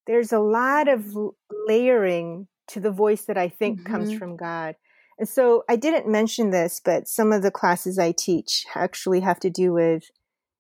there's 0.06 0.34
a 0.34 0.40
lot 0.40 0.90
of 0.90 1.18
layering 1.66 2.50
to 2.68 2.82
the 2.82 2.92
voice 2.92 3.24
that 3.26 3.38
I 3.38 3.48
think 3.48 3.80
mm-hmm. 3.80 3.94
comes 3.94 4.14
from 4.14 4.36
God. 4.36 4.76
And 5.24 5.30
so 5.30 5.64
I 5.70 5.78
didn't 5.78 6.06
mention 6.06 6.50
this, 6.50 6.82
but 6.84 7.08
some 7.08 7.32
of 7.32 7.44
the 7.44 7.50
classes 7.50 7.98
I 7.98 8.12
teach 8.12 8.66
actually 8.76 9.22
have 9.22 9.40
to 9.40 9.50
do 9.50 9.72
with 9.72 10.04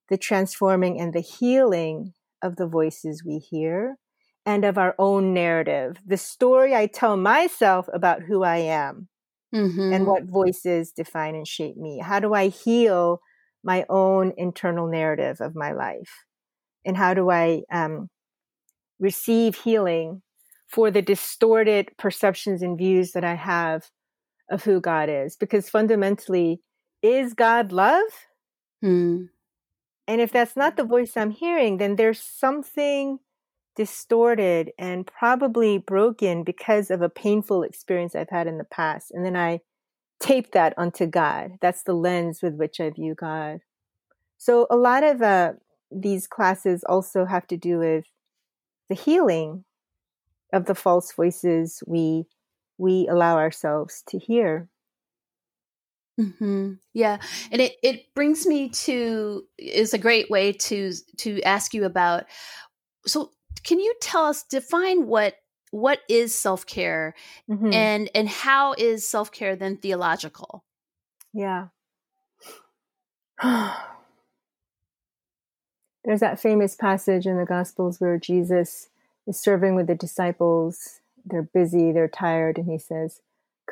the 0.08 0.18
transforming 0.18 1.02
and 1.02 1.12
the 1.12 1.20
healing 1.20 2.14
of 2.42 2.56
the 2.56 2.66
voices 2.66 3.26
we 3.26 3.40
hear 3.40 3.98
and 4.46 4.64
of 4.64 4.78
our 4.78 4.96
own 4.98 5.34
narrative, 5.34 5.98
the 6.08 6.16
story 6.16 6.74
I 6.74 6.88
tell 6.88 7.18
myself 7.18 7.90
about 7.94 8.22
who 8.22 8.44
I 8.44 8.60
am 8.60 9.10
mm-hmm. 9.54 9.92
and 9.92 10.08
what 10.08 10.32
voices 10.32 10.94
define 10.94 11.36
and 11.36 11.46
shape 11.46 11.76
me? 11.76 12.00
How 12.00 12.22
do 12.22 12.34
I 12.34 12.48
heal 12.48 13.20
my 13.66 13.86
own 13.90 14.32
internal 14.38 14.88
narrative 14.88 15.42
of 15.42 15.56
my 15.56 15.74
life? 15.74 16.24
And 16.86 16.96
how 16.96 17.14
do 17.14 17.30
I 17.30 17.64
um, 17.70 18.08
receive 18.98 19.58
healing 19.58 20.22
for 20.70 20.90
the 20.90 21.02
distorted 21.02 21.90
perceptions 21.98 22.62
and 22.62 22.78
views 22.78 23.12
that 23.12 23.26
I 23.26 23.34
have 23.34 23.90
of 24.50 24.64
who 24.64 24.80
God 24.80 25.10
is? 25.10 25.36
Because 25.36 25.70
fundamentally, 25.70 26.62
is 27.02 27.34
God 27.34 27.72
love? 27.72 28.04
Mm. 28.84 29.30
And 30.08 30.22
if 30.22 30.32
that's 30.32 30.56
not 30.56 30.78
the 30.78 30.84
voice 30.84 31.16
I'm 31.16 31.32
hearing, 31.32 31.78
then 31.78 31.96
there's 31.96 32.22
something 32.22 33.20
distorted 33.76 34.72
and 34.78 35.08
probably 35.08 35.78
broken 35.78 36.44
because 36.44 36.92
of 36.92 37.02
a 37.02 37.10
painful 37.10 37.64
experience 37.64 38.16
I've 38.16 38.30
had 38.30 38.48
in 38.48 38.58
the 38.58 38.64
past. 38.66 39.12
And 39.12 39.26
then 39.26 39.36
I 39.36 39.62
tape 40.20 40.52
that 40.52 40.74
onto 40.78 41.06
God. 41.06 41.54
That's 41.62 41.84
the 41.84 41.94
lens 41.94 42.42
with 42.42 42.56
which 42.56 42.80
I 42.80 42.90
view 42.90 43.16
God. 43.16 43.60
So 44.38 44.68
a 44.70 44.76
lot 44.76 45.04
of 45.04 45.22
uh, 45.22 45.54
these 45.92 46.28
classes 46.28 46.84
also 46.88 47.26
have 47.26 47.48
to 47.48 47.58
do 47.58 47.80
with 47.80 48.06
the 48.90 48.96
healing 48.96 49.64
of 50.52 50.66
the 50.66 50.76
false 50.76 51.12
voices 51.14 51.82
we 51.88 52.26
we 52.78 53.08
allow 53.08 53.38
ourselves 53.38 54.04
to 54.08 54.20
hear. 54.20 54.70
Mm-hmm. 56.20 56.74
Yeah, 56.94 57.18
and 57.52 57.62
it 57.62 57.74
it 57.82 58.14
brings 58.14 58.46
me 58.46 58.70
to 58.70 59.44
is 59.58 59.94
a 59.94 59.98
great 59.98 60.30
way 60.30 60.52
to 60.54 60.94
to 61.18 61.42
ask 61.42 61.74
you 61.74 61.86
about. 61.86 62.26
So, 63.08 63.32
can 63.64 63.80
you 63.80 63.94
tell 64.00 64.26
us 64.26 64.44
define 64.44 65.08
what 65.08 65.36
what 65.72 66.02
is 66.08 66.38
self 66.38 66.68
care, 66.68 67.16
mm-hmm. 67.50 67.74
and 67.74 68.12
and 68.14 68.30
how 68.30 68.74
is 68.74 69.08
self 69.10 69.32
care 69.32 69.56
then 69.56 69.78
theological? 69.78 70.64
Yeah. 71.34 71.70
There's 76.06 76.20
that 76.20 76.40
famous 76.40 76.76
passage 76.76 77.26
in 77.26 77.38
the 77.38 77.46
Gospels 77.46 78.00
where 78.00 78.20
Jesus 78.20 78.90
is 79.26 79.40
serving 79.40 79.76
with 79.76 79.88
the 79.88 79.96
disciples. 79.96 81.00
They're 81.26 81.50
busy, 81.54 81.92
they're 81.92 82.08
tired, 82.08 82.58
and 82.58 82.70
he 82.70 82.78
says, 82.78 83.22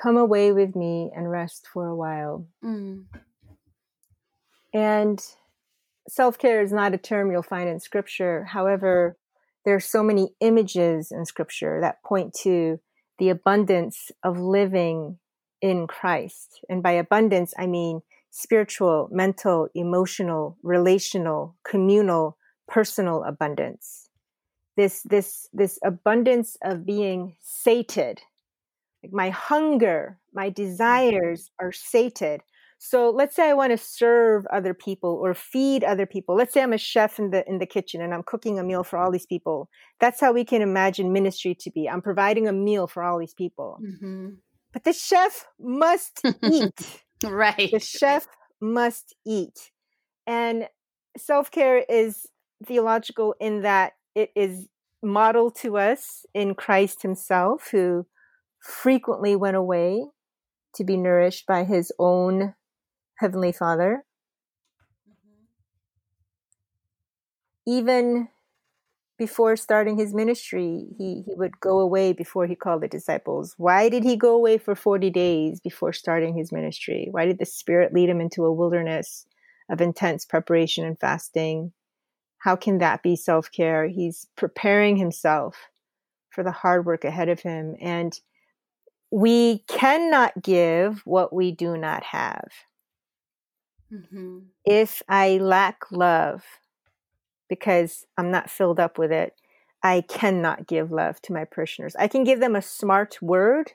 come 0.02 0.18
away 0.18 0.52
with 0.52 0.76
me 0.76 1.12
and 1.16 1.30
rest 1.30 1.68
for 1.72 1.88
a 1.88 1.96
while. 1.96 2.48
Mm. 2.64 3.06
And 4.74 5.22
self 6.08 6.38
care 6.38 6.62
is 6.62 6.72
not 6.72 6.94
a 6.94 6.98
term 6.98 7.32
you'll 7.32 7.44
find 7.44 7.70
in 7.70 7.80
scripture. 7.80 8.46
However, 8.46 9.18
there 9.66 9.76
are 9.76 9.82
so 9.82 10.02
many 10.02 10.30
images 10.40 11.12
in 11.12 11.26
scripture 11.26 11.80
that 11.82 12.04
point 12.04 12.34
to 12.42 12.80
the 13.20 13.30
abundance 13.30 14.12
of 14.24 14.40
living 14.40 15.20
in 15.62 15.88
Christ. 15.88 16.64
And 16.70 16.82
by 16.82 16.92
abundance, 16.94 17.54
I 17.58 17.68
mean 17.68 18.02
spiritual, 18.32 19.10
mental, 19.12 19.68
emotional, 19.76 20.58
relational, 20.64 21.56
communal, 21.64 22.38
personal 22.68 23.24
abundance. 23.24 24.10
This, 24.78 25.04
this, 25.04 25.48
this 25.54 25.80
abundance 25.84 26.58
of 26.64 26.86
being 26.86 27.36
sated 27.42 28.22
like 29.04 29.14
my 29.14 29.30
hunger, 29.30 30.20
my 30.34 30.50
desires 30.50 31.50
are 31.60 31.72
sated. 31.72 32.42
So 32.78 33.10
let's 33.12 33.36
say 33.36 33.50
I 33.50 33.54
want 33.54 33.72
to 33.72 33.78
serve 33.78 34.46
other 34.48 34.74
people 34.74 35.20
or 35.22 35.34
feed 35.34 35.84
other 35.84 36.06
people. 36.06 36.36
Let's 36.36 36.54
say 36.54 36.64
I'm 36.64 36.74
a 36.74 36.78
chef 36.78 37.20
in 37.20 37.30
the 37.30 37.48
in 37.48 37.60
the 37.60 37.66
kitchen 37.66 38.02
and 38.02 38.14
I'm 38.14 38.24
cooking 38.24 38.58
a 38.58 38.64
meal 38.64 38.84
for 38.84 38.98
all 38.98 39.12
these 39.12 39.26
people. 39.26 39.70
That's 40.00 40.20
how 40.20 40.34
we 40.34 40.44
can 40.44 40.62
imagine 40.62 41.14
ministry 41.14 41.56
to 41.60 41.72
be. 41.72 41.88
I'm 41.88 42.02
providing 42.02 42.48
a 42.48 42.54
meal 42.54 42.88
for 42.88 43.04
all 43.04 43.20
these 43.20 43.36
people. 43.36 43.80
Mm-hmm. 43.84 44.30
But 44.74 44.84
the 44.84 44.94
chef 44.94 45.46
must 45.60 46.22
eat. 46.44 47.04
right. 47.24 47.70
The 47.72 47.80
chef 47.80 48.28
must 48.60 49.16
eat. 49.26 49.72
And 50.26 50.68
self-care 51.18 51.84
is 51.90 52.26
theological 52.66 53.36
in 53.40 53.62
that 53.62 53.94
it 54.16 54.32
is 54.36 54.68
modeled 55.04 55.56
to 55.58 55.78
us 55.78 56.26
in 56.34 56.56
Christ 56.56 57.02
himself 57.02 57.70
who 57.72 58.06
frequently 58.60 59.36
went 59.36 59.58
away 59.58 60.06
to 60.76 60.84
be 60.84 60.98
nourished 60.98 61.46
by 61.46 61.64
his 61.64 61.92
own 62.00 62.54
Heavenly 63.18 63.52
Father. 63.52 64.04
Mm-hmm. 65.10 65.46
Even 67.72 68.30
before 69.18 69.56
starting 69.56 69.98
his 69.98 70.14
ministry, 70.16 70.88
he, 70.98 71.24
he 71.28 71.36
would 71.36 71.60
go 71.60 71.80
away 71.80 72.12
before 72.12 72.48
he 72.48 72.56
called 72.56 72.82
the 72.82 72.88
disciples. 72.88 73.54
Why 73.58 73.88
did 73.90 74.04
he 74.04 74.16
go 74.16 74.36
away 74.36 74.58
for 74.58 74.74
40 74.74 75.12
days 75.12 75.60
before 75.60 75.94
starting 75.94 76.36
his 76.36 76.52
ministry? 76.52 77.08
Why 77.12 77.26
did 77.26 77.38
the 77.38 77.46
Spirit 77.46 77.94
lead 77.94 78.10
him 78.10 78.20
into 78.20 78.46
a 78.46 78.52
wilderness 78.52 79.28
of 79.70 79.80
intense 79.80 80.26
preparation 80.26 80.86
and 80.86 81.00
fasting? 81.00 81.72
How 82.42 82.56
can 82.56 82.80
that 82.80 83.04
be 83.04 83.16
self 83.16 83.52
care? 83.52 83.88
He's 83.88 84.28
preparing 84.36 84.98
himself 84.98 85.56
for 86.32 86.44
the 86.44 86.52
hard 86.52 86.86
work 86.86 87.06
ahead 87.06 87.30
of 87.30 87.42
him. 87.42 87.76
And 87.80 88.20
we 89.12 89.60
cannot 89.68 90.42
give 90.42 91.02
what 91.06 91.34
we 91.34 91.52
do 91.52 91.78
not 91.78 92.04
have. 92.04 92.50
Mm-hmm. 93.94 94.40
If 94.66 95.04
I 95.08 95.38
lack 95.38 95.92
love 95.92 96.44
because 97.48 98.06
I'm 98.18 98.32
not 98.32 98.50
filled 98.50 98.80
up 98.80 98.98
with 98.98 99.12
it, 99.12 99.34
I 99.84 100.02
cannot 100.02 100.68
give 100.68 100.92
love 100.92 101.22
to 101.24 101.34
my 101.34 101.46
parishioners. 101.46 101.96
I 101.98 102.08
can 102.08 102.24
give 102.24 102.40
them 102.40 102.56
a 102.56 102.62
smart 102.62 103.22
word, 103.22 103.74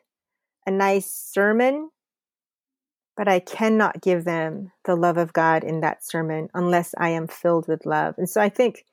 a 0.66 0.70
nice 0.70 1.10
sermon, 1.10 1.90
but 3.16 3.28
I 3.28 3.40
cannot 3.40 4.02
give 4.02 4.24
them 4.24 4.72
the 4.84 4.94
love 4.94 5.16
of 5.16 5.32
God 5.32 5.64
in 5.64 5.80
that 5.80 6.04
sermon 6.04 6.48
unless 6.54 6.94
I 6.98 7.08
am 7.10 7.26
filled 7.26 7.66
with 7.66 7.86
love. 7.86 8.14
And 8.18 8.28
so 8.28 8.40
I 8.40 8.48
think 8.48 8.84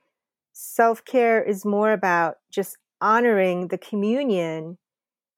self 0.53 1.03
care 1.03 1.43
is 1.43 1.65
more 1.65 1.91
about 1.91 2.37
just 2.49 2.77
honoring 3.01 3.67
the 3.67 3.77
communion 3.77 4.77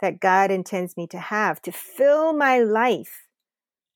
that 0.01 0.19
God 0.19 0.51
intends 0.51 0.95
me 0.95 1.07
to 1.07 1.17
have, 1.17 1.61
to 1.63 1.71
fill 1.71 2.33
my 2.33 2.59
life 2.59 3.23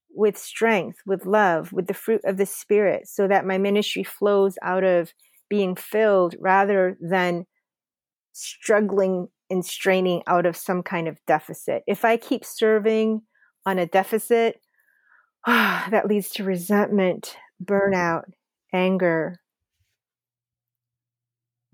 with 0.10 0.38
strength, 0.38 1.00
with 1.06 1.26
love, 1.26 1.72
with 1.72 1.88
the 1.88 1.94
fruit 1.94 2.22
of 2.24 2.38
the 2.38 2.46
Spirit, 2.46 3.08
so 3.08 3.28
that 3.28 3.46
my 3.46 3.60
ministry 3.60 4.04
flows 4.04 4.58
out 4.64 4.84
of 4.84 5.14
being 5.50 5.76
filled 5.76 6.36
rather 6.40 6.98
than 7.00 7.46
struggling 8.34 9.28
and 9.52 9.66
straining 9.66 10.24
out 10.26 10.46
of 10.46 10.56
some 10.56 10.82
kind 10.82 11.08
of 11.08 11.20
deficit. 11.28 11.84
If 11.86 12.06
I 12.06 12.18
keep 12.18 12.46
serving 12.46 13.22
on 13.66 13.78
a 13.78 13.86
deficit, 13.86 14.62
that 15.46 16.08
leads 16.08 16.30
to 16.32 16.44
resentment, 16.44 17.36
burnout, 17.64 18.26
anger. 18.74 19.40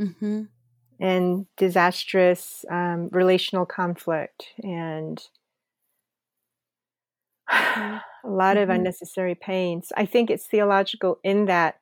Mm-hmm 0.02 0.44
and 1.00 1.46
disastrous 1.58 2.64
um, 2.70 3.10
relational 3.12 3.66
conflict 3.66 4.46
and 4.64 5.22
a 7.52 8.02
lot 8.24 8.58
of 8.58 8.64
mm-hmm. 8.64 8.78
unnecessary 8.78 9.36
pains. 9.36 9.92
I 9.96 10.06
think 10.06 10.30
it's 10.30 10.48
theological 10.48 11.20
in 11.24 11.46
that 11.46 11.80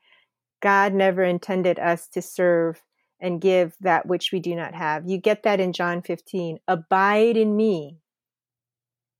God 0.61 0.93
never 0.93 1.23
intended 1.23 1.77
us 1.79 2.07
to 2.09 2.21
serve 2.21 2.81
and 3.19 3.39
give 3.39 3.75
that 3.81 4.05
which 4.05 4.31
we 4.31 4.39
do 4.39 4.55
not 4.55 4.73
have. 4.73 5.07
You 5.07 5.17
get 5.17 5.43
that 5.43 5.59
in 5.59 5.73
John 5.73 6.01
15. 6.01 6.59
Abide 6.67 7.37
in 7.37 7.55
me, 7.55 7.99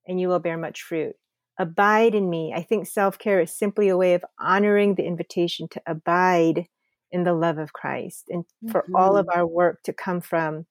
and 0.08 0.20
you 0.20 0.28
will 0.28 0.40
bear 0.40 0.58
much 0.58 0.82
fruit. 0.82 1.16
Abide 1.60 2.16
in 2.16 2.30
me. 2.30 2.54
I 2.56 2.64
think 2.64 2.88
self 2.88 3.20
care 3.20 3.40
is 3.40 3.52
simply 3.52 3.90
a 3.90 3.98
way 3.98 4.16
of 4.16 4.26
honoring 4.40 4.96
the 4.96 5.06
invitation 5.06 5.68
to 5.70 5.82
abide 5.86 6.68
in 7.12 7.24
the 7.24 7.34
love 7.34 7.60
of 7.60 7.74
Christ 7.74 8.26
and 8.30 8.44
for 8.72 8.82
mm-hmm. 8.82 8.96
all 8.96 9.16
of 9.16 9.30
our 9.34 9.46
work 9.46 9.84
to 9.84 9.94
come 9.94 10.20
from 10.20 10.66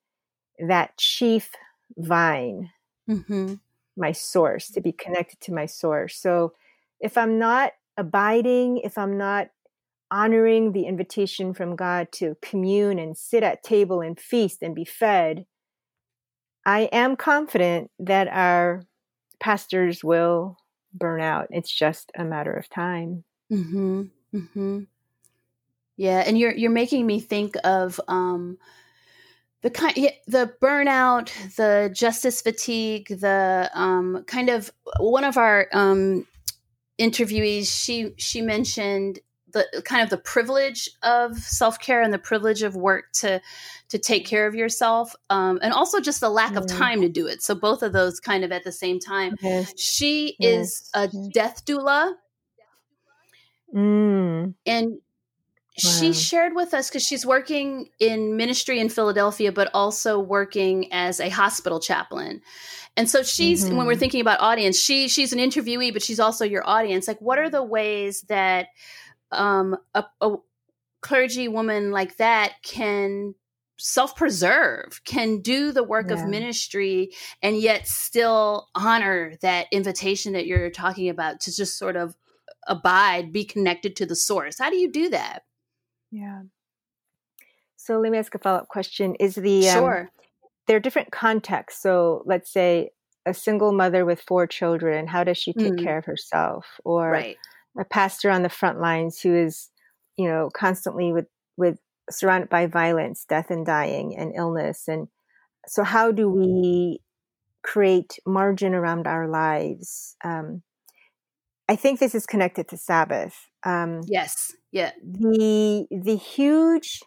that 0.58 0.98
chief 0.98 1.52
vine, 1.96 2.70
mm-hmm. 3.08 3.54
my 3.96 4.12
source, 4.12 4.68
to 4.70 4.80
be 4.80 4.92
connected 4.92 5.40
to 5.42 5.52
my 5.52 5.66
source. 5.66 6.16
So 6.16 6.52
if 7.00 7.16
I'm 7.16 7.38
not 7.38 7.72
abiding, 7.96 8.78
if 8.78 8.98
I'm 8.98 9.16
not 9.16 9.48
honoring 10.10 10.72
the 10.72 10.84
invitation 10.84 11.54
from 11.54 11.76
God 11.76 12.08
to 12.12 12.36
commune 12.42 12.98
and 12.98 13.16
sit 13.16 13.42
at 13.42 13.62
table 13.62 14.00
and 14.00 14.18
feast 14.18 14.62
and 14.62 14.74
be 14.74 14.84
fed, 14.84 15.46
I 16.66 16.82
am 16.92 17.16
confident 17.16 17.90
that 17.98 18.28
our 18.28 18.84
pastors 19.40 20.04
will 20.04 20.58
burn 20.94 21.20
out. 21.20 21.48
It's 21.50 21.72
just 21.72 22.12
a 22.16 22.24
matter 22.24 22.52
of 22.52 22.68
time. 22.68 23.24
Mm-hmm. 23.50 24.02
Mm-hmm. 24.34 24.80
Yeah, 25.96 26.22
and 26.26 26.38
you're 26.38 26.54
you're 26.54 26.70
making 26.70 27.06
me 27.06 27.20
think 27.20 27.54
of 27.64 28.00
um, 28.08 28.58
the 29.62 29.70
kind 29.70 29.94
the 30.26 30.52
burnout, 30.60 31.30
the 31.56 31.90
justice 31.92 32.40
fatigue, 32.40 33.08
the 33.08 33.70
um, 33.74 34.24
kind 34.26 34.48
of 34.48 34.72
one 34.98 35.24
of 35.24 35.36
our 35.36 35.68
um, 35.72 36.26
interviewees. 36.98 37.68
She 37.68 38.14
she 38.16 38.40
mentioned 38.40 39.20
the 39.52 39.82
kind 39.84 40.02
of 40.02 40.10
the 40.10 40.18
privilege 40.18 40.88
of 41.02 41.38
self-care 41.38 42.02
and 42.02 42.12
the 42.12 42.18
privilege 42.18 42.62
of 42.62 42.76
work 42.76 43.12
to 43.12 43.40
to 43.88 43.98
take 43.98 44.26
care 44.26 44.46
of 44.46 44.54
yourself 44.54 45.14
um, 45.30 45.58
and 45.62 45.72
also 45.72 46.00
just 46.00 46.20
the 46.20 46.30
lack 46.30 46.56
of 46.56 46.66
time 46.66 47.00
to 47.00 47.08
do 47.08 47.26
it 47.26 47.42
so 47.42 47.54
both 47.54 47.82
of 47.82 47.92
those 47.92 48.20
kind 48.20 48.44
of 48.44 48.52
at 48.52 48.64
the 48.64 48.72
same 48.72 48.98
time 48.98 49.36
she 49.76 50.36
yes. 50.38 50.60
is 50.60 50.90
a 50.94 51.08
death 51.32 51.64
doula 51.64 52.14
mm. 53.74 54.54
and 54.66 54.98
she 55.78 56.12
shared 56.12 56.54
with 56.54 56.74
us 56.74 56.90
because 56.90 57.02
she's 57.02 57.24
working 57.24 57.88
in 57.98 58.36
ministry 58.36 58.78
in 58.78 58.90
Philadelphia, 58.90 59.50
but 59.52 59.70
also 59.72 60.18
working 60.18 60.92
as 60.92 61.18
a 61.18 61.30
hospital 61.30 61.80
chaplain. 61.80 62.42
And 62.96 63.08
so 63.08 63.22
she's 63.22 63.64
mm-hmm. 63.64 63.76
when 63.76 63.86
we're 63.86 63.94
mm-hmm. 63.94 64.00
thinking 64.00 64.20
about 64.20 64.40
audience, 64.40 64.78
she 64.78 65.08
she's 65.08 65.32
an 65.32 65.38
interviewee, 65.38 65.92
but 65.92 66.02
she's 66.02 66.20
also 66.20 66.44
your 66.44 66.66
audience. 66.68 67.08
Like, 67.08 67.20
what 67.20 67.38
are 67.38 67.48
the 67.48 67.62
ways 67.62 68.20
that 68.28 68.68
um, 69.32 69.76
a, 69.94 70.04
a 70.20 70.36
clergy 71.00 71.48
woman 71.48 71.90
like 71.90 72.16
that 72.16 72.54
can 72.62 73.34
self-preserve 73.78 75.00
can 75.04 75.40
do 75.40 75.72
the 75.72 75.82
work 75.82 76.06
yeah. 76.08 76.14
of 76.14 76.28
ministry 76.28 77.10
and 77.42 77.56
yet 77.56 77.88
still 77.88 78.68
honor 78.76 79.34
that 79.40 79.66
invitation 79.72 80.34
that 80.34 80.46
you're 80.46 80.70
talking 80.70 81.08
about 81.08 81.40
to 81.40 81.54
just 81.54 81.76
sort 81.76 81.96
of 81.96 82.14
abide 82.68 83.32
be 83.32 83.44
connected 83.44 83.96
to 83.96 84.06
the 84.06 84.14
source. 84.14 84.58
How 84.58 84.70
do 84.70 84.76
you 84.76 84.92
do 84.92 85.10
that? 85.10 85.40
Yeah. 86.12 86.42
So 87.76 87.98
let 87.98 88.12
me 88.12 88.18
ask 88.18 88.32
a 88.36 88.38
follow-up 88.38 88.68
question. 88.68 89.16
Is 89.16 89.34
the 89.34 89.68
um, 89.70 89.74
sure. 89.74 90.10
there 90.68 90.76
are 90.76 90.80
different 90.80 91.10
contexts. 91.10 91.82
So 91.82 92.22
let's 92.24 92.52
say 92.52 92.90
a 93.26 93.34
single 93.34 93.72
mother 93.72 94.04
with 94.04 94.20
four 94.20 94.46
children 94.46 95.08
how 95.08 95.24
does 95.24 95.38
she 95.38 95.52
take 95.52 95.72
mm. 95.72 95.82
care 95.82 95.98
of 95.98 96.04
herself? 96.04 96.66
Or 96.84 97.10
right 97.10 97.36
a 97.78 97.84
pastor 97.84 98.30
on 98.30 98.42
the 98.42 98.48
front 98.48 98.80
lines 98.80 99.20
who 99.20 99.34
is, 99.34 99.70
you 100.16 100.28
know, 100.28 100.50
constantly 100.54 101.12
with 101.12 101.26
with 101.56 101.78
surrounded 102.10 102.48
by 102.48 102.66
violence, 102.66 103.24
death 103.28 103.50
and 103.50 103.64
dying 103.64 104.16
and 104.16 104.34
illness. 104.36 104.88
And 104.88 105.08
so 105.66 105.84
how 105.84 106.12
do 106.12 106.28
we 106.28 107.00
create 107.62 108.18
margin 108.26 108.74
around 108.74 109.06
our 109.06 109.28
lives? 109.28 110.16
Um, 110.24 110.62
I 111.68 111.76
think 111.76 112.00
this 112.00 112.14
is 112.14 112.26
connected 112.26 112.68
to 112.68 112.76
Sabbath. 112.76 113.34
Um, 113.64 114.00
yes. 114.06 114.54
Yeah. 114.72 114.90
The 115.02 115.86
the 115.90 116.16
huge 116.16 117.00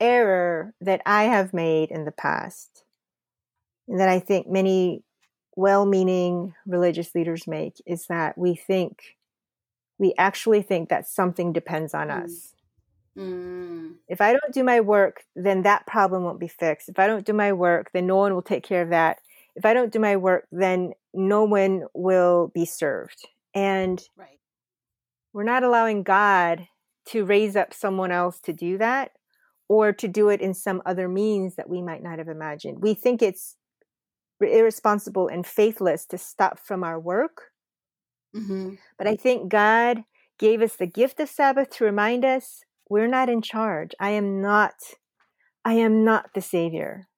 error 0.00 0.74
that 0.80 1.02
I 1.06 1.24
have 1.24 1.54
made 1.54 1.90
in 1.90 2.04
the 2.04 2.12
past, 2.12 2.84
and 3.86 4.00
that 4.00 4.08
I 4.08 4.18
think 4.18 4.48
many 4.48 5.04
well-meaning 5.56 6.54
religious 6.66 7.14
leaders 7.14 7.46
make, 7.46 7.74
is 7.86 8.06
that 8.08 8.36
we 8.36 8.54
think 8.54 8.98
we 10.00 10.14
actually 10.16 10.62
think 10.62 10.88
that 10.88 11.06
something 11.06 11.52
depends 11.52 11.92
on 11.92 12.08
mm. 12.08 12.24
us. 12.24 12.54
Mm. 13.16 13.96
If 14.08 14.22
I 14.22 14.32
don't 14.32 14.52
do 14.52 14.64
my 14.64 14.80
work, 14.80 15.24
then 15.36 15.62
that 15.62 15.86
problem 15.86 16.24
won't 16.24 16.40
be 16.40 16.48
fixed. 16.48 16.88
If 16.88 16.98
I 16.98 17.06
don't 17.06 17.26
do 17.26 17.34
my 17.34 17.52
work, 17.52 17.90
then 17.92 18.06
no 18.06 18.16
one 18.16 18.34
will 18.34 18.42
take 18.42 18.64
care 18.64 18.80
of 18.80 18.88
that. 18.88 19.18
If 19.54 19.66
I 19.66 19.74
don't 19.74 19.92
do 19.92 20.00
my 20.00 20.16
work, 20.16 20.46
then 20.50 20.94
no 21.12 21.44
one 21.44 21.82
will 21.92 22.50
be 22.54 22.64
served. 22.64 23.28
And 23.54 24.02
right. 24.16 24.38
we're 25.34 25.44
not 25.44 25.64
allowing 25.64 26.02
God 26.02 26.66
to 27.08 27.26
raise 27.26 27.54
up 27.54 27.74
someone 27.74 28.10
else 28.10 28.40
to 28.40 28.54
do 28.54 28.78
that 28.78 29.10
or 29.68 29.92
to 29.92 30.08
do 30.08 30.30
it 30.30 30.40
in 30.40 30.54
some 30.54 30.80
other 30.86 31.08
means 31.08 31.56
that 31.56 31.68
we 31.68 31.82
might 31.82 32.02
not 32.02 32.18
have 32.18 32.28
imagined. 32.28 32.80
We 32.80 32.94
think 32.94 33.20
it's 33.20 33.56
irresponsible 34.40 35.28
and 35.28 35.46
faithless 35.46 36.06
to 36.06 36.16
stop 36.16 36.58
from 36.58 36.82
our 36.82 36.98
work 36.98 37.49
Mm-hmm. 38.34 38.74
But 38.98 39.06
I 39.06 39.16
think 39.16 39.50
God 39.50 40.04
gave 40.38 40.62
us 40.62 40.76
the 40.76 40.86
gift 40.86 41.20
of 41.20 41.28
Sabbath 41.28 41.70
to 41.70 41.84
remind 41.84 42.24
us 42.24 42.62
we're 42.88 43.08
not 43.08 43.28
in 43.28 43.42
charge. 43.42 43.92
I 44.00 44.10
am 44.10 44.40
not, 44.40 44.74
I 45.64 45.74
am 45.74 46.04
not 46.04 46.30
the 46.34 46.42
Savior. 46.42 47.08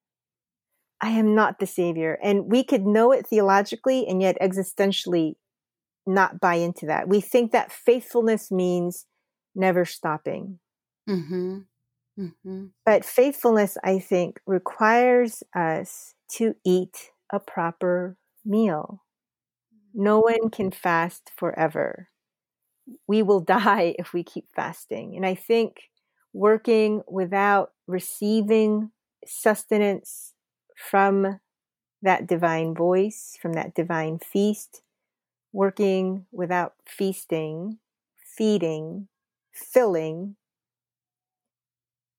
I 1.00 1.10
am 1.10 1.34
not 1.34 1.58
the 1.58 1.66
Savior. 1.66 2.18
And 2.22 2.50
we 2.50 2.62
could 2.62 2.86
know 2.86 3.12
it 3.12 3.26
theologically 3.26 4.06
and 4.06 4.22
yet 4.22 4.36
existentially 4.40 5.34
not 6.06 6.40
buy 6.40 6.54
into 6.54 6.86
that. 6.86 7.08
We 7.08 7.20
think 7.20 7.52
that 7.52 7.72
faithfulness 7.72 8.50
means 8.50 9.06
never 9.54 9.84
stopping. 9.84 10.58
Mm-hmm. 11.08 11.58
Mm-hmm. 12.18 12.64
But 12.84 13.04
faithfulness, 13.04 13.76
I 13.82 13.98
think, 13.98 14.40
requires 14.46 15.42
us 15.56 16.14
to 16.36 16.54
eat 16.64 17.10
a 17.32 17.40
proper 17.40 18.16
meal. 18.44 19.02
No 19.94 20.20
one 20.20 20.50
can 20.50 20.70
fast 20.70 21.30
forever. 21.36 22.08
We 23.06 23.22
will 23.22 23.40
die 23.58 23.94
if 23.98 24.12
we 24.12 24.22
keep 24.22 24.46
fasting. 24.54 25.16
And 25.16 25.26
I 25.26 25.34
think 25.34 25.90
working 26.32 27.02
without 27.06 27.72
receiving 27.86 28.90
sustenance 29.26 30.32
from 30.76 31.40
that 32.00 32.26
divine 32.26 32.74
voice, 32.74 33.38
from 33.40 33.52
that 33.52 33.74
divine 33.74 34.18
feast, 34.18 34.82
working 35.52 36.26
without 36.32 36.74
feasting, 36.86 37.78
feeding, 38.36 39.08
filling, 39.52 40.36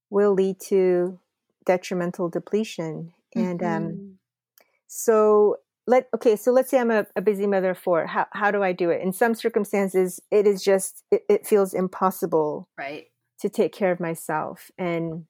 will 0.09 0.33
lead 0.33 0.59
to 0.59 1.19
detrimental 1.65 2.29
depletion. 2.29 3.13
And 3.35 3.61
um, 3.63 3.83
mm-hmm. 3.83 4.11
so 4.87 5.57
let 5.85 6.07
okay 6.13 6.35
so 6.35 6.51
let's 6.51 6.69
say 6.69 6.79
i'm 6.79 6.91
a, 6.91 7.05
a, 7.15 7.21
busy 7.21 7.47
mother 7.47 7.71
of 7.71 7.77
four. 7.77 8.05
How, 8.07 8.27
how 8.31 8.51
do 8.51 8.63
i 8.63 8.71
do 8.71 8.89
it? 8.89 9.01
In 9.01 9.11
some 9.11 9.35
circumstances 9.35 10.19
it 10.31 10.47
is 10.47 10.63
just 10.63 11.03
it, 11.11 11.23
it 11.29 11.47
feels 11.47 11.73
impossible 11.73 12.69
right. 12.77 13.05
to 13.41 13.49
take 13.49 13.73
care 13.73 13.91
of 13.91 13.99
myself. 13.99 14.71
And 14.77 15.25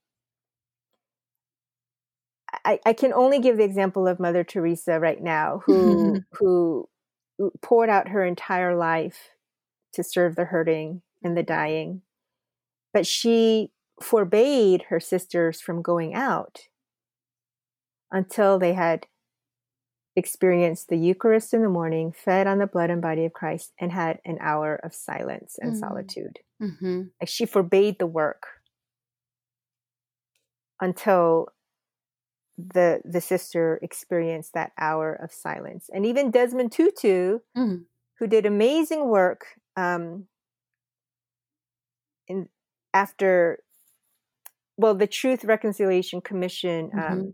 I, 2.66 2.80
I 2.86 2.94
can 2.94 3.14
only 3.14 3.40
give 3.40 3.58
the 3.58 3.64
example 3.64 4.08
of 4.08 4.20
mother 4.20 4.44
teresa 4.44 5.00
right 5.00 5.22
now 5.22 5.62
who 5.66 6.22
who 6.34 6.88
poured 7.62 7.90
out 7.90 8.10
her 8.10 8.24
entire 8.24 8.76
life 8.76 9.30
to 9.94 10.04
serve 10.04 10.36
the 10.36 10.46
hurting 10.46 11.02
and 11.24 11.36
the 11.36 11.44
dying. 11.44 12.02
But 12.94 13.08
she 13.08 13.72
forbade 14.02 14.84
her 14.90 15.00
sisters 15.00 15.62
from 15.62 15.82
going 15.82 16.14
out 16.14 16.62
until 18.12 18.60
they 18.60 18.74
had 18.74 19.08
experienced 20.16 20.90
the 20.90 20.98
Eucharist 20.98 21.54
in 21.54 21.62
the 21.62 21.70
morning, 21.70 22.12
fed 22.12 22.48
on 22.48 22.60
the 22.60 22.68
blood 22.68 22.90
and 22.90 23.02
body 23.02 23.26
of 23.26 23.34
Christ, 23.34 23.74
and 23.80 23.92
had 23.92 24.20
an 24.26 24.38
hour 24.40 24.80
of 24.84 24.94
silence 24.94 25.58
and 25.60 25.74
mm. 25.74 25.80
solitude. 25.80 26.40
Mm-hmm. 26.62 27.04
Like 27.20 27.30
she 27.30 27.46
forbade 27.46 27.98
the 28.00 28.08
work 28.08 28.44
until 30.80 31.48
the 32.58 33.02
the 33.04 33.22
sister 33.22 33.80
experienced 33.82 34.54
that 34.54 34.72
hour 34.78 35.14
of 35.14 35.32
silence. 35.32 35.90
And 35.92 36.06
even 36.06 36.30
Desmond 36.30 36.72
Tutu, 36.72 37.40
mm. 37.58 37.84
who 38.20 38.28
did 38.28 38.46
amazing 38.46 39.08
work 39.08 39.46
um, 39.76 40.28
in 42.28 42.50
after 42.94 43.60
well, 44.78 44.96
the 44.96 45.08
Truth 45.08 45.44
Reconciliation 45.44 46.22
Commission 46.22 46.92
um, 46.94 47.00
mm-hmm 47.00 47.30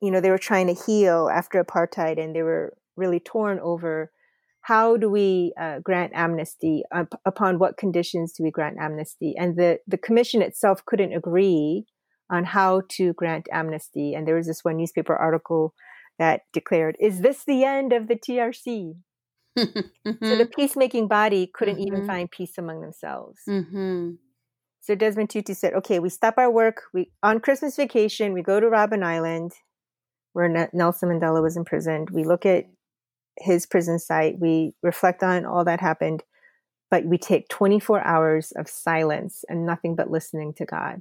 you 0.00 0.10
know, 0.10 0.20
they 0.20 0.30
were 0.30 0.38
trying 0.38 0.66
to 0.66 0.74
heal 0.74 1.30
after 1.32 1.62
apartheid 1.62 2.22
and 2.22 2.34
they 2.34 2.42
were 2.42 2.76
really 2.96 3.20
torn 3.20 3.58
over 3.60 4.10
how 4.66 4.96
do 4.96 5.08
we 5.08 5.52
uh, 5.60 5.78
grant 5.78 6.10
amnesty 6.12 6.82
up, 6.92 7.20
upon 7.24 7.60
what 7.60 7.76
conditions 7.76 8.32
do 8.32 8.42
we 8.42 8.50
grant 8.50 8.76
amnesty 8.80 9.34
and 9.38 9.56
the 9.56 9.78
the 9.86 9.96
commission 9.96 10.42
itself 10.42 10.84
couldn't 10.84 11.12
agree 11.12 11.86
on 12.30 12.44
how 12.44 12.82
to 12.88 13.12
grant 13.12 13.48
amnesty 13.52 14.12
and 14.14 14.26
there 14.26 14.34
was 14.34 14.46
this 14.46 14.64
one 14.64 14.76
newspaper 14.76 15.14
article 15.14 15.72
that 16.18 16.40
declared 16.52 16.96
is 16.98 17.20
this 17.20 17.44
the 17.44 17.62
end 17.62 17.92
of 17.92 18.08
the 18.08 18.16
trc 18.16 18.94
mm-hmm. 19.56 20.10
so 20.24 20.36
the 20.36 20.50
peacemaking 20.56 21.06
body 21.06 21.48
couldn't 21.54 21.76
mm-hmm. 21.76 21.94
even 21.94 22.06
find 22.06 22.28
peace 22.30 22.58
among 22.58 22.80
themselves 22.80 23.38
mm-hmm. 23.48 24.10
so 24.80 24.94
desmond 24.96 25.30
tutu 25.30 25.54
said 25.54 25.74
okay 25.74 26.00
we 26.00 26.08
stop 26.08 26.34
our 26.38 26.50
work 26.50 26.82
we 26.92 27.12
on 27.22 27.38
christmas 27.38 27.76
vacation 27.76 28.32
we 28.32 28.42
go 28.42 28.58
to 28.58 28.66
robben 28.66 29.04
island 29.04 29.52
where 30.36 30.68
Nelson 30.74 31.08
Mandela 31.08 31.40
was 31.40 31.56
imprisoned. 31.56 32.10
We 32.10 32.22
look 32.22 32.44
at 32.44 32.66
his 33.38 33.64
prison 33.64 33.98
site. 33.98 34.38
We 34.38 34.74
reflect 34.82 35.22
on 35.22 35.46
all 35.46 35.64
that 35.64 35.80
happened, 35.80 36.24
but 36.90 37.06
we 37.06 37.16
take 37.16 37.48
24 37.48 38.04
hours 38.04 38.52
of 38.52 38.68
silence 38.68 39.46
and 39.48 39.64
nothing 39.64 39.96
but 39.96 40.10
listening 40.10 40.52
to 40.58 40.66
God. 40.66 41.00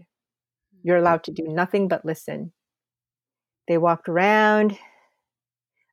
You're 0.83 0.95
allowed 0.95 1.25
to 1.25 1.31
do 1.31 1.43
nothing 1.49 1.89
but 1.89 2.05
listen. 2.05 2.53
They 3.67 3.77
walked 3.77 4.07
around. 4.07 4.79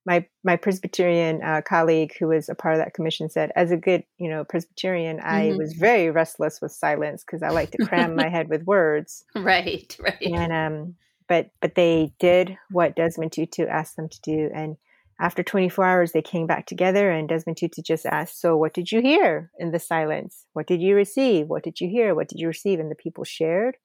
My 0.06 0.24
my 0.44 0.54
Presbyterian 0.54 1.42
uh, 1.42 1.62
colleague, 1.66 2.14
who 2.20 2.28
was 2.28 2.48
a 2.48 2.54
part 2.54 2.74
of 2.74 2.78
that 2.78 2.94
commission, 2.94 3.28
said, 3.28 3.50
"As 3.56 3.72
a 3.72 3.76
good, 3.76 4.04
you 4.18 4.28
know, 4.28 4.44
Presbyterian, 4.44 5.16
mm-hmm. 5.16 5.28
I 5.28 5.56
was 5.56 5.72
very 5.72 6.10
restless 6.10 6.60
with 6.60 6.70
silence 6.70 7.24
because 7.24 7.42
I 7.42 7.48
like 7.48 7.72
to 7.72 7.86
cram 7.86 8.14
my 8.14 8.28
head 8.36 8.48
with 8.48 8.62
words." 8.64 9.24
Right, 9.34 9.96
right. 10.00 10.22
And 10.22 10.52
um, 10.52 10.94
but 11.32 11.48
but 11.62 11.76
they 11.76 12.12
did 12.18 12.58
what 12.70 12.94
Desmond 12.94 13.32
Tutu 13.32 13.64
asked 13.64 13.96
them 13.96 14.10
to 14.10 14.20
do, 14.20 14.50
and 14.54 14.76
After 15.18 15.42
24 15.42 15.84
hours, 15.84 16.12
they 16.12 16.20
came 16.20 16.46
back 16.46 16.66
together, 16.66 17.10
and 17.10 17.28
Desmond 17.28 17.56
Tutu 17.56 17.80
just 17.80 18.04
asked, 18.04 18.40
So, 18.40 18.56
what 18.56 18.74
did 18.74 18.90
you 18.92 19.00
hear 19.00 19.50
in 19.58 19.70
the 19.70 19.78
silence? 19.78 20.46
What 20.52 20.66
did 20.66 20.82
you 20.82 20.94
receive? 20.94 21.46
What 21.46 21.62
did 21.62 21.80
you 21.80 21.88
hear? 21.88 22.14
What 22.14 22.28
did 22.28 22.40
you 22.40 22.48
receive? 22.48 22.80
And 22.80 22.90
the 22.90 23.02
people 23.04 23.24
shared. 23.24 23.76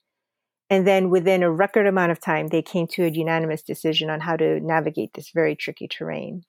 And 0.68 0.86
then 0.86 1.10
within 1.10 1.42
a 1.42 1.50
record 1.50 1.86
amount 1.86 2.12
of 2.12 2.20
time, 2.20 2.48
they 2.48 2.60
came 2.60 2.86
to 2.88 3.04
a 3.04 3.10
unanimous 3.22 3.62
decision 3.62 4.10
on 4.10 4.20
how 4.20 4.36
to 4.36 4.60
navigate 4.60 5.12
this 5.14 5.30
very 5.32 5.54
tricky 5.56 5.88
terrain. 5.88 6.42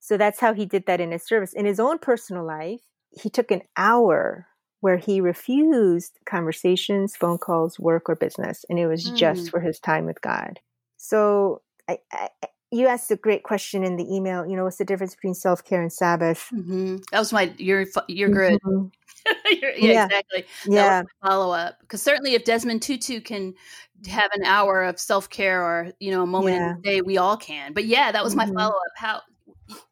So 0.00 0.18
that's 0.18 0.40
how 0.40 0.52
he 0.52 0.66
did 0.66 0.84
that 0.86 1.00
in 1.00 1.12
his 1.12 1.24
service. 1.26 1.54
In 1.54 1.64
his 1.64 1.80
own 1.80 1.98
personal 1.98 2.44
life, 2.44 2.82
he 3.22 3.30
took 3.30 3.50
an 3.50 3.62
hour 3.76 4.48
where 4.84 4.98
he 4.98 5.18
refused 5.18 6.18
conversations, 6.26 7.16
phone 7.16 7.38
calls, 7.38 7.78
work, 7.78 8.06
or 8.06 8.14
business, 8.14 8.66
and 8.68 8.78
it 8.78 8.86
was 8.86 9.08
mm. 9.08 9.16
just 9.16 9.48
for 9.48 9.58
his 9.58 9.80
time 9.80 10.04
with 10.04 10.20
God. 10.20 10.60
So 10.98 11.62
I, 11.88 12.00
I, 12.12 12.28
you 12.70 12.86
asked 12.86 13.10
a 13.10 13.16
great 13.16 13.44
question 13.44 13.82
in 13.82 13.96
the 13.96 14.04
email. 14.14 14.46
You 14.46 14.56
know, 14.56 14.64
what's 14.64 14.76
the 14.76 14.84
difference 14.84 15.14
between 15.14 15.32
self 15.32 15.64
care 15.64 15.80
and 15.80 15.90
Sabbath? 15.90 16.50
Mm-hmm. 16.52 16.96
That 17.12 17.18
was 17.18 17.32
my 17.32 17.54
you're 17.56 17.86
you're 18.08 18.28
good. 18.28 18.60
Mm-hmm. 18.60 18.88
yeah, 19.62 19.70
yeah, 19.78 20.04
exactly. 20.04 20.44
Yeah, 20.66 21.02
follow 21.22 21.54
up 21.54 21.78
because 21.80 22.02
certainly 22.02 22.34
if 22.34 22.44
Desmond 22.44 22.82
Tutu 22.82 23.22
can 23.22 23.54
have 24.06 24.30
an 24.34 24.44
hour 24.44 24.82
of 24.82 25.00
self 25.00 25.30
care 25.30 25.62
or 25.62 25.92
you 25.98 26.10
know 26.10 26.24
a 26.24 26.26
moment 26.26 26.56
yeah. 26.56 26.68
in 26.68 26.76
the 26.76 26.82
day, 26.82 27.00
we 27.00 27.16
all 27.16 27.38
can. 27.38 27.72
But 27.72 27.86
yeah, 27.86 28.12
that 28.12 28.22
was 28.22 28.34
my 28.34 28.44
mm-hmm. 28.44 28.58
follow 28.58 28.74
up. 28.74 28.92
How? 28.96 29.22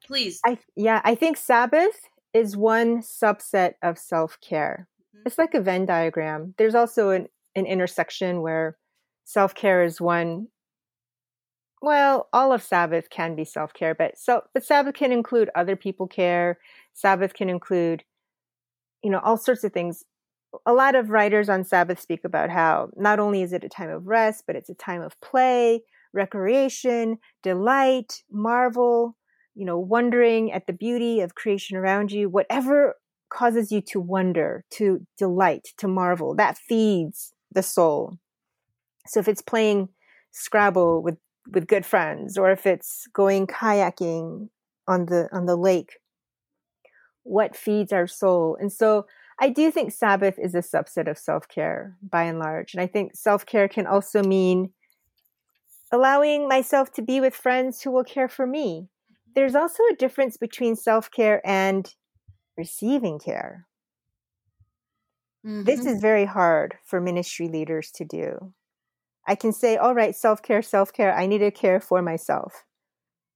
Please. 0.04 0.38
I 0.44 0.58
yeah, 0.76 1.00
I 1.02 1.14
think 1.14 1.38
Sabbath 1.38 2.10
is 2.34 2.56
one 2.56 3.02
subset 3.02 3.74
of 3.82 3.98
self 3.98 4.38
care. 4.40 4.88
Mm-hmm. 5.00 5.22
It's 5.26 5.38
like 5.38 5.54
a 5.54 5.60
Venn 5.60 5.86
diagram. 5.86 6.54
There's 6.58 6.74
also 6.74 7.10
an, 7.10 7.28
an 7.54 7.66
intersection 7.66 8.42
where 8.42 8.76
self 9.24 9.54
care 9.54 9.82
is 9.82 10.00
one. 10.00 10.48
Well, 11.80 12.28
all 12.32 12.52
of 12.52 12.62
Sabbath 12.62 13.10
can 13.10 13.34
be 13.34 13.44
self 13.44 13.72
care, 13.74 13.94
but 13.94 14.18
so 14.18 14.42
but 14.54 14.64
Sabbath 14.64 14.94
can 14.94 15.12
include 15.12 15.50
other 15.54 15.76
people 15.76 16.06
care. 16.06 16.58
Sabbath 16.94 17.34
can 17.34 17.48
include, 17.48 18.04
you 19.02 19.10
know, 19.10 19.20
all 19.20 19.36
sorts 19.36 19.64
of 19.64 19.72
things. 19.72 20.04
A 20.66 20.72
lot 20.74 20.94
of 20.94 21.08
writers 21.08 21.48
on 21.48 21.64
Sabbath 21.64 21.98
speak 21.98 22.24
about 22.24 22.50
how 22.50 22.90
not 22.94 23.18
only 23.18 23.42
is 23.42 23.54
it 23.54 23.64
a 23.64 23.70
time 23.70 23.88
of 23.88 24.06
rest, 24.06 24.44
but 24.46 24.54
it's 24.54 24.68
a 24.68 24.74
time 24.74 25.00
of 25.00 25.18
play, 25.22 25.82
recreation, 26.12 27.18
delight, 27.42 28.22
marvel, 28.30 29.16
you 29.54 29.64
know, 29.64 29.78
wondering 29.78 30.52
at 30.52 30.66
the 30.66 30.72
beauty 30.72 31.20
of 31.20 31.34
creation 31.34 31.76
around 31.76 32.10
you, 32.12 32.28
whatever 32.28 32.96
causes 33.28 33.72
you 33.72 33.80
to 33.80 34.00
wonder, 34.00 34.64
to 34.70 35.06
delight, 35.18 35.68
to 35.78 35.88
marvel, 35.88 36.34
that 36.34 36.58
feeds 36.58 37.32
the 37.50 37.62
soul. 37.62 38.18
So 39.06 39.20
if 39.20 39.28
it's 39.28 39.42
playing 39.42 39.88
Scrabble 40.30 41.02
with 41.02 41.18
with 41.52 41.66
good 41.66 41.84
friends, 41.84 42.38
or 42.38 42.50
if 42.50 42.66
it's 42.66 43.06
going 43.12 43.46
kayaking 43.46 44.48
on 44.88 45.06
the 45.06 45.28
on 45.32 45.46
the 45.46 45.56
lake, 45.56 45.98
what 47.22 47.56
feeds 47.56 47.92
our 47.92 48.06
soul? 48.06 48.56
And 48.58 48.72
so 48.72 49.06
I 49.40 49.48
do 49.50 49.70
think 49.70 49.92
Sabbath 49.92 50.38
is 50.38 50.54
a 50.54 50.58
subset 50.58 51.10
of 51.10 51.18
self 51.18 51.48
care 51.48 51.96
by 52.02 52.22
and 52.22 52.38
large, 52.38 52.72
and 52.72 52.80
I 52.80 52.86
think 52.86 53.14
self 53.14 53.44
care 53.44 53.68
can 53.68 53.86
also 53.86 54.22
mean 54.22 54.70
allowing 55.90 56.48
myself 56.48 56.90
to 56.94 57.02
be 57.02 57.20
with 57.20 57.34
friends 57.34 57.82
who 57.82 57.90
will 57.90 58.04
care 58.04 58.28
for 58.28 58.46
me 58.46 58.88
there's 59.34 59.54
also 59.54 59.82
a 59.90 59.96
difference 59.96 60.36
between 60.36 60.76
self 60.76 61.10
care 61.10 61.40
and 61.44 61.94
receiving 62.56 63.18
care. 63.18 63.66
Mm-hmm. 65.46 65.64
This 65.64 65.86
is 65.86 66.00
very 66.00 66.24
hard 66.24 66.76
for 66.84 67.00
ministry 67.00 67.48
leaders 67.48 67.90
to 67.96 68.04
do. 68.04 68.52
I 69.26 69.34
can 69.34 69.52
say, 69.52 69.76
all 69.76 69.94
right, 69.94 70.14
self 70.14 70.42
care, 70.42 70.62
self 70.62 70.92
care, 70.92 71.14
I 71.14 71.26
need 71.26 71.38
to 71.38 71.50
care 71.50 71.80
for 71.80 72.02
myself. 72.02 72.64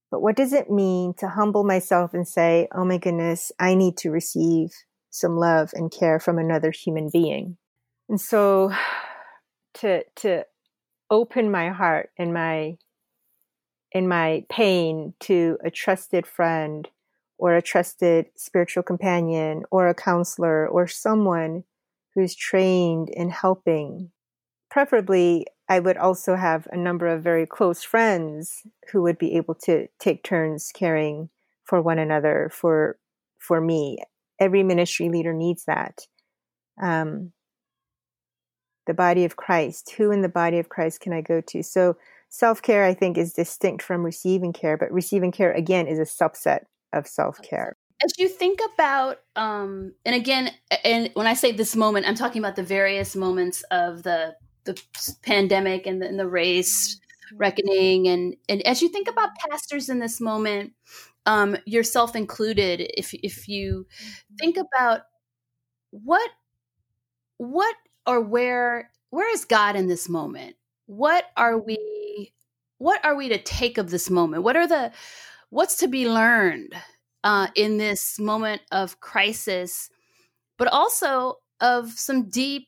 But 0.09 0.21
what 0.21 0.37
does 0.37 0.53
it 0.53 0.69
mean 0.69 1.13
to 1.17 1.27
humble 1.27 1.65
myself 1.65 2.13
and 2.13 2.27
say, 2.27 2.67
oh 2.73 2.85
my 2.85 2.97
goodness, 2.97 3.51
I 3.59 3.75
need 3.75 3.97
to 3.97 4.09
receive 4.09 4.69
some 5.09 5.35
love 5.35 5.71
and 5.73 5.91
care 5.91 6.19
from 6.19 6.37
another 6.37 6.71
human 6.71 7.09
being? 7.11 7.57
And 8.07 8.19
so 8.19 8.71
to, 9.75 10.03
to 10.17 10.45
open 11.09 11.51
my 11.51 11.69
heart 11.69 12.09
and 12.17 12.33
my 12.33 12.77
in 13.91 14.07
my 14.07 14.45
pain 14.49 15.13
to 15.21 15.57
a 15.63 15.71
trusted 15.71 16.27
friend 16.27 16.87
or 17.37 17.55
a 17.55 17.61
trusted 17.61 18.27
spiritual 18.35 18.83
companion 18.83 19.63
or 19.71 19.87
a 19.87 19.93
counselor 19.93 20.67
or 20.67 20.87
someone 20.87 21.63
who's 22.15 22.35
trained 22.35 23.09
in 23.09 23.29
helping. 23.29 24.11
Preferably, 24.69 25.45
I 25.69 25.79
would 25.79 25.97
also 25.97 26.35
have 26.35 26.67
a 26.71 26.77
number 26.77 27.07
of 27.07 27.23
very 27.23 27.45
close 27.45 27.83
friends 27.83 28.63
who 28.91 29.01
would 29.03 29.17
be 29.17 29.35
able 29.35 29.55
to 29.65 29.87
take 29.99 30.23
turns 30.23 30.71
caring 30.73 31.29
for 31.63 31.81
one 31.81 31.99
another 31.99 32.49
for 32.53 32.97
for 33.37 33.61
me. 33.61 33.99
Every 34.39 34.63
ministry 34.63 35.09
leader 35.09 35.33
needs 35.33 35.65
that. 35.65 36.07
Um, 36.81 37.33
the 38.87 38.93
body 38.93 39.25
of 39.25 39.35
Christ. 39.35 39.93
Who 39.97 40.11
in 40.11 40.21
the 40.21 40.29
body 40.29 40.57
of 40.59 40.69
Christ 40.69 41.01
can 41.01 41.13
I 41.13 41.21
go 41.21 41.41
to? 41.41 41.61
So 41.61 41.97
self 42.29 42.61
care, 42.61 42.83
I 42.85 42.93
think, 42.93 43.17
is 43.17 43.33
distinct 43.33 43.83
from 43.83 44.03
receiving 44.03 44.53
care, 44.53 44.77
but 44.77 44.91
receiving 44.91 45.31
care, 45.31 45.51
again, 45.51 45.87
is 45.87 45.99
a 45.99 46.03
subset 46.03 46.65
of 46.93 47.07
self 47.07 47.41
care. 47.41 47.75
As 48.03 48.13
you 48.19 48.27
think 48.27 48.59
about, 48.73 49.17
um, 49.35 49.93
and 50.05 50.15
again, 50.15 50.51
and 50.83 51.09
when 51.15 51.25
I 51.25 51.33
say 51.33 51.51
this 51.51 51.75
moment, 51.75 52.07
I'm 52.07 52.15
talking 52.15 52.41
about 52.41 52.55
the 52.55 52.63
various 52.63 53.15
moments 53.15 53.63
of 53.71 54.03
the 54.03 54.35
the 54.65 54.79
pandemic 55.23 55.87
and 55.87 56.01
the, 56.01 56.07
and 56.07 56.19
the 56.19 56.27
race 56.27 56.95
mm-hmm. 56.95 57.37
reckoning, 57.37 58.07
and 58.07 58.35
and 58.47 58.61
as 58.67 58.81
you 58.81 58.89
think 58.89 59.09
about 59.09 59.35
pastors 59.49 59.89
in 59.89 59.99
this 59.99 60.21
moment, 60.21 60.73
um, 61.25 61.57
yourself 61.65 62.15
included, 62.15 62.81
if 62.95 63.13
if 63.13 63.47
you 63.47 63.87
think 64.39 64.57
about 64.57 65.01
what 65.89 66.29
what 67.37 67.75
or 68.05 68.21
where 68.21 68.91
where 69.09 69.31
is 69.33 69.45
God 69.45 69.75
in 69.75 69.87
this 69.87 70.07
moment? 70.07 70.55
What 70.85 71.25
are 71.35 71.57
we 71.57 71.77
what 72.77 73.03
are 73.03 73.15
we 73.15 73.29
to 73.29 73.37
take 73.37 73.77
of 73.77 73.89
this 73.89 74.09
moment? 74.09 74.43
What 74.43 74.55
are 74.55 74.67
the 74.67 74.91
what's 75.49 75.77
to 75.77 75.87
be 75.87 76.07
learned 76.09 76.73
uh, 77.23 77.47
in 77.55 77.77
this 77.77 78.19
moment 78.19 78.61
of 78.71 78.99
crisis, 78.99 79.89
but 80.57 80.67
also 80.67 81.35
of 81.59 81.91
some 81.91 82.29
deep 82.29 82.67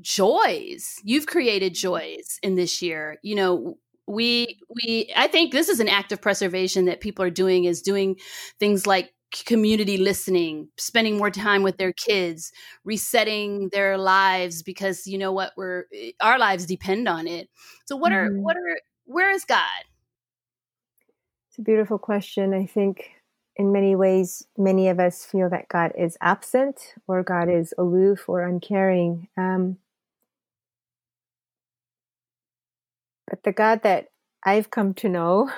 joys. 0.00 0.96
You've 1.04 1.26
created 1.26 1.74
joys 1.74 2.38
in 2.42 2.54
this 2.54 2.80
year. 2.82 3.18
You 3.22 3.34
know, 3.34 3.78
we 4.06 4.58
we 4.74 5.12
I 5.16 5.26
think 5.26 5.52
this 5.52 5.68
is 5.68 5.80
an 5.80 5.88
act 5.88 6.12
of 6.12 6.20
preservation 6.20 6.86
that 6.86 7.00
people 7.00 7.24
are 7.24 7.30
doing 7.30 7.64
is 7.64 7.82
doing 7.82 8.16
things 8.58 8.86
like 8.86 9.12
community 9.46 9.96
listening, 9.96 10.68
spending 10.76 11.16
more 11.16 11.30
time 11.30 11.62
with 11.62 11.78
their 11.78 11.92
kids, 11.92 12.52
resetting 12.84 13.70
their 13.70 13.96
lives 13.96 14.62
because 14.62 15.06
you 15.06 15.18
know 15.18 15.32
what 15.32 15.52
we're 15.56 15.84
eh, 15.94 16.12
our 16.20 16.38
lives 16.38 16.66
depend 16.66 17.08
on 17.08 17.26
it. 17.26 17.48
So 17.86 17.96
what 17.96 18.12
are 18.12 18.28
mm-hmm. 18.28 18.42
what 18.42 18.56
are 18.56 18.78
where 19.04 19.30
is 19.30 19.44
God? 19.44 19.84
It's 21.48 21.58
a 21.58 21.62
beautiful 21.62 21.98
question. 21.98 22.54
I 22.54 22.66
think 22.66 23.10
in 23.56 23.72
many 23.72 23.94
ways 23.94 24.46
many 24.56 24.88
of 24.88 24.98
us 24.98 25.24
feel 25.24 25.50
that 25.50 25.68
God 25.68 25.92
is 25.98 26.16
absent 26.20 26.94
or 27.06 27.22
God 27.22 27.48
is 27.50 27.74
aloof 27.76 28.28
or 28.28 28.42
uncaring. 28.42 29.28
Um, 29.36 29.78
but 33.28 33.42
the 33.42 33.52
God 33.52 33.82
that 33.82 34.08
I've 34.44 34.70
come 34.70 34.94
to 34.94 35.08
know 35.08 35.50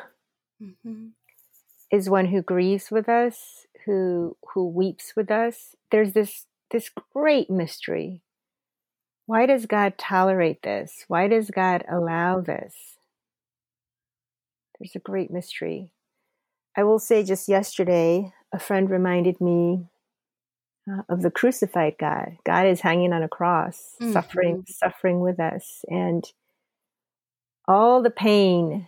mm-hmm. 0.62 1.08
is 1.90 2.10
one 2.10 2.26
who 2.26 2.42
grieves 2.42 2.90
with 2.90 3.08
us, 3.08 3.64
who 3.84 4.36
who 4.52 4.68
weeps 4.68 5.14
with 5.16 5.30
us 5.30 5.74
there's 5.90 6.12
this 6.12 6.46
this 6.70 6.90
great 7.12 7.50
mystery 7.50 8.22
why 9.26 9.46
does 9.46 9.66
god 9.66 9.96
tolerate 9.98 10.62
this 10.62 11.04
why 11.08 11.28
does 11.28 11.50
god 11.50 11.84
allow 11.90 12.40
this 12.40 12.93
there's 14.78 14.94
a 14.94 15.00
great 15.00 15.30
mystery 15.30 15.90
i 16.76 16.82
will 16.82 16.98
say 16.98 17.22
just 17.22 17.48
yesterday 17.48 18.32
a 18.52 18.58
friend 18.58 18.90
reminded 18.90 19.40
me 19.40 19.86
uh, 20.90 21.02
of 21.08 21.22
the 21.22 21.30
crucified 21.30 21.94
god 21.98 22.36
god 22.44 22.66
is 22.66 22.80
hanging 22.80 23.12
on 23.12 23.22
a 23.22 23.28
cross 23.28 23.94
mm-hmm. 24.00 24.12
suffering 24.12 24.64
suffering 24.68 25.20
with 25.20 25.40
us 25.40 25.84
and 25.88 26.32
all 27.66 28.02
the 28.02 28.10
pain 28.10 28.86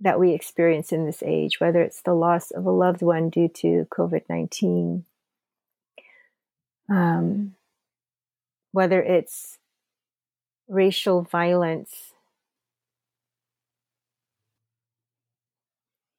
that 0.00 0.20
we 0.20 0.32
experience 0.32 0.92
in 0.92 1.06
this 1.06 1.22
age, 1.24 1.60
whether 1.60 1.82
it's 1.82 2.02
the 2.02 2.14
loss 2.14 2.50
of 2.50 2.64
a 2.66 2.70
loved 2.70 3.02
one 3.02 3.30
due 3.30 3.48
to 3.48 3.86
COVID 3.90 4.22
19, 4.28 5.04
um, 6.88 7.54
whether 8.72 9.02
it's 9.02 9.58
racial 10.68 11.22
violence, 11.22 12.07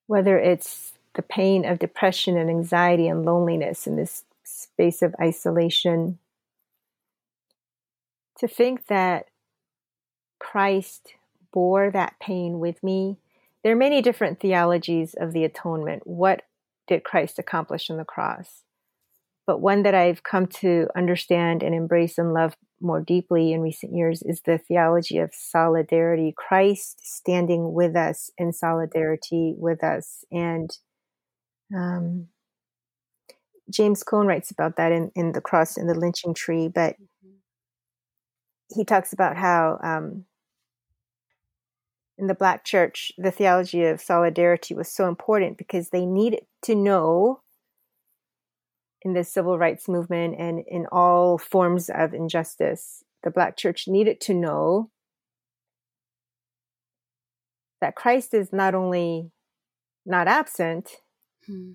whether 0.09 0.39
it's 0.39 0.93
the 1.13 1.21
pain 1.21 1.65
of 1.65 1.77
depression 1.77 2.35
and 2.35 2.49
anxiety 2.49 3.07
and 3.07 3.23
loneliness 3.23 3.85
in 3.85 3.95
this 3.95 4.23
space 4.43 5.01
of 5.01 5.15
isolation. 5.21 6.17
To 8.39 8.47
think 8.47 8.87
that 8.87 9.27
Christ 10.39 11.13
bore 11.51 11.91
that 11.91 12.15
pain 12.19 12.59
with 12.59 12.81
me 12.83 13.17
there 13.63 13.73
are 13.73 13.77
many 13.77 14.01
different 14.01 14.39
theologies 14.39 15.13
of 15.13 15.33
the 15.33 15.43
atonement. 15.43 16.07
What 16.07 16.43
did 16.87 17.03
Christ 17.03 17.39
accomplish 17.39 17.89
on 17.89 17.97
the 17.97 18.05
cross? 18.05 18.63
But 19.49 19.61
one 19.61 19.81
that 19.81 19.95
I've 19.95 20.21
come 20.21 20.45
to 20.61 20.85
understand 20.95 21.63
and 21.63 21.73
embrace 21.73 22.19
and 22.19 22.35
love 22.35 22.55
more 22.79 23.01
deeply 23.01 23.51
in 23.51 23.61
recent 23.61 23.95
years 23.95 24.21
is 24.21 24.41
the 24.41 24.59
theology 24.59 25.17
of 25.17 25.31
solidarity. 25.33 26.35
Christ 26.37 26.99
standing 27.03 27.73
with 27.73 27.95
us 27.95 28.29
in 28.37 28.53
solidarity 28.53 29.55
with 29.57 29.83
us. 29.83 30.23
And 30.31 30.69
um, 31.75 32.27
James 33.73 34.03
Cone 34.03 34.27
writes 34.27 34.51
about 34.51 34.75
that 34.75 34.91
in, 34.91 35.11
in 35.15 35.31
The 35.31 35.41
Cross 35.41 35.77
and 35.77 35.89
the 35.89 35.97
Lynching 35.97 36.35
Tree, 36.35 36.67
but 36.67 36.93
mm-hmm. 36.93 37.37
he 38.75 38.85
talks 38.85 39.13
about 39.13 39.35
how 39.35 39.79
um, 39.81 40.25
in 42.19 42.27
the 42.27 42.35
Black 42.35 42.65
church, 42.65 43.11
the 43.17 43.31
theology 43.31 43.85
of 43.85 43.99
solidarity 43.99 44.75
was 44.75 44.93
so 44.93 45.07
important 45.07 45.57
because 45.57 45.89
they 45.89 46.05
needed 46.05 46.41
to 46.65 46.75
know 46.75 47.41
in 49.01 49.13
the 49.13 49.23
civil 49.23 49.57
rights 49.57 49.87
movement 49.87 50.35
and 50.37 50.63
in 50.67 50.85
all 50.91 51.37
forms 51.37 51.89
of 51.89 52.13
injustice, 52.13 53.03
the 53.23 53.31
Black 53.31 53.57
church 53.57 53.87
needed 53.87 54.19
to 54.21 54.33
know 54.33 54.89
that 57.81 57.95
Christ 57.95 58.33
is 58.33 58.51
not 58.51 58.75
only 58.75 59.31
not 60.05 60.27
absent, 60.27 60.97
hmm. 61.45 61.73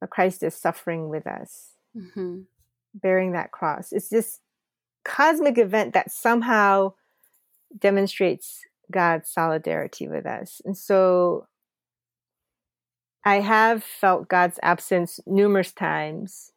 but 0.00 0.10
Christ 0.10 0.42
is 0.42 0.54
suffering 0.54 1.08
with 1.08 1.26
us, 1.26 1.74
mm-hmm. 1.96 2.40
bearing 2.94 3.32
that 3.32 3.52
cross. 3.52 3.92
It's 3.92 4.08
this 4.08 4.40
cosmic 5.04 5.58
event 5.58 5.94
that 5.94 6.10
somehow 6.10 6.94
demonstrates 7.76 8.60
God's 8.90 9.30
solidarity 9.30 10.08
with 10.08 10.26
us. 10.26 10.60
And 10.64 10.76
so 10.76 11.46
I 13.28 13.40
have 13.40 13.84
felt 13.84 14.26
God's 14.26 14.58
absence 14.62 15.20
numerous 15.26 15.70
times. 15.70 16.50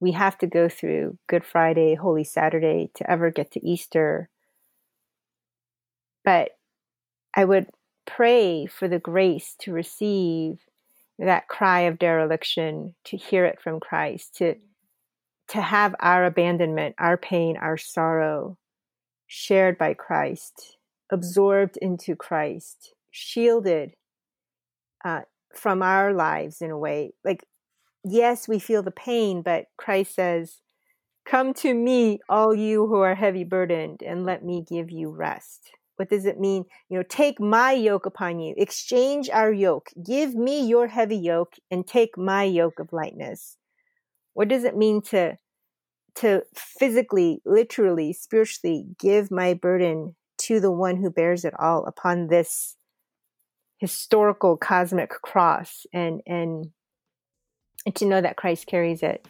We 0.00 0.12
have 0.12 0.38
to 0.38 0.46
go 0.46 0.66
through 0.66 1.18
Good 1.26 1.44
Friday, 1.44 1.94
Holy 1.94 2.24
Saturday 2.24 2.90
to 2.94 3.10
ever 3.10 3.30
get 3.30 3.50
to 3.50 3.62
Easter. 3.62 4.30
But 6.24 6.52
I 7.36 7.44
would 7.44 7.66
pray 8.06 8.64
for 8.64 8.88
the 8.88 8.98
grace 8.98 9.54
to 9.58 9.74
receive 9.74 10.60
that 11.18 11.48
cry 11.48 11.80
of 11.80 11.98
dereliction, 11.98 12.94
to 13.04 13.18
hear 13.18 13.44
it 13.44 13.60
from 13.60 13.78
Christ, 13.78 14.36
to 14.36 14.54
to 15.48 15.60
have 15.60 15.94
our 16.00 16.24
abandonment, 16.24 16.94
our 16.98 17.18
pain, 17.18 17.58
our 17.58 17.76
sorrow 17.76 18.56
shared 19.26 19.76
by 19.76 19.92
Christ, 19.92 20.78
absorbed 21.10 21.76
into 21.76 22.16
Christ, 22.16 22.94
shielded 23.10 23.96
uh, 25.04 25.20
from 25.56 25.82
our 25.82 26.12
lives 26.12 26.60
in 26.60 26.70
a 26.70 26.78
way. 26.78 27.12
Like, 27.24 27.44
yes, 28.04 28.48
we 28.48 28.58
feel 28.58 28.82
the 28.82 28.90
pain, 28.90 29.42
but 29.42 29.66
Christ 29.76 30.14
says, 30.14 30.60
Come 31.26 31.54
to 31.54 31.72
me, 31.72 32.18
all 32.28 32.54
you 32.54 32.86
who 32.86 33.00
are 33.00 33.14
heavy 33.14 33.44
burdened, 33.44 34.02
and 34.02 34.26
let 34.26 34.44
me 34.44 34.62
give 34.68 34.90
you 34.90 35.10
rest. 35.10 35.70
What 35.96 36.10
does 36.10 36.26
it 36.26 36.38
mean? 36.38 36.64
You 36.88 36.98
know, 36.98 37.04
take 37.08 37.40
my 37.40 37.72
yoke 37.72 38.04
upon 38.04 38.40
you, 38.40 38.54
exchange 38.56 39.30
our 39.30 39.52
yoke, 39.52 39.90
give 40.04 40.34
me 40.34 40.66
your 40.66 40.88
heavy 40.88 41.16
yoke, 41.16 41.54
and 41.70 41.86
take 41.86 42.18
my 42.18 42.44
yoke 42.44 42.78
of 42.78 42.92
lightness. 42.92 43.56
What 44.34 44.48
does 44.48 44.64
it 44.64 44.76
mean 44.76 45.00
to 45.02 45.36
to 46.16 46.42
physically, 46.54 47.40
literally, 47.44 48.12
spiritually 48.12 48.86
give 49.00 49.30
my 49.30 49.52
burden 49.54 50.14
to 50.38 50.60
the 50.60 50.70
one 50.70 50.96
who 50.96 51.10
bears 51.10 51.44
it 51.44 51.54
all 51.58 51.86
upon 51.86 52.28
this 52.28 52.76
historical 53.84 54.56
cosmic 54.56 55.10
cross 55.10 55.84
and 55.92 56.22
and 56.26 56.70
and 57.84 57.94
to 57.96 58.06
know 58.06 58.22
that 58.22 58.38
Christ 58.38 58.66
carries 58.66 59.02
it. 59.02 59.28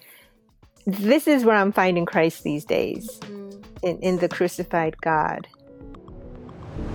This 0.86 1.26
is 1.26 1.44
where 1.44 1.56
I'm 1.56 1.72
finding 1.72 2.06
Christ 2.06 2.44
these 2.44 2.64
days 2.64 3.18
mm-hmm. 3.18 3.58
in, 3.82 3.98
in 3.98 4.18
the 4.18 4.28
crucified 4.28 5.00
God. 5.00 5.48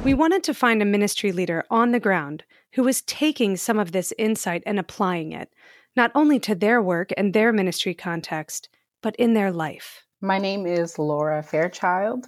We 0.06 0.14
wanted 0.14 0.42
to 0.46 0.54
find 0.54 0.82
a 0.82 0.86
ministry 0.86 1.34
leader 1.34 1.66
on 1.70 1.92
the 1.92 2.00
ground 2.00 2.46
who 2.76 2.84
was 2.84 3.02
taking 3.02 3.58
some 3.58 3.78
of 3.78 3.92
this 3.92 4.14
insight 4.18 4.64
and 4.66 4.80
applying 4.80 5.34
it, 5.34 5.52
not 5.98 6.12
only 6.16 6.40
to 6.40 6.56
their 6.56 6.82
work 6.82 7.10
and 7.18 7.34
their 7.34 7.52
ministry 7.52 7.94
context, 7.94 8.70
but 9.02 9.18
in 9.18 9.34
their 9.34 9.52
life. 9.52 10.06
My 10.22 10.38
name 10.38 10.66
is 10.66 10.98
Laura 10.98 11.44
Fairchild. 11.44 12.26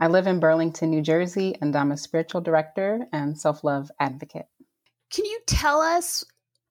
I 0.00 0.06
live 0.06 0.26
in 0.26 0.40
Burlington, 0.40 0.90
New 0.90 1.02
Jersey, 1.02 1.54
and 1.60 1.76
I'm 1.76 1.92
a 1.92 1.98
spiritual 1.98 2.40
director 2.40 3.06
and 3.12 3.38
self 3.38 3.62
love 3.62 3.90
advocate. 4.00 4.46
Can 5.10 5.24
you 5.24 5.40
tell 5.46 5.80
us 5.80 6.24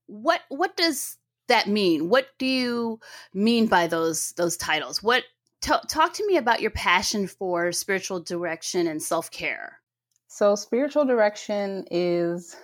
what 0.07 0.41
what 0.49 0.75
does 0.77 1.17
that 1.47 1.67
mean? 1.67 2.09
What 2.09 2.27
do 2.37 2.45
you 2.45 2.99
mean 3.33 3.67
by 3.67 3.87
those 3.87 4.33
those 4.33 4.57
titles? 4.57 5.01
What 5.01 5.23
t- 5.63 5.73
talk 5.87 6.13
to 6.13 6.27
me 6.27 6.37
about 6.37 6.61
your 6.61 6.71
passion 6.71 7.25
for 7.25 7.71
spiritual 7.71 8.19
direction 8.19 8.87
and 8.87 9.01
self 9.01 9.31
care. 9.31 9.79
So, 10.27 10.55
spiritual 10.55 11.05
direction 11.05 11.85
is 11.89 12.55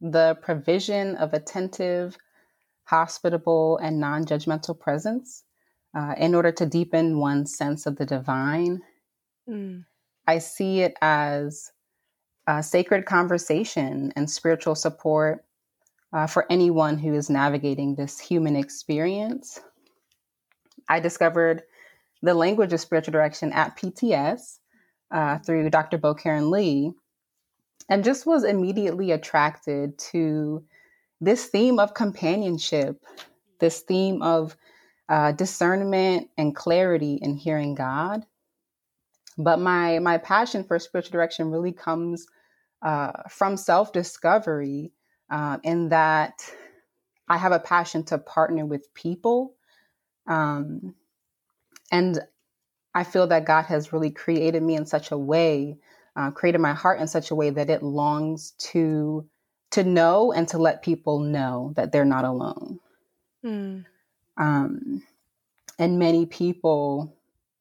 the 0.00 0.38
provision 0.42 1.16
of 1.16 1.34
attentive, 1.34 2.16
hospitable, 2.84 3.78
and 3.78 4.00
non 4.00 4.24
judgmental 4.24 4.78
presence 4.78 5.44
uh, 5.94 6.14
in 6.16 6.34
order 6.34 6.52
to 6.52 6.66
deepen 6.66 7.18
one's 7.18 7.56
sense 7.56 7.86
of 7.86 7.96
the 7.96 8.06
divine. 8.06 8.80
Mm. 9.48 9.84
I 10.26 10.38
see 10.38 10.80
it 10.80 10.94
as 11.00 11.72
uh, 12.46 12.62
sacred 12.62 13.06
conversation 13.06 14.12
and 14.16 14.30
spiritual 14.30 14.74
support 14.74 15.44
uh, 16.12 16.26
for 16.26 16.46
anyone 16.50 16.98
who 16.98 17.14
is 17.14 17.28
navigating 17.28 17.94
this 17.94 18.18
human 18.18 18.56
experience. 18.56 19.60
I 20.88 21.00
discovered 21.00 21.62
the 22.22 22.34
language 22.34 22.72
of 22.72 22.80
spiritual 22.80 23.12
direction 23.12 23.52
at 23.52 23.76
PTS 23.76 24.58
uh, 25.10 25.38
through 25.38 25.68
Dr. 25.70 25.98
Bo 25.98 26.14
Karen 26.14 26.50
Lee 26.50 26.92
and 27.88 28.04
just 28.04 28.26
was 28.26 28.44
immediately 28.44 29.12
attracted 29.12 29.98
to 29.98 30.64
this 31.20 31.46
theme 31.46 31.78
of 31.78 31.94
companionship, 31.94 33.02
this 33.58 33.80
theme 33.80 34.22
of 34.22 34.56
uh, 35.08 35.32
discernment 35.32 36.28
and 36.36 36.54
clarity 36.54 37.18
in 37.22 37.36
hearing 37.36 37.74
God. 37.74 38.24
But 39.38 39.60
my 39.60 39.98
my 39.98 40.18
passion 40.18 40.64
for 40.64 40.78
spiritual 40.78 41.12
direction 41.12 41.50
really 41.50 41.72
comes 41.72 42.26
uh, 42.82 43.12
from 43.28 43.56
self 43.56 43.92
discovery, 43.92 44.92
uh, 45.30 45.58
in 45.62 45.88
that 45.90 46.42
I 47.28 47.36
have 47.36 47.52
a 47.52 47.58
passion 47.58 48.04
to 48.04 48.18
partner 48.18 48.64
with 48.64 48.92
people. 48.94 49.54
Um, 50.26 50.94
and 51.90 52.20
I 52.94 53.04
feel 53.04 53.26
that 53.28 53.44
God 53.44 53.66
has 53.66 53.92
really 53.92 54.10
created 54.10 54.62
me 54.62 54.74
in 54.74 54.86
such 54.86 55.10
a 55.10 55.18
way, 55.18 55.78
uh, 56.16 56.30
created 56.30 56.60
my 56.60 56.72
heart 56.72 57.00
in 57.00 57.08
such 57.08 57.30
a 57.30 57.34
way 57.34 57.50
that 57.50 57.70
it 57.70 57.82
longs 57.82 58.52
to 58.58 59.28
to 59.72 59.84
know 59.84 60.32
and 60.32 60.48
to 60.48 60.58
let 60.58 60.82
people 60.82 61.18
know 61.18 61.72
that 61.76 61.92
they're 61.92 62.04
not 62.04 62.24
alone. 62.24 62.78
Mm. 63.44 63.84
Um, 64.36 65.02
and 65.78 65.98
many 65.98 66.24
people, 66.24 67.14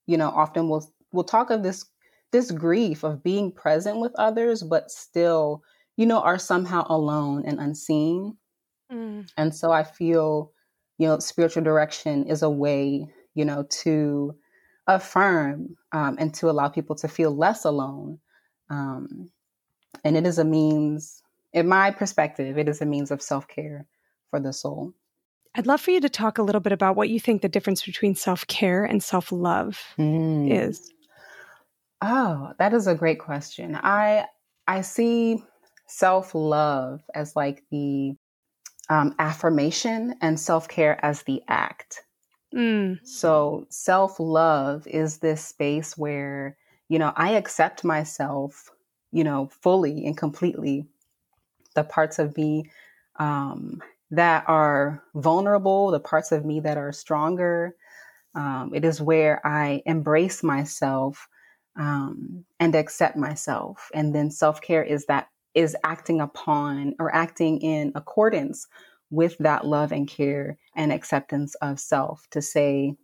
you 0.05 0.17
know, 0.17 0.29
often 0.29 0.69
will 0.69 0.89
will 1.11 1.23
talk 1.23 1.49
of 1.49 1.63
this 1.63 1.85
this 2.31 2.51
grief 2.51 3.03
of 3.03 3.23
being 3.23 3.51
present 3.51 3.99
with 3.99 4.13
others, 4.15 4.63
but 4.63 4.91
still, 4.91 5.63
you 5.95 6.05
know, 6.05 6.19
are 6.19 6.37
somehow 6.37 6.85
alone 6.89 7.43
and 7.45 7.59
unseen. 7.59 8.37
Mm. 8.91 9.29
And 9.37 9.55
so 9.55 9.71
I 9.71 9.83
feel, 9.83 10.51
you 10.97 11.07
know, 11.07 11.19
spiritual 11.19 11.63
direction 11.63 12.25
is 12.27 12.41
a 12.41 12.49
way, 12.49 13.07
you 13.33 13.45
know, 13.45 13.65
to 13.83 14.35
affirm 14.87 15.75
um, 15.91 16.17
and 16.19 16.33
to 16.35 16.49
allow 16.49 16.67
people 16.67 16.95
to 16.97 17.07
feel 17.07 17.35
less 17.35 17.65
alone. 17.65 18.19
Um, 18.69 19.29
and 20.03 20.17
it 20.17 20.27
is 20.27 20.37
a 20.37 20.45
means, 20.45 21.21
in 21.53 21.67
my 21.67 21.91
perspective, 21.91 22.57
it 22.57 22.67
is 22.67 22.81
a 22.81 22.85
means 22.85 23.11
of 23.11 23.21
self 23.21 23.47
care 23.47 23.87
for 24.29 24.39
the 24.39 24.53
soul. 24.53 24.93
I'd 25.55 25.67
love 25.67 25.79
for 25.79 25.91
you 25.91 26.01
to 26.01 26.09
talk 26.09 26.37
a 26.37 26.43
little 26.43 26.59
bit 26.59 26.73
about 26.73 26.97
what 26.97 27.09
you 27.09 27.19
think 27.19 27.41
the 27.41 27.49
difference 27.49 27.85
between 27.85 28.15
self 28.15 28.45
care 28.47 28.83
and 28.83 29.01
self 29.01 29.31
love 29.31 29.81
mm. 29.97 30.51
is. 30.51 30.91
Oh, 32.01 32.53
that 32.59 32.73
is 32.73 32.87
a 32.87 32.95
great 32.95 33.19
question. 33.19 33.75
I 33.75 34.25
I 34.67 34.81
see 34.81 35.43
self-love 35.87 37.01
as 37.13 37.35
like 37.35 37.63
the 37.71 38.15
um, 38.89 39.15
affirmation 39.19 40.15
and 40.21 40.39
self-care 40.39 41.03
as 41.03 41.23
the 41.23 41.41
act. 41.47 42.03
Mm. 42.53 42.99
So 43.03 43.65
self-love 43.69 44.87
is 44.87 45.19
this 45.19 45.43
space 45.43 45.97
where, 45.97 46.57
you 46.89 46.99
know, 46.99 47.13
I 47.15 47.31
accept 47.31 47.83
myself, 47.83 48.69
you 49.11 49.23
know, 49.23 49.49
fully 49.61 50.05
and 50.05 50.17
completely. 50.17 50.85
The 51.75 51.83
parts 51.83 52.19
of 52.19 52.37
me 52.37 52.69
um, 53.17 53.81
that 54.11 54.45
are 54.47 55.03
vulnerable, 55.13 55.91
the 55.91 55.99
parts 55.99 56.31
of 56.31 56.45
me 56.45 56.59
that 56.61 56.77
are 56.77 56.91
stronger. 56.91 57.75
Um, 58.33 58.71
it 58.73 58.85
is 58.85 59.01
where 59.01 59.45
I 59.45 59.81
embrace 59.85 60.41
myself 60.43 61.27
um, 61.77 62.45
and 62.59 62.75
accept 62.75 63.17
myself. 63.17 63.89
And 63.93 64.13
then 64.13 64.31
self 64.31 64.61
care 64.61 64.83
is 64.83 65.05
that 65.07 65.27
is 65.53 65.75
acting 65.83 66.21
upon 66.21 66.95
or 66.99 67.13
acting 67.15 67.59
in 67.61 67.91
accordance 67.95 68.67
with 69.09 69.37
that 69.39 69.65
love 69.65 69.91
and 69.91 70.07
care 70.07 70.57
and 70.75 70.91
acceptance 70.91 71.55
of 71.55 71.79
self 71.79 72.27
to 72.31 72.41
say, 72.41 72.95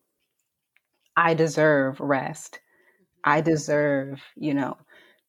I 1.15 1.33
deserve 1.33 1.99
rest. 1.99 2.59
I 3.23 3.41
deserve, 3.41 4.21
you 4.35 4.53
know, 4.53 4.77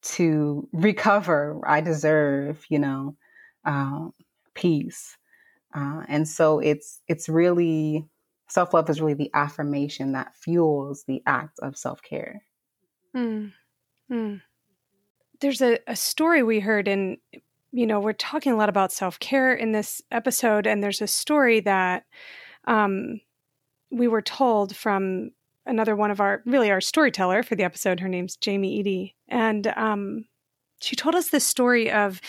to 0.02 0.68
recover. 0.72 1.60
I 1.66 1.80
deserve, 1.80 2.64
you 2.68 2.78
know, 2.78 3.16
um, 3.64 4.14
peace. 4.54 5.16
Uh, 5.74 6.02
and 6.08 6.28
so 6.28 6.58
it's 6.58 7.00
it's 7.08 7.28
really 7.28 8.06
self 8.48 8.74
love 8.74 8.90
is 8.90 9.00
really 9.00 9.14
the 9.14 9.30
affirmation 9.34 10.12
that 10.12 10.36
fuels 10.36 11.04
the 11.06 11.22
act 11.26 11.58
of 11.60 11.76
self 11.76 12.02
care. 12.02 12.42
Mm. 13.16 13.52
Mm. 14.10 14.40
There's 15.40 15.60
a, 15.60 15.78
a 15.86 15.96
story 15.96 16.42
we 16.42 16.60
heard 16.60 16.88
in 16.88 17.18
you 17.72 17.86
know 17.86 18.00
we're 18.00 18.12
talking 18.12 18.52
a 18.52 18.56
lot 18.56 18.68
about 18.68 18.92
self 18.92 19.18
care 19.18 19.54
in 19.54 19.72
this 19.72 20.02
episode, 20.10 20.66
and 20.66 20.82
there's 20.82 21.02
a 21.02 21.06
story 21.06 21.60
that 21.60 22.04
um, 22.66 23.20
we 23.90 24.08
were 24.08 24.22
told 24.22 24.76
from 24.76 25.30
another 25.66 25.94
one 25.94 26.10
of 26.10 26.20
our 26.20 26.42
really 26.44 26.70
our 26.70 26.80
storyteller 26.80 27.42
for 27.42 27.54
the 27.54 27.64
episode. 27.64 28.00
Her 28.00 28.08
name's 28.08 28.36
Jamie 28.36 28.74
Eady. 28.74 29.14
and 29.28 29.66
um, 29.68 30.24
she 30.80 30.96
told 30.96 31.14
us 31.14 31.30
this 31.30 31.46
story 31.46 31.90
of 31.90 32.20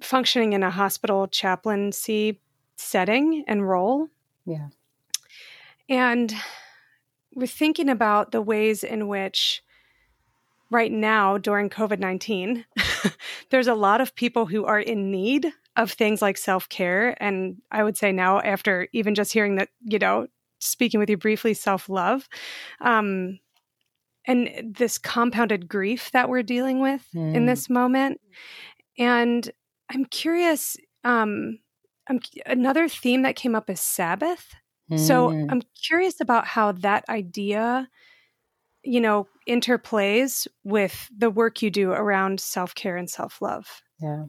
functioning 0.00 0.54
in 0.54 0.62
a 0.62 0.70
hospital 0.70 1.28
chaplaincy 1.28 2.40
setting 2.76 3.44
and 3.46 3.68
role. 3.68 4.08
Yeah. 4.46 4.68
And 5.88 6.34
we're 7.34 7.46
thinking 7.46 7.88
about 7.88 8.32
the 8.32 8.40
ways 8.40 8.84
in 8.84 9.08
which 9.08 9.62
right 10.70 10.92
now 10.92 11.38
during 11.38 11.70
COVID 11.70 11.98
19, 11.98 12.64
there's 13.50 13.66
a 13.66 13.74
lot 13.74 14.00
of 14.00 14.14
people 14.14 14.46
who 14.46 14.64
are 14.64 14.80
in 14.80 15.10
need 15.10 15.52
of 15.76 15.92
things 15.92 16.20
like 16.20 16.36
self 16.36 16.68
care. 16.68 17.16
And 17.22 17.56
I 17.70 17.82
would 17.82 17.96
say 17.96 18.12
now, 18.12 18.40
after 18.40 18.88
even 18.92 19.14
just 19.14 19.32
hearing 19.32 19.56
that, 19.56 19.68
you 19.84 19.98
know, 19.98 20.26
speaking 20.60 21.00
with 21.00 21.08
you 21.08 21.16
briefly, 21.16 21.54
self 21.54 21.88
love, 21.88 22.28
um, 22.80 23.38
and 24.26 24.74
this 24.76 24.98
compounded 24.98 25.68
grief 25.68 26.10
that 26.12 26.28
we're 26.28 26.42
dealing 26.42 26.80
with 26.80 27.08
mm. 27.14 27.34
in 27.34 27.46
this 27.46 27.70
moment. 27.70 28.20
And 28.98 29.50
I'm 29.90 30.04
curious, 30.04 30.76
um, 31.02 31.60
I'm, 32.08 32.20
another 32.44 32.88
theme 32.88 33.22
that 33.22 33.36
came 33.36 33.54
up 33.54 33.70
is 33.70 33.80
Sabbath. 33.80 34.54
Mm. 34.90 34.98
So 34.98 35.30
I'm 35.30 35.62
curious 35.82 36.20
about 36.20 36.46
how 36.46 36.72
that 36.72 37.04
idea, 37.08 37.88
you 38.84 39.00
know, 39.00 39.26
interplays 39.48 40.46
with 40.64 41.08
the 41.16 41.30
work 41.30 41.62
you 41.62 41.70
do 41.70 41.92
around 41.92 42.40
self 42.40 42.74
care 42.74 42.96
and 42.96 43.10
self 43.10 43.40
love. 43.40 43.82
Yeah. 44.00 44.24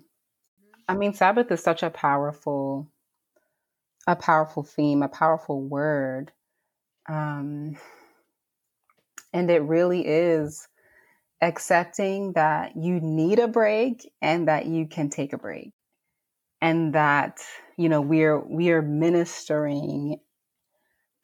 I 0.87 0.95
mean, 0.95 1.13
Sabbath 1.13 1.51
is 1.51 1.61
such 1.61 1.83
a 1.83 1.89
powerful, 1.89 2.91
a 4.07 4.15
powerful 4.15 4.63
theme, 4.63 5.03
a 5.03 5.07
powerful 5.07 5.61
word. 5.61 6.31
Um, 7.07 7.77
and 9.33 9.51
it 9.51 9.61
really 9.61 10.05
is 10.05 10.67
accepting 11.41 12.33
that 12.33 12.75
you 12.75 12.99
need 12.99 13.39
a 13.39 13.47
break 13.47 14.11
and 14.21 14.47
that 14.47 14.65
you 14.65 14.87
can 14.87 15.09
take 15.09 15.33
a 15.33 15.37
break. 15.37 15.71
And 16.61 16.93
that, 16.93 17.39
you 17.77 17.87
know, 17.87 18.01
we're 18.01 18.39
we 18.39 18.71
are 18.71 18.81
ministering 18.81 20.19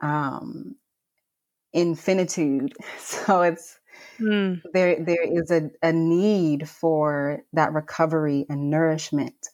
um 0.02 0.76
infinitude. 1.76 2.74
So 3.00 3.42
it's 3.42 3.78
mm. 4.20 4.62
there 4.74 5.04
there 5.04 5.24
is 5.24 5.52
a, 5.52 5.70
a 5.82 5.94
need 5.94 6.68
for 6.68 7.44
that 7.54 7.74
recovery 7.74 8.46
and 8.50 8.70
nourishment. 8.70 9.48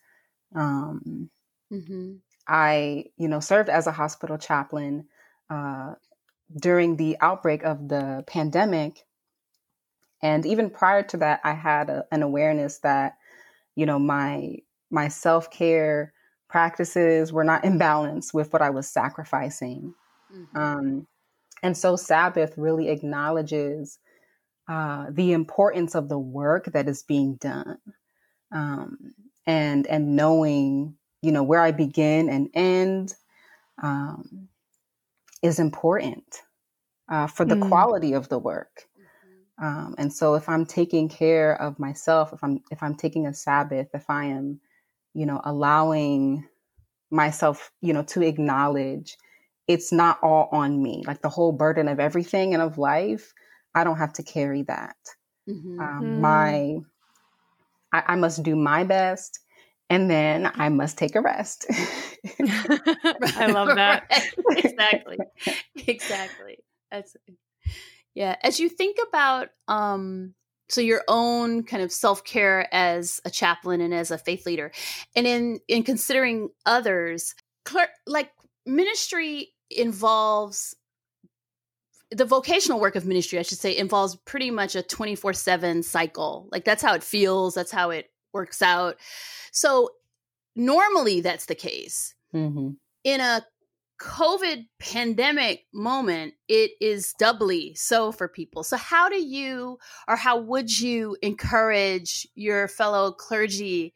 Um 0.55 1.29
mm-hmm. 1.71 2.13
I, 2.47 3.05
you 3.17 3.27
know, 3.27 3.39
served 3.39 3.69
as 3.69 3.87
a 3.87 3.91
hospital 3.91 4.37
chaplain 4.37 5.05
uh, 5.49 5.93
during 6.59 6.97
the 6.97 7.17
outbreak 7.21 7.63
of 7.63 7.87
the 7.87 8.23
pandemic. 8.27 9.05
And 10.21 10.45
even 10.45 10.69
prior 10.69 11.03
to 11.03 11.17
that, 11.17 11.41
I 11.43 11.53
had 11.53 11.89
a, 11.89 12.05
an 12.11 12.23
awareness 12.23 12.79
that, 12.79 13.13
you 13.75 13.85
know, 13.85 13.99
my 13.99 14.57
my 14.89 15.07
self 15.07 15.49
care 15.49 16.13
practices 16.49 17.31
were 17.31 17.45
not 17.45 17.63
in 17.63 17.77
balance 17.77 18.33
with 18.33 18.51
what 18.51 18.61
I 18.61 18.69
was 18.69 18.87
sacrificing. 18.87 19.93
Mm-hmm. 20.35 20.57
Um, 20.57 21.07
and 21.63 21.77
so 21.77 21.95
Sabbath 21.95 22.53
really 22.57 22.89
acknowledges 22.89 23.99
uh, 24.67 25.07
the 25.09 25.33
importance 25.33 25.95
of 25.95 26.09
the 26.09 26.19
work 26.19 26.65
that 26.73 26.87
is 26.87 27.03
being 27.03 27.35
done, 27.35 27.77
um, 28.51 29.13
and 29.45 29.87
and 29.87 30.15
knowing, 30.15 30.95
you 31.21 31.31
know, 31.31 31.43
where 31.43 31.61
I 31.61 31.71
begin 31.71 32.29
and 32.29 32.49
end, 32.53 33.15
um, 33.81 34.47
is 35.41 35.59
important 35.59 36.41
uh, 37.09 37.27
for 37.27 37.45
the 37.45 37.55
mm. 37.55 37.67
quality 37.67 38.13
of 38.13 38.29
the 38.29 38.39
work. 38.39 38.87
Mm-hmm. 39.59 39.65
Um, 39.65 39.95
and 39.97 40.13
so 40.13 40.35
if 40.35 40.47
I'm 40.47 40.65
taking 40.65 41.09
care 41.09 41.59
of 41.61 41.79
myself, 41.79 42.31
if 42.33 42.43
I'm 42.43 42.61
if 42.71 42.81
I'm 42.81 42.95
taking 42.95 43.27
a 43.27 43.33
Sabbath, 43.33 43.89
if 43.93 44.09
I 44.09 44.25
am, 44.25 44.59
you 45.13 45.25
know, 45.25 45.41
allowing 45.43 46.47
myself, 47.09 47.71
you 47.81 47.93
know, 47.93 48.03
to 48.03 48.21
acknowledge 48.21 49.17
it's 49.67 49.91
not 49.91 50.19
all 50.21 50.49
on 50.51 50.81
me. 50.81 51.03
Like 51.05 51.21
the 51.21 51.29
whole 51.29 51.51
burden 51.51 51.87
of 51.87 51.99
everything 51.99 52.53
and 52.53 52.61
of 52.61 52.77
life, 52.77 53.33
I 53.73 53.83
don't 53.83 53.97
have 53.97 54.13
to 54.13 54.23
carry 54.23 54.63
that. 54.63 54.95
Mm-hmm. 55.49 55.79
Um, 55.79 56.03
mm. 56.03 56.19
My, 56.19 56.77
I, 57.93 58.13
I 58.13 58.15
must 58.15 58.43
do 58.43 58.55
my 58.55 58.83
best 58.83 59.39
and 59.91 60.09
then 60.09 60.49
I 60.55 60.69
must 60.69 60.97
take 60.97 61.15
a 61.15 61.21
rest. 61.21 61.65
I 62.39 63.51
love 63.51 63.75
that. 63.75 64.05
exactly. 64.51 65.17
Exactly. 65.85 66.59
That's 66.89 67.15
yeah. 68.15 68.37
As 68.41 68.57
you 68.57 68.69
think 68.69 68.97
about 69.05 69.49
um 69.67 70.33
so 70.69 70.79
your 70.79 71.03
own 71.09 71.63
kind 71.63 71.83
of 71.83 71.91
self-care 71.91 72.73
as 72.73 73.19
a 73.25 73.29
chaplain 73.29 73.81
and 73.81 73.93
as 73.93 74.11
a 74.11 74.17
faith 74.17 74.45
leader 74.45 74.71
and 75.13 75.27
in 75.27 75.59
in 75.67 75.83
considering 75.83 76.49
others 76.65 77.35
like 78.07 78.31
ministry 78.65 79.49
involves 79.69 80.75
the 82.11 82.25
vocational 82.25 82.79
work 82.79 82.95
of 82.95 83.05
ministry 83.05 83.39
i 83.39 83.41
should 83.41 83.57
say 83.57 83.75
involves 83.75 84.17
pretty 84.25 84.51
much 84.51 84.75
a 84.75 84.83
24/7 84.83 85.83
cycle 85.83 86.49
like 86.51 86.65
that's 86.65 86.83
how 86.83 86.93
it 86.93 87.03
feels 87.03 87.53
that's 87.53 87.71
how 87.71 87.89
it 87.89 88.07
works 88.33 88.61
out 88.61 88.97
so 89.51 89.89
normally 90.55 91.21
that's 91.21 91.45
the 91.45 91.55
case. 91.55 92.13
Mm-hmm. 92.33 92.69
In 93.03 93.21
a 93.21 93.45
COVID 94.01 94.65
pandemic 94.79 95.65
moment, 95.73 96.33
it 96.47 96.71
is 96.81 97.13
doubly 97.19 97.75
so 97.75 98.11
for 98.11 98.27
people. 98.27 98.63
So, 98.63 98.77
how 98.77 99.09
do 99.09 99.21
you 99.21 99.77
or 100.07 100.15
how 100.15 100.39
would 100.39 100.79
you 100.79 101.17
encourage 101.21 102.27
your 102.35 102.67
fellow 102.67 103.11
clergy 103.11 103.93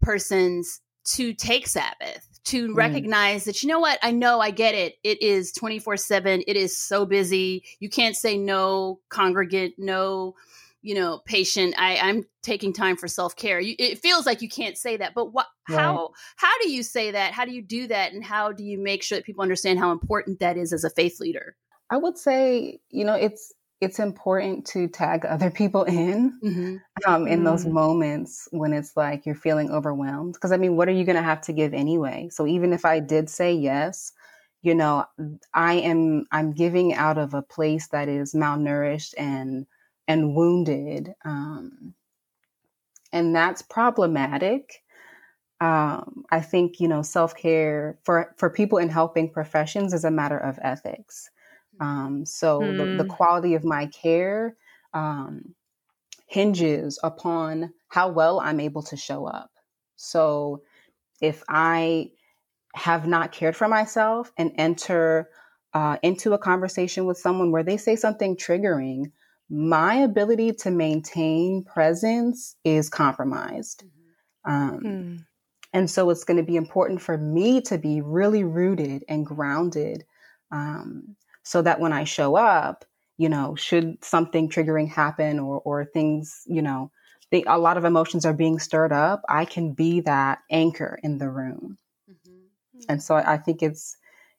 persons 0.00 0.80
to 1.14 1.34
take 1.34 1.68
Sabbath, 1.68 2.33
to 2.44 2.68
mm. 2.68 2.76
recognize 2.76 3.44
that, 3.44 3.62
you 3.62 3.68
know 3.68 3.80
what, 3.80 3.98
I 4.02 4.10
know 4.10 4.40
I 4.40 4.50
get 4.50 4.74
it. 4.74 4.96
It 5.02 5.22
is 5.22 5.52
24 5.52 5.96
7. 5.96 6.44
It 6.46 6.56
is 6.56 6.76
so 6.76 7.06
busy. 7.06 7.64
You 7.80 7.88
can't 7.88 8.16
say 8.16 8.36
no, 8.36 9.00
congregant, 9.08 9.74
no 9.78 10.34
you 10.84 10.94
know, 10.94 11.22
patient. 11.24 11.74
I, 11.78 11.96
I'm 11.96 12.24
taking 12.42 12.74
time 12.74 12.96
for 12.96 13.08
self 13.08 13.34
care. 13.34 13.58
It 13.62 13.98
feels 14.00 14.26
like 14.26 14.42
you 14.42 14.50
can't 14.50 14.76
say 14.76 14.98
that, 14.98 15.14
but 15.14 15.32
what? 15.32 15.46
Right. 15.68 15.80
How? 15.80 16.10
How 16.36 16.58
do 16.60 16.70
you 16.70 16.82
say 16.82 17.10
that? 17.10 17.32
How 17.32 17.46
do 17.46 17.52
you 17.52 17.62
do 17.62 17.86
that? 17.86 18.12
And 18.12 18.22
how 18.22 18.52
do 18.52 18.62
you 18.62 18.78
make 18.78 19.02
sure 19.02 19.16
that 19.16 19.24
people 19.24 19.42
understand 19.42 19.78
how 19.78 19.92
important 19.92 20.40
that 20.40 20.58
is 20.58 20.74
as 20.74 20.84
a 20.84 20.90
faith 20.90 21.20
leader? 21.20 21.56
I 21.90 21.96
would 21.96 22.18
say, 22.18 22.80
you 22.90 23.04
know, 23.04 23.14
it's 23.14 23.54
it's 23.84 23.98
important 23.98 24.66
to 24.66 24.88
tag 24.88 25.24
other 25.24 25.50
people 25.50 25.84
in 25.84 26.38
mm-hmm. 26.42 26.76
um, 27.06 27.26
in 27.26 27.38
mm-hmm. 27.38 27.44
those 27.44 27.66
moments 27.66 28.48
when 28.50 28.72
it's 28.72 28.96
like 28.96 29.26
you're 29.26 29.34
feeling 29.34 29.70
overwhelmed. 29.70 30.34
Because 30.34 30.52
I 30.52 30.56
mean, 30.56 30.76
what 30.76 30.88
are 30.88 30.92
you 30.92 31.04
going 31.04 31.16
to 31.16 31.22
have 31.22 31.42
to 31.42 31.52
give 31.52 31.72
anyway? 31.74 32.28
So 32.32 32.46
even 32.46 32.72
if 32.72 32.84
I 32.84 33.00
did 33.00 33.30
say 33.30 33.54
yes, 33.54 34.12
you 34.62 34.74
know, 34.74 35.04
I 35.52 35.74
am 35.74 36.26
I'm 36.32 36.52
giving 36.52 36.94
out 36.94 37.18
of 37.18 37.34
a 37.34 37.42
place 37.42 37.88
that 37.88 38.08
is 38.08 38.34
malnourished 38.34 39.14
and 39.16 39.66
and 40.08 40.34
wounded. 40.34 41.14
Um, 41.24 41.94
and 43.12 43.34
that's 43.34 43.62
problematic. 43.62 44.82
Um, 45.60 46.24
I 46.30 46.40
think, 46.40 46.80
you 46.80 46.88
know, 46.88 47.02
self 47.02 47.36
care 47.36 47.98
for, 48.04 48.34
for 48.36 48.50
people 48.50 48.78
in 48.78 48.88
helping 48.88 49.30
professions 49.30 49.94
is 49.94 50.04
a 50.04 50.10
matter 50.10 50.38
of 50.38 50.58
ethics. 50.62 51.30
Um, 51.80 52.24
so 52.24 52.60
mm. 52.60 52.76
the, 52.76 52.84
the, 53.02 53.02
hmm. 53.04 53.10
quality 53.10 53.54
of 53.54 53.64
my 53.64 53.86
care 53.86 54.56
um, 54.92 55.54
hinges 56.26 56.98
upon 57.02 57.72
how 57.88 58.08
well 58.08 58.40
I'm 58.40 58.60
able 58.60 58.82
to 58.84 58.96
show 58.96 59.26
up. 59.26 59.50
So 59.96 60.62
if 61.20 61.42
I 61.48 62.10
have 62.74 63.06
not 63.06 63.32
cared 63.32 63.56
for 63.56 63.68
myself 63.68 64.32
and 64.36 64.52
enter 64.56 65.28
uh, 65.72 65.96
into 66.02 66.32
a 66.32 66.38
conversation 66.38 67.06
with 67.06 67.18
someone 67.18 67.50
where 67.50 67.62
they 67.62 67.76
say 67.76 67.96
something 67.96 68.36
triggering, 68.36 69.10
my 69.50 69.96
ability 69.96 70.52
to 70.52 70.70
maintain 70.70 71.64
presence 71.64 72.56
is 72.64 72.88
compromised. 72.88 73.84
Um, 74.44 74.80
mm. 74.80 75.24
And 75.72 75.90
so 75.90 76.10
it's 76.10 76.24
going 76.24 76.36
to 76.36 76.44
be 76.44 76.56
important 76.56 77.02
for 77.02 77.18
me 77.18 77.60
to 77.62 77.78
be 77.78 78.00
really 78.00 78.44
rooted 78.44 79.04
and 79.08 79.26
grounded 79.26 80.04
um, 80.52 81.16
so 81.44 81.62
that 81.62 81.80
when 81.80 81.92
I 81.92 82.04
show 82.04 82.36
up, 82.36 82.84
you 83.16 83.28
know, 83.28 83.54
should 83.54 84.04
something 84.04 84.48
triggering 84.48 84.88
happen 84.88 85.38
or, 85.38 85.60
or 85.60 85.84
things, 85.84 86.42
you 86.46 86.62
know, 86.62 86.90
they, 87.30 87.44
a 87.46 87.58
lot 87.58 87.76
of 87.76 87.84
emotions 87.84 88.26
are 88.26 88.32
being 88.32 88.58
stirred 88.58 88.92
up, 88.92 89.22
I 89.28 89.44
can 89.44 89.72
be 89.72 90.00
that 90.00 90.40
anchor 90.50 90.98
in 91.02 91.18
the 91.18 91.30
room. 91.30 91.78
Mm-hmm. 92.10 92.80
And 92.88 93.02
so 93.02 93.14
I, 93.14 93.34
I 93.34 93.36
think 93.38 93.62
it's, 93.62 93.96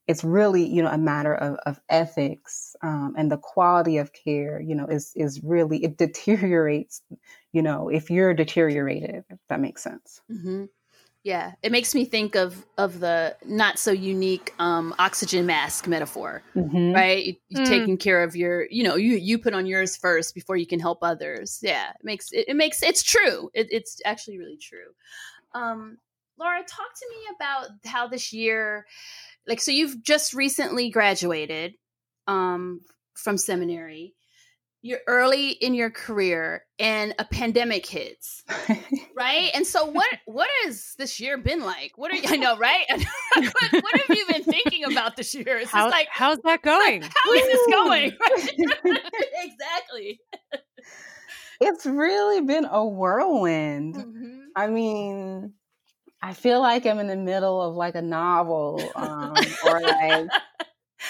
it's 0.08 0.24
really 0.24 0.66
you 0.66 0.84
know 0.84 0.89
a 0.89 0.97
matter 0.97 1.34
of, 1.34 1.58
of 1.66 1.80
ethics 1.89 2.76
um, 2.82 3.16
and 3.18 3.32
the 3.32 3.38
quality 3.38 3.97
of 3.97 4.12
care 4.14 4.62
you 4.62 4.76
know 4.76 4.86
is 4.86 5.12
is 5.16 5.43
really 5.43 5.84
it 5.84 5.97
deteriorates 5.97 7.01
you 7.53 7.62
know 7.62 7.89
if 7.89 8.10
you're 8.10 8.34
deteriorated 8.34 9.24
if 9.30 9.39
that 9.49 9.60
makes 9.60 9.82
sense 9.82 10.22
mm-hmm. 10.32 10.66
Yeah 11.26 11.53
it 11.63 11.71
makes 11.71 11.95
me 11.95 12.05
think 12.05 12.36
of 12.36 12.65
of 12.78 12.99
the 12.99 13.36
not 13.45 13.80
so 13.80 13.91
unique 13.91 14.53
um, 14.59 14.93
oxygen 14.99 15.45
mask 15.45 15.88
metaphor 15.88 16.43
mm-hmm. 16.55 16.93
right? 16.93 17.38
You, 17.49 17.59
mm. 17.59 17.65
taking 17.65 17.97
care 17.97 18.23
of 18.23 18.36
your 18.36 18.67
you 18.69 18.84
know 18.84 18.95
you 18.95 19.17
you 19.17 19.39
put 19.39 19.53
on 19.53 19.65
yours 19.65 19.97
first 19.97 20.36
before 20.36 20.55
you 20.55 20.67
can 20.67 20.80
help 20.80 20.99
others. 21.01 21.59
Yeah 21.61 21.89
it 21.89 22.03
makes 22.03 22.32
it, 22.32 22.45
it 22.47 22.55
makes 22.55 22.82
it's 22.84 23.03
true. 23.03 23.49
It, 23.53 23.67
it's 23.71 23.99
actually 24.05 24.38
really 24.38 24.57
true. 24.61 24.93
Um, 25.53 25.97
laura 26.39 26.59
talk 26.59 26.93
to 26.95 27.05
me 27.09 27.36
about 27.36 27.69
how 27.86 28.07
this 28.07 28.32
year 28.32 28.86
like 29.47 29.59
so 29.61 29.71
you've 29.71 30.03
just 30.03 30.34
recently 30.34 30.89
graduated 30.89 31.73
um, 32.28 32.82
from 33.15 33.38
seminary 33.38 34.13
you're 34.86 35.01
early 35.07 35.49
in 35.49 35.73
your 35.73 35.89
career 35.89 36.63
and 36.77 37.15
a 37.17 37.25
pandemic 37.25 37.88
hits 37.88 38.43
right? 39.15 39.49
And 39.55 39.65
so 39.65 39.86
what 39.86 40.07
what 40.25 40.49
has 40.63 40.93
this 40.97 41.19
year 41.19 41.38
been 41.38 41.61
like? 41.61 41.93
What 41.95 42.11
are 42.11 42.15
you 42.15 42.23
i 42.27 42.36
know 42.36 42.57
right? 42.57 42.86
What, 43.36 43.83
what, 43.83 43.99
have 43.99 44.17
you 44.17 44.25
been 44.27 44.43
thinking 44.43 44.86
about 44.86 45.17
this 45.17 45.36
year? 45.36 45.57
It's 45.57 45.71
How, 45.71 45.89
like 45.89 46.07
how's 46.09 46.38
that 46.45 46.61
going? 46.61 47.01
how 47.01 47.33
is 47.33 47.43
this 47.43 47.67
going? 47.69 48.13
Exactly. 49.43 50.21
It's 51.59 51.86
really 51.86 52.41
been 52.41 52.65
a 52.65 52.86
whirlwind. 52.86 53.95
Mm-hmm. 53.95 54.39
i 54.55 54.67
mean 54.67 55.53
I 56.21 56.33
feel 56.33 56.59
like 56.59 56.86
I'm 56.86 56.99
in 56.99 57.07
the 57.07 57.15
middle 57.15 57.61
of 57.61 57.75
like 57.75 57.93
a 57.93 58.01
novel, 58.01 58.81
um, 58.95 59.36
or 59.65 59.79
like 59.79 60.27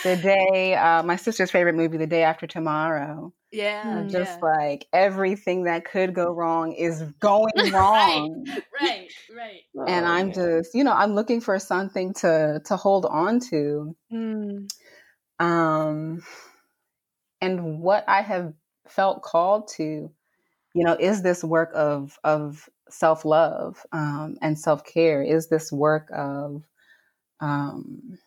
the 0.04 0.18
day. 0.18 0.76
Uh, 0.76 1.04
my 1.04 1.16
sister's 1.16 1.52
favorite 1.52 1.76
movie, 1.76 1.98
The 1.98 2.08
Day 2.08 2.24
After 2.24 2.48
Tomorrow. 2.48 3.32
Yeah, 3.56 4.04
just 4.08 4.40
yeah. 4.42 4.50
like 4.58 4.88
everything 4.94 5.64
that 5.64 5.86
could 5.86 6.14
go 6.14 6.32
wrong 6.32 6.74
is 6.74 7.02
going 7.20 7.72
wrong. 7.72 8.46
right, 8.82 9.12
right, 9.36 9.62
right. 9.74 9.88
And 9.88 10.06
oh, 10.06 10.10
I'm 10.10 10.34
just, 10.34 10.74
you 10.74 10.84
know, 10.84 10.94
I'm 10.94 11.16
looking 11.16 11.42
for 11.42 11.58
something 11.60 12.14
to 12.16 12.62
to 12.66 12.76
hold 12.76 13.06
on 13.06 13.40
to. 13.52 13.96
Mm. 14.12 14.70
Um, 15.40 16.24
and 17.42 17.80
what 17.80 18.04
I 18.08 18.22
have 18.22 18.54
felt 18.88 19.22
called 19.22 19.70
to, 19.76 19.84
you 20.74 20.84
know, 20.84 20.98
is 21.00 21.22
this 21.22 21.44
work 21.44 21.72
of 21.74 22.18
of 22.24 22.70
self 22.90 23.26
love 23.26 23.86
um, 23.92 24.38
and 24.42 24.58
self 24.58 24.84
care 24.86 25.24
is 25.24 25.48
this 25.48 25.72
work 25.72 26.10
of 26.14 26.64
um, 27.40 28.18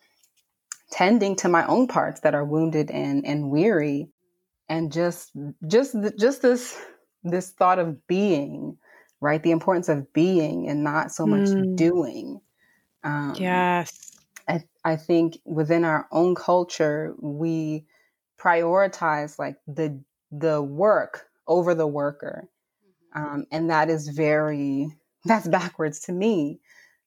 tending 0.91 1.35
to 1.37 1.49
my 1.49 1.65
own 1.67 1.87
parts 1.87 2.21
that 2.21 2.35
are 2.35 2.45
wounded 2.45 2.91
and 2.91 3.25
and 3.25 3.49
weary, 3.49 4.09
and 4.69 4.91
just 4.91 5.31
just 5.67 5.95
just 6.17 6.41
this 6.41 6.79
this 7.23 7.51
thought 7.51 7.79
of 7.79 8.07
being, 8.07 8.77
right? 9.19 9.41
The 9.41 9.51
importance 9.51 9.89
of 9.89 10.13
being 10.13 10.69
and 10.69 10.83
not 10.83 11.11
so 11.11 11.25
much 11.25 11.49
mm. 11.49 11.75
doing. 11.75 12.39
Um, 13.03 13.35
yes, 13.37 14.11
I 14.47 14.63
I 14.85 14.95
think 14.95 15.39
within 15.45 15.83
our 15.83 16.07
own 16.11 16.35
culture 16.35 17.15
we 17.19 17.85
prioritize 18.39 19.37
like 19.37 19.57
the 19.67 20.01
the 20.31 20.61
work 20.61 21.27
over 21.47 21.73
the 21.73 21.87
worker 21.87 22.47
um, 23.13 23.45
and 23.51 23.69
that 23.69 23.89
is 23.89 24.07
very, 24.09 24.87
that's 25.25 25.47
backwards 25.47 26.01
to 26.01 26.11
me. 26.11 26.59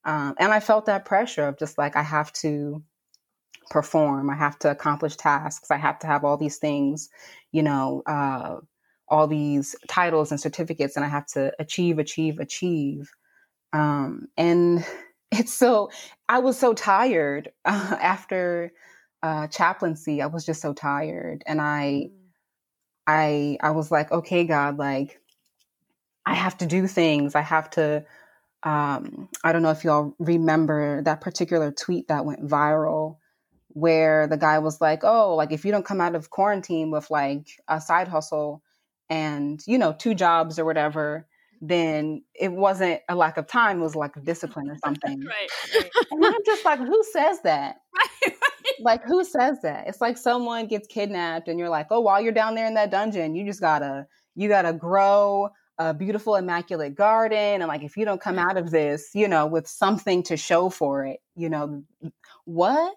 Um, 0.04 0.34
and 0.38 0.52
I 0.52 0.60
felt 0.60 0.86
that 0.86 1.04
pressure 1.04 1.46
of 1.46 1.58
just 1.58 1.78
like, 1.78 1.96
I 1.96 2.02
have 2.02 2.32
to 2.34 2.82
perform, 3.70 4.30
I 4.30 4.36
have 4.36 4.58
to 4.60 4.70
accomplish 4.70 5.16
tasks, 5.16 5.70
I 5.70 5.76
have 5.76 5.98
to 6.00 6.06
have 6.06 6.24
all 6.24 6.36
these 6.36 6.58
things, 6.58 7.08
you 7.52 7.62
know, 7.62 8.02
uh, 8.06 8.56
all 9.08 9.26
these 9.26 9.76
titles 9.88 10.30
and 10.30 10.40
certificates, 10.40 10.96
and 10.96 11.04
I 11.04 11.08
have 11.08 11.26
to 11.28 11.52
achieve, 11.58 11.98
achieve, 11.98 12.38
achieve. 12.38 13.10
Um, 13.72 14.28
and 14.36 14.84
it's 15.30 15.52
so, 15.52 15.90
I 16.28 16.38
was 16.38 16.58
so 16.58 16.74
tired 16.74 17.50
uh, 17.64 17.96
after 18.00 18.72
uh, 19.22 19.46
chaplaincy. 19.48 20.22
I 20.22 20.26
was 20.26 20.44
just 20.44 20.60
so 20.60 20.72
tired. 20.72 21.42
And 21.46 21.60
I, 21.60 22.08
mm. 22.10 22.12
I, 23.06 23.58
I 23.60 23.70
was 23.70 23.90
like, 23.90 24.10
okay, 24.12 24.44
God, 24.44 24.78
like, 24.78 25.20
I 26.24 26.34
have 26.34 26.56
to 26.58 26.66
do 26.66 26.86
things. 26.86 27.34
I 27.34 27.40
have 27.40 27.70
to. 27.70 28.04
Um, 28.64 29.28
I 29.42 29.52
don't 29.52 29.62
know 29.62 29.70
if 29.72 29.82
y'all 29.82 30.14
remember 30.20 31.02
that 31.02 31.20
particular 31.20 31.72
tweet 31.72 32.08
that 32.08 32.24
went 32.24 32.46
viral 32.46 33.16
where 33.74 34.26
the 34.26 34.36
guy 34.36 34.58
was 34.58 34.80
like, 34.80 35.00
"Oh, 35.04 35.34
like 35.34 35.52
if 35.52 35.64
you 35.64 35.72
don't 35.72 35.84
come 35.84 36.00
out 36.00 36.14
of 36.14 36.30
quarantine 36.30 36.90
with 36.90 37.10
like 37.10 37.48
a 37.68 37.80
side 37.80 38.08
hustle 38.08 38.62
and 39.10 39.60
you 39.66 39.78
know 39.78 39.94
two 39.98 40.14
jobs 40.14 40.58
or 40.58 40.64
whatever, 40.64 41.26
then 41.60 42.22
it 42.34 42.52
wasn't 42.52 43.00
a 43.08 43.14
lack 43.14 43.36
of 43.36 43.46
time; 43.46 43.78
it 43.80 43.82
was 43.82 43.96
like 43.96 44.16
a 44.16 44.20
discipline 44.20 44.70
or 44.70 44.76
something." 44.84 45.20
right, 45.20 45.50
right. 45.74 45.90
And 46.10 46.24
I'm 46.24 46.44
just 46.44 46.64
like, 46.64 46.78
who 46.78 47.02
says 47.12 47.40
that? 47.42 47.76
Right, 48.24 48.34
right. 48.40 48.74
Like 48.80 49.04
who 49.04 49.24
says 49.24 49.58
that? 49.62 49.88
It's 49.88 50.00
like 50.00 50.16
someone 50.16 50.66
gets 50.66 50.86
kidnapped 50.86 51.48
and 51.48 51.58
you're 51.58 51.68
like, 51.68 51.88
"Oh, 51.90 52.00
while 52.00 52.20
you're 52.20 52.32
down 52.32 52.54
there 52.54 52.66
in 52.66 52.74
that 52.74 52.90
dungeon, 52.90 53.34
you 53.34 53.44
just 53.44 53.60
gotta 53.60 54.06
you 54.34 54.48
gotta 54.48 54.72
grow." 54.72 55.50
a 55.78 55.94
beautiful 55.94 56.36
immaculate 56.36 56.94
garden 56.94 57.62
and 57.62 57.66
like 57.66 57.82
if 57.82 57.96
you 57.96 58.04
don't 58.04 58.20
come 58.20 58.38
out 58.38 58.58
of 58.58 58.70
this 58.70 59.10
you 59.14 59.26
know 59.26 59.46
with 59.46 59.66
something 59.66 60.22
to 60.22 60.36
show 60.36 60.68
for 60.68 61.04
it 61.04 61.20
you 61.34 61.48
know 61.48 61.82
what 62.44 62.94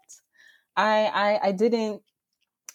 i 0.77 1.05
i, 1.05 1.47
I 1.47 1.51
didn't 1.51 2.01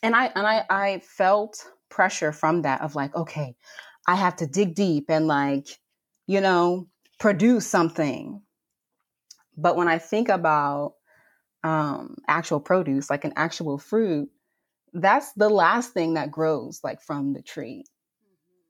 and 0.03 0.15
i 0.15 0.27
and 0.27 0.47
i 0.47 0.65
i 0.71 1.03
felt 1.05 1.65
pressure 1.89 2.33
from 2.33 2.63
that 2.63 2.81
of 2.83 2.95
like 2.95 3.15
okay 3.15 3.57
i 4.07 4.15
have 4.15 4.37
to 4.37 4.47
dig 4.47 4.75
deep 4.75 5.07
and 5.09 5.27
like 5.27 5.67
you 6.27 6.41
know 6.41 6.89
produce 7.19 7.67
something 7.67 8.43
but 9.57 9.77
when 9.77 9.89
i 9.89 9.99
think 9.99 10.29
about 10.29 10.95
um 11.65 12.17
actual 12.29 12.61
produce 12.61 13.11
like 13.11 13.25
an 13.25 13.33
actual 13.37 13.79
fruit 13.79 14.29
that's 14.93 15.33
the 15.35 15.49
last 15.49 15.93
thing 15.93 16.15
that 16.15 16.31
grows 16.31 16.81
like 16.83 17.01
from 17.03 17.33
the 17.33 17.43
tree 17.43 17.85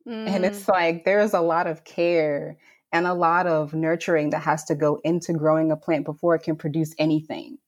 Mm. 0.07 0.29
And 0.29 0.45
it's 0.45 0.69
like 0.69 1.05
there's 1.05 1.35
a 1.35 1.41
lot 1.41 1.67
of 1.67 1.85
care 1.85 2.57
and 2.93 3.07
a 3.07 3.15
lot 3.15 3.47
of 3.47 3.75
nurturing 3.75 4.31
that 4.31 4.43
has 4.43 4.65
to 4.65 4.75
go 4.75 5.01
into 5.05 5.33
growing 5.33 5.71
a 5.71 5.77
plant 5.77 6.05
before 6.05 6.35
it 6.35 6.43
can 6.43 6.57
produce 6.57 6.95
anything. 6.99 7.59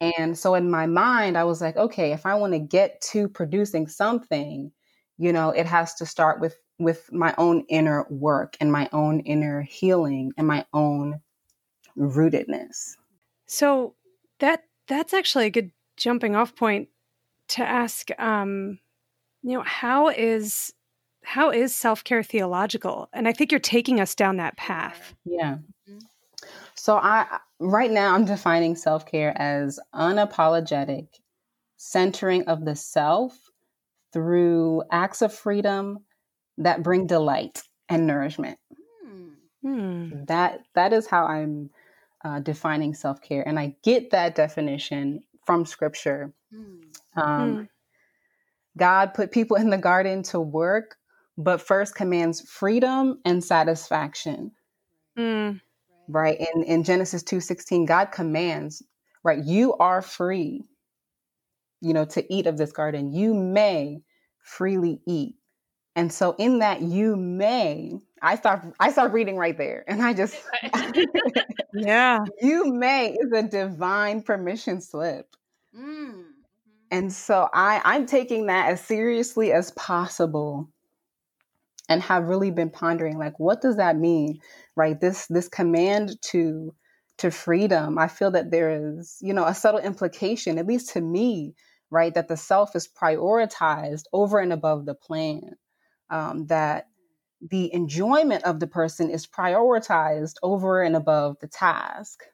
And 0.00 0.38
so 0.38 0.54
in 0.54 0.70
my 0.70 0.86
mind, 0.86 1.38
I 1.38 1.44
was 1.44 1.60
like, 1.60 1.76
okay, 1.76 2.12
if 2.12 2.26
I 2.26 2.34
want 2.34 2.52
to 2.52 2.58
get 2.58 3.00
to 3.12 3.28
producing 3.28 3.86
something, 3.88 4.70
you 5.18 5.32
know, 5.32 5.50
it 5.50 5.66
has 5.66 5.94
to 5.94 6.06
start 6.06 6.40
with 6.40 6.56
with 6.78 7.10
my 7.10 7.34
own 7.38 7.64
inner 7.70 8.06
work 8.10 8.56
and 8.60 8.70
my 8.70 8.88
own 8.92 9.20
inner 9.20 9.62
healing 9.62 10.32
and 10.36 10.46
my 10.46 10.66
own 10.74 11.20
rootedness. 11.96 12.96
So 13.46 13.94
that 14.40 14.64
that's 14.86 15.14
actually 15.14 15.46
a 15.46 15.50
good 15.50 15.70
jumping 15.96 16.36
off 16.36 16.54
point 16.54 16.88
to 17.48 17.64
ask 17.64 18.10
um 18.20 18.78
you 19.42 19.56
know 19.56 19.62
how 19.62 20.08
is 20.08 20.72
how 21.22 21.50
is 21.50 21.74
self-care 21.74 22.22
theological 22.22 23.08
and 23.12 23.26
i 23.26 23.32
think 23.32 23.50
you're 23.50 23.58
taking 23.58 24.00
us 24.00 24.14
down 24.14 24.36
that 24.36 24.56
path 24.56 25.14
yeah. 25.24 25.56
So 26.74 26.96
i 26.96 27.38
right 27.58 27.90
now 27.90 28.14
i'm 28.14 28.24
defining 28.24 28.74
self-care 28.74 29.32
as 29.40 29.78
unapologetic 29.94 31.08
centering 31.76 32.42
of 32.44 32.64
the 32.64 32.76
self 32.76 33.50
through 34.12 34.82
acts 34.90 35.22
of 35.22 35.32
freedom 35.32 35.98
that 36.58 36.82
bring 36.82 37.06
delight 37.06 37.62
and 37.88 38.06
nourishment 38.06 38.58
hmm. 39.62 40.10
that 40.26 40.60
that 40.74 40.92
is 40.92 41.06
how 41.06 41.26
i'm 41.26 41.70
uh, 42.24 42.40
defining 42.40 42.94
self-care 42.94 43.46
and 43.46 43.58
i 43.58 43.74
get 43.82 44.10
that 44.10 44.34
definition 44.34 45.20
from 45.44 45.64
scripture 45.64 46.32
hmm. 46.52 46.80
um, 47.20 47.54
hmm. 47.54 47.62
god 48.78 49.14
put 49.14 49.30
people 49.30 49.56
in 49.56 49.70
the 49.70 49.78
garden 49.78 50.22
to 50.22 50.40
work 50.40 50.96
but 51.38 51.60
first 51.60 51.94
commands 51.94 52.40
freedom 52.40 53.20
and 53.24 53.44
satisfaction. 53.44 54.52
Mm. 55.18 55.60
Right? 56.08 56.38
In 56.54 56.62
in 56.62 56.84
Genesis 56.84 57.22
2:16, 57.22 57.86
God 57.86 58.12
commands, 58.12 58.82
right, 59.24 59.42
you 59.44 59.74
are 59.74 60.02
free, 60.02 60.64
you 61.80 61.92
know, 61.94 62.04
to 62.06 62.32
eat 62.32 62.46
of 62.46 62.58
this 62.58 62.72
garden. 62.72 63.12
You 63.12 63.34
may 63.34 64.02
freely 64.42 65.00
eat. 65.06 65.36
And 65.96 66.12
so 66.12 66.34
in 66.38 66.58
that 66.58 66.82
you 66.82 67.16
may, 67.16 67.98
I 68.22 68.36
start 68.36 68.62
I 68.78 68.92
start 68.92 69.12
reading 69.12 69.36
right 69.36 69.56
there 69.56 69.84
and 69.88 70.02
I 70.02 70.12
just 70.12 70.36
Yeah. 71.74 72.20
you 72.40 72.72
may 72.72 73.12
is 73.12 73.32
a 73.32 73.42
divine 73.42 74.22
permission 74.22 74.80
slip. 74.80 75.26
Mm. 75.76 76.24
And 76.90 77.12
so 77.12 77.48
I 77.52 77.80
I'm 77.84 78.06
taking 78.06 78.46
that 78.46 78.70
as 78.70 78.80
seriously 78.80 79.52
as 79.52 79.70
possible 79.72 80.68
and 81.88 82.02
have 82.02 82.24
really 82.28 82.50
been 82.50 82.70
pondering 82.70 83.18
like 83.18 83.38
what 83.40 83.62
does 83.62 83.76
that 83.76 83.96
mean? 83.96 84.38
Right? 84.76 85.00
This 85.00 85.26
this 85.26 85.48
command 85.48 86.20
to 86.30 86.74
to 87.18 87.30
freedom. 87.30 87.98
I 87.98 88.08
feel 88.08 88.30
that 88.32 88.50
there 88.50 88.98
is, 88.98 89.16
you 89.22 89.32
know, 89.32 89.46
a 89.46 89.54
subtle 89.54 89.80
implication, 89.80 90.58
at 90.58 90.66
least 90.66 90.90
to 90.90 91.00
me, 91.00 91.54
right, 91.90 92.12
that 92.14 92.28
the 92.28 92.36
self 92.36 92.76
is 92.76 92.88
prioritized 92.88 94.04
over 94.12 94.38
and 94.38 94.52
above 94.52 94.84
the 94.84 94.94
plan. 94.94 95.56
Um, 96.10 96.46
that 96.46 96.88
the 97.40 97.72
enjoyment 97.74 98.44
of 98.44 98.60
the 98.60 98.66
person 98.66 99.10
is 99.10 99.26
prioritized 99.26 100.34
over 100.42 100.82
and 100.82 100.94
above 100.94 101.38
the 101.40 101.48
task. 101.48 102.24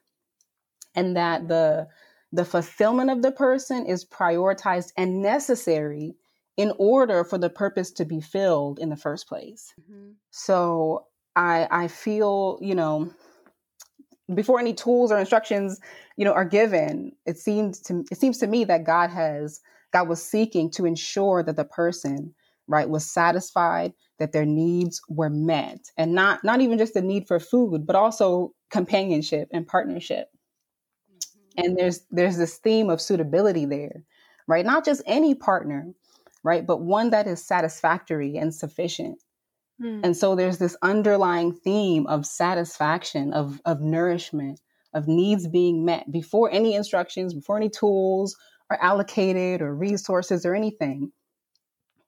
And 0.95 1.15
that 1.17 1.47
the 1.47 1.87
the 2.31 2.45
fulfillment 2.45 3.11
of 3.11 3.21
the 3.21 3.31
person 3.31 3.85
is 3.85 4.05
prioritized 4.05 4.91
and 4.97 5.21
necessary 5.21 6.15
in 6.57 6.73
order 6.77 7.23
for 7.23 7.37
the 7.37 7.49
purpose 7.49 7.91
to 7.91 8.05
be 8.05 8.19
filled 8.19 8.79
in 8.79 8.89
the 8.89 8.95
first 8.95 9.27
place. 9.27 9.73
Mm-hmm. 9.79 10.11
So 10.31 11.07
I 11.35 11.67
I 11.71 11.87
feel, 11.87 12.57
you 12.61 12.75
know, 12.75 13.11
before 14.33 14.59
any 14.59 14.73
tools 14.73 15.11
or 15.11 15.17
instructions, 15.17 15.79
you 16.15 16.25
know, 16.25 16.33
are 16.33 16.45
given, 16.45 17.13
it 17.25 17.37
seems 17.37 17.79
to 17.81 18.03
it 18.11 18.17
seems 18.17 18.37
to 18.39 18.47
me 18.47 18.63
that 18.65 18.85
God 18.85 19.09
has 19.09 19.61
God 19.91 20.07
was 20.07 20.23
seeking 20.23 20.71
to 20.71 20.85
ensure 20.85 21.43
that 21.43 21.55
the 21.55 21.65
person, 21.65 22.33
right, 22.67 22.89
was 22.89 23.05
satisfied, 23.09 23.93
that 24.19 24.31
their 24.31 24.45
needs 24.45 25.01
were 25.09 25.29
met, 25.29 25.91
and 25.97 26.13
not 26.13 26.43
not 26.43 26.61
even 26.61 26.77
just 26.77 26.93
the 26.93 27.01
need 27.01 27.27
for 27.27 27.39
food, 27.39 27.85
but 27.85 27.95
also 27.95 28.53
companionship 28.71 29.47
and 29.51 29.67
partnership. 29.67 30.29
Mm-hmm. 31.11 31.65
And 31.65 31.77
there's 31.77 32.01
there's 32.11 32.37
this 32.37 32.57
theme 32.57 32.89
of 32.89 33.01
suitability 33.01 33.65
there, 33.65 34.03
right? 34.47 34.65
Not 34.65 34.85
just 34.85 35.01
any 35.05 35.35
partner, 35.35 35.93
right, 36.43 36.65
but 36.65 36.81
one 36.81 37.09
that 37.09 37.27
is 37.27 37.43
satisfactory 37.43 38.37
and 38.37 38.53
sufficient. 38.53 39.19
Mm. 39.81 40.01
And 40.03 40.17
so 40.17 40.35
there's 40.35 40.57
this 40.57 40.77
underlying 40.81 41.53
theme 41.53 42.07
of 42.07 42.25
satisfaction, 42.25 43.33
of, 43.33 43.61
of 43.65 43.81
nourishment, 43.81 44.59
of 44.93 45.07
needs 45.07 45.47
being 45.47 45.85
met 45.85 46.11
before 46.11 46.51
any 46.51 46.75
instructions, 46.75 47.33
before 47.33 47.57
any 47.57 47.69
tools 47.69 48.35
are 48.69 48.77
allocated 48.81 49.61
or 49.61 49.75
resources 49.75 50.45
or 50.45 50.55
anything. 50.55 51.11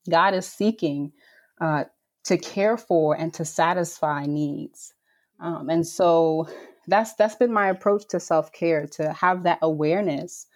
God 0.09 0.33
is 0.33 0.45
seeking 0.45 1.11
uh, 1.59 1.85
to 2.25 2.37
care 2.37 2.77
for 2.77 3.15
and 3.15 3.33
to 3.35 3.45
satisfy 3.45 4.25
needs. 4.25 4.93
Um, 5.39 5.69
and 5.69 5.85
so 5.85 6.47
that's 6.87 7.13
that's 7.15 7.35
been 7.35 7.51
my 7.51 7.69
approach 7.69 8.07
to 8.09 8.19
self 8.19 8.51
care 8.51 8.87
to 8.93 9.11
have 9.13 9.43
that 9.43 9.59
awareness 9.61 10.47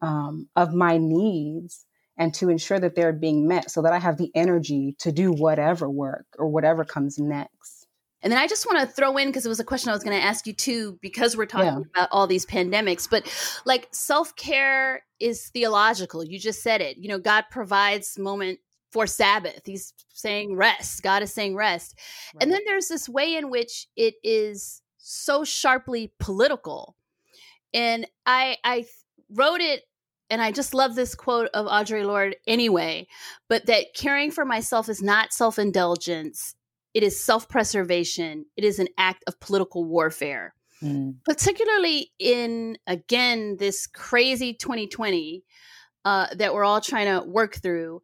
um, 0.00 0.48
of 0.56 0.72
my 0.72 0.98
needs 0.98 1.86
and 2.16 2.34
to 2.34 2.48
ensure 2.50 2.78
that 2.78 2.94
they're 2.94 3.12
being 3.12 3.48
met 3.48 3.70
so 3.70 3.82
that 3.82 3.92
I 3.92 3.98
have 3.98 4.18
the 4.18 4.30
energy 4.34 4.96
to 5.00 5.12
do 5.12 5.32
whatever 5.32 5.88
work 5.88 6.26
or 6.38 6.48
whatever 6.48 6.84
comes 6.84 7.18
next. 7.18 7.86
And 8.22 8.30
then 8.30 8.38
I 8.38 8.46
just 8.46 8.66
want 8.66 8.78
to 8.78 8.86
throw 8.86 9.16
in 9.16 9.28
because 9.28 9.44
it 9.44 9.48
was 9.48 9.58
a 9.58 9.64
question 9.64 9.90
I 9.90 9.94
was 9.94 10.04
going 10.04 10.16
to 10.16 10.24
ask 10.24 10.46
you 10.46 10.52
too, 10.52 10.98
because 11.02 11.36
we're 11.36 11.46
talking 11.46 11.66
Yeah. 11.66 11.78
about 11.94 12.08
all 12.12 12.26
these 12.28 12.46
pandemics. 12.46 13.10
But 13.10 13.26
like 13.64 13.88
self 13.90 14.36
care 14.36 15.02
is 15.18 15.48
theological. 15.48 16.22
You 16.24 16.38
just 16.38 16.62
said 16.62 16.80
it. 16.80 16.98
You 16.98 17.08
know, 17.08 17.18
God 17.18 17.46
provides 17.50 18.16
moment 18.18 18.60
for 18.92 19.06
Sabbath. 19.08 19.62
He's 19.64 19.92
saying 20.12 20.54
rest. 20.54 21.02
God 21.02 21.22
is 21.22 21.32
saying 21.32 21.56
rest. 21.56 21.98
And 22.40 22.52
then 22.52 22.60
there's 22.66 22.88
this 22.88 23.08
way 23.08 23.34
in 23.34 23.50
which 23.50 23.88
it 23.96 24.14
is 24.22 24.82
so 24.98 25.42
sharply 25.42 26.12
political. 26.20 26.94
And 27.74 28.06
I 28.24 28.58
I 28.62 28.84
wrote 29.30 29.60
it 29.60 29.82
and 30.32 30.40
I 30.40 30.50
just 30.50 30.72
love 30.72 30.94
this 30.94 31.14
quote 31.14 31.50
of 31.52 31.66
Audre 31.66 32.06
Lorde 32.06 32.36
anyway, 32.46 33.06
but 33.50 33.66
that 33.66 33.94
caring 33.94 34.30
for 34.30 34.46
myself 34.46 34.88
is 34.88 35.02
not 35.02 35.34
self-indulgence. 35.34 36.54
It 36.94 37.02
is 37.02 37.22
self-preservation. 37.22 38.46
It 38.56 38.64
is 38.64 38.78
an 38.78 38.88
act 38.96 39.24
of 39.26 39.38
political 39.40 39.84
warfare. 39.84 40.54
Mm. 40.82 41.16
Particularly 41.26 42.12
in 42.18 42.78
again 42.86 43.56
this 43.58 43.86
crazy 43.86 44.54
2020 44.54 45.44
uh, 46.06 46.28
that 46.34 46.54
we're 46.54 46.64
all 46.64 46.80
trying 46.80 47.06
to 47.06 47.28
work 47.28 47.56
through. 47.56 48.00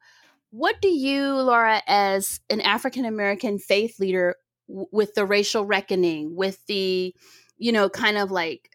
What 0.50 0.82
do 0.82 0.88
you, 0.88 1.32
Laura, 1.32 1.82
as 1.86 2.40
an 2.50 2.60
African 2.60 3.06
American 3.06 3.58
faith 3.58 3.98
leader, 3.98 4.36
w- 4.68 4.86
with 4.92 5.14
the 5.14 5.24
racial 5.24 5.64
reckoning, 5.64 6.36
with 6.36 6.64
the, 6.66 7.14
you 7.56 7.72
know, 7.72 7.88
kind 7.88 8.18
of 8.18 8.30
like 8.30 8.70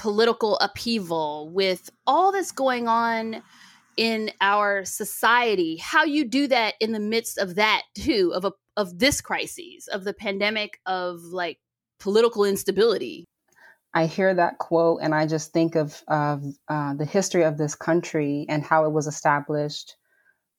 political 0.00 0.56
upheaval, 0.58 1.50
with 1.52 1.90
all 2.06 2.32
that's 2.32 2.52
going 2.52 2.88
on 2.88 3.42
in 3.98 4.30
our 4.40 4.82
society, 4.84 5.76
how 5.76 6.04
you 6.04 6.24
do 6.24 6.46
that 6.46 6.74
in 6.80 6.92
the 6.92 6.98
midst 6.98 7.36
of 7.36 7.56
that 7.56 7.82
too, 7.94 8.32
of 8.34 8.46
a 8.46 8.52
of 8.78 8.98
this 8.98 9.20
crisis, 9.20 9.88
of 9.88 10.04
the 10.04 10.14
pandemic, 10.14 10.80
of 10.86 11.20
like 11.20 11.58
political 11.98 12.44
instability. 12.44 13.26
I 13.92 14.06
hear 14.06 14.32
that 14.32 14.58
quote 14.58 15.00
and 15.02 15.14
I 15.14 15.26
just 15.26 15.52
think 15.52 15.74
of, 15.74 16.02
of 16.08 16.44
uh, 16.68 16.94
the 16.94 17.04
history 17.04 17.42
of 17.42 17.58
this 17.58 17.74
country 17.74 18.46
and 18.48 18.62
how 18.62 18.86
it 18.86 18.92
was 18.92 19.06
established, 19.06 19.96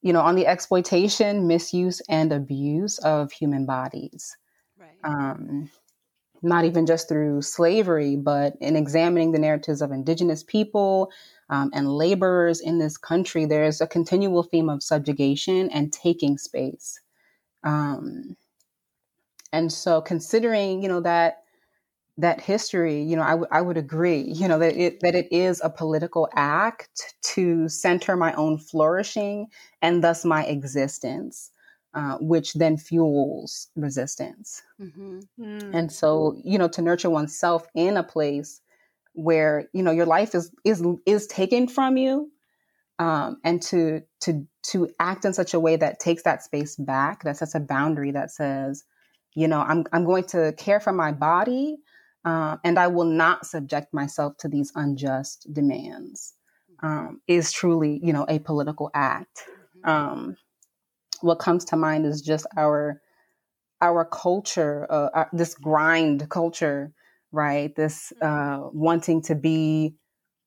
you 0.01 0.13
know, 0.13 0.21
on 0.21 0.35
the 0.35 0.45
exploitation, 0.45 1.47
misuse, 1.47 2.01
and 2.09 2.31
abuse 2.31 2.99
of 2.99 3.31
human 3.31 3.65
bodies. 3.65 4.35
Right. 4.77 4.99
Um, 5.03 5.71
not 6.41 6.65
even 6.65 6.85
just 6.85 7.07
through 7.07 7.41
slavery, 7.41 8.15
but 8.15 8.55
in 8.61 8.75
examining 8.75 9.31
the 9.31 9.39
narratives 9.39 9.81
of 9.81 9.91
indigenous 9.91 10.43
people 10.43 11.11
um, 11.49 11.69
and 11.73 11.91
laborers 11.91 12.59
in 12.61 12.79
this 12.79 12.97
country, 12.97 13.45
there's 13.45 13.81
a 13.81 13.87
continual 13.87 14.43
theme 14.43 14.69
of 14.69 14.83
subjugation 14.83 15.69
and 15.69 15.93
taking 15.93 16.37
space. 16.37 16.99
Um, 17.63 18.37
and 19.53 19.71
so, 19.71 20.01
considering 20.01 20.81
you 20.81 20.89
know 20.89 21.01
that 21.01 21.39
that 22.17 22.41
history, 22.41 23.01
you 23.01 23.15
know, 23.15 23.23
I, 23.23 23.31
w- 23.31 23.47
I 23.51 23.61
would 23.61 23.77
agree, 23.77 24.21
you 24.21 24.47
know, 24.47 24.59
that 24.59 24.75
it 24.77 24.99
that 25.01 25.15
it 25.15 25.27
is 25.31 25.61
a 25.63 25.69
political 25.69 26.29
act 26.35 27.15
to 27.35 27.69
center 27.69 28.15
my 28.17 28.33
own 28.33 28.57
flourishing 28.57 29.47
and 29.81 30.03
thus 30.03 30.25
my 30.25 30.45
existence, 30.45 31.50
uh, 31.93 32.17
which 32.19 32.53
then 32.53 32.77
fuels 32.77 33.67
resistance. 33.75 34.61
Mm-hmm. 34.79 35.19
Mm. 35.39 35.73
And 35.73 35.91
so, 35.91 36.39
you 36.43 36.57
know, 36.57 36.67
to 36.69 36.81
nurture 36.81 37.09
oneself 37.09 37.67
in 37.75 37.97
a 37.97 38.03
place 38.03 38.61
where 39.13 39.67
you 39.73 39.83
know 39.83 39.91
your 39.91 40.05
life 40.05 40.33
is 40.33 40.51
is 40.63 40.83
is 41.05 41.27
taken 41.27 41.67
from 41.67 41.97
you, 41.97 42.31
um, 42.99 43.37
and 43.43 43.61
to 43.63 44.01
to 44.21 44.47
to 44.63 44.89
act 44.99 45.25
in 45.25 45.33
such 45.33 45.53
a 45.53 45.59
way 45.59 45.75
that 45.75 45.99
takes 45.99 46.23
that 46.23 46.43
space 46.43 46.75
back, 46.75 47.23
that 47.23 47.37
sets 47.37 47.55
a 47.55 47.59
boundary 47.59 48.11
that 48.11 48.31
says, 48.31 48.83
you 49.33 49.47
know, 49.47 49.59
I'm 49.59 49.85
I'm 49.91 50.05
going 50.05 50.25
to 50.25 50.53
care 50.57 50.79
for 50.79 50.93
my 50.93 51.11
body, 51.11 51.77
uh, 52.23 52.57
and 52.63 52.79
I 52.79 52.87
will 52.87 53.05
not 53.05 53.45
subject 53.45 53.93
myself 53.93 54.37
to 54.37 54.47
these 54.47 54.71
unjust 54.75 55.47
demands. 55.51 56.33
Um, 56.83 57.21
is 57.27 57.51
truly, 57.51 57.99
you 58.01 58.11
know, 58.11 58.25
a 58.27 58.39
political 58.39 58.89
act. 58.95 59.43
Um, 59.83 60.35
what 61.21 61.39
comes 61.39 61.65
to 61.65 61.75
mind 61.77 62.05
is 62.05 62.21
just 62.21 62.45
our 62.57 63.01
our 63.81 64.05
culture, 64.05 64.85
uh, 64.91 65.09
our, 65.13 65.29
this 65.33 65.55
grind 65.55 66.29
culture, 66.29 66.93
right? 67.31 67.75
This 67.75 68.13
uh, 68.21 68.69
wanting 68.71 69.23
to 69.23 69.35
be 69.35 69.95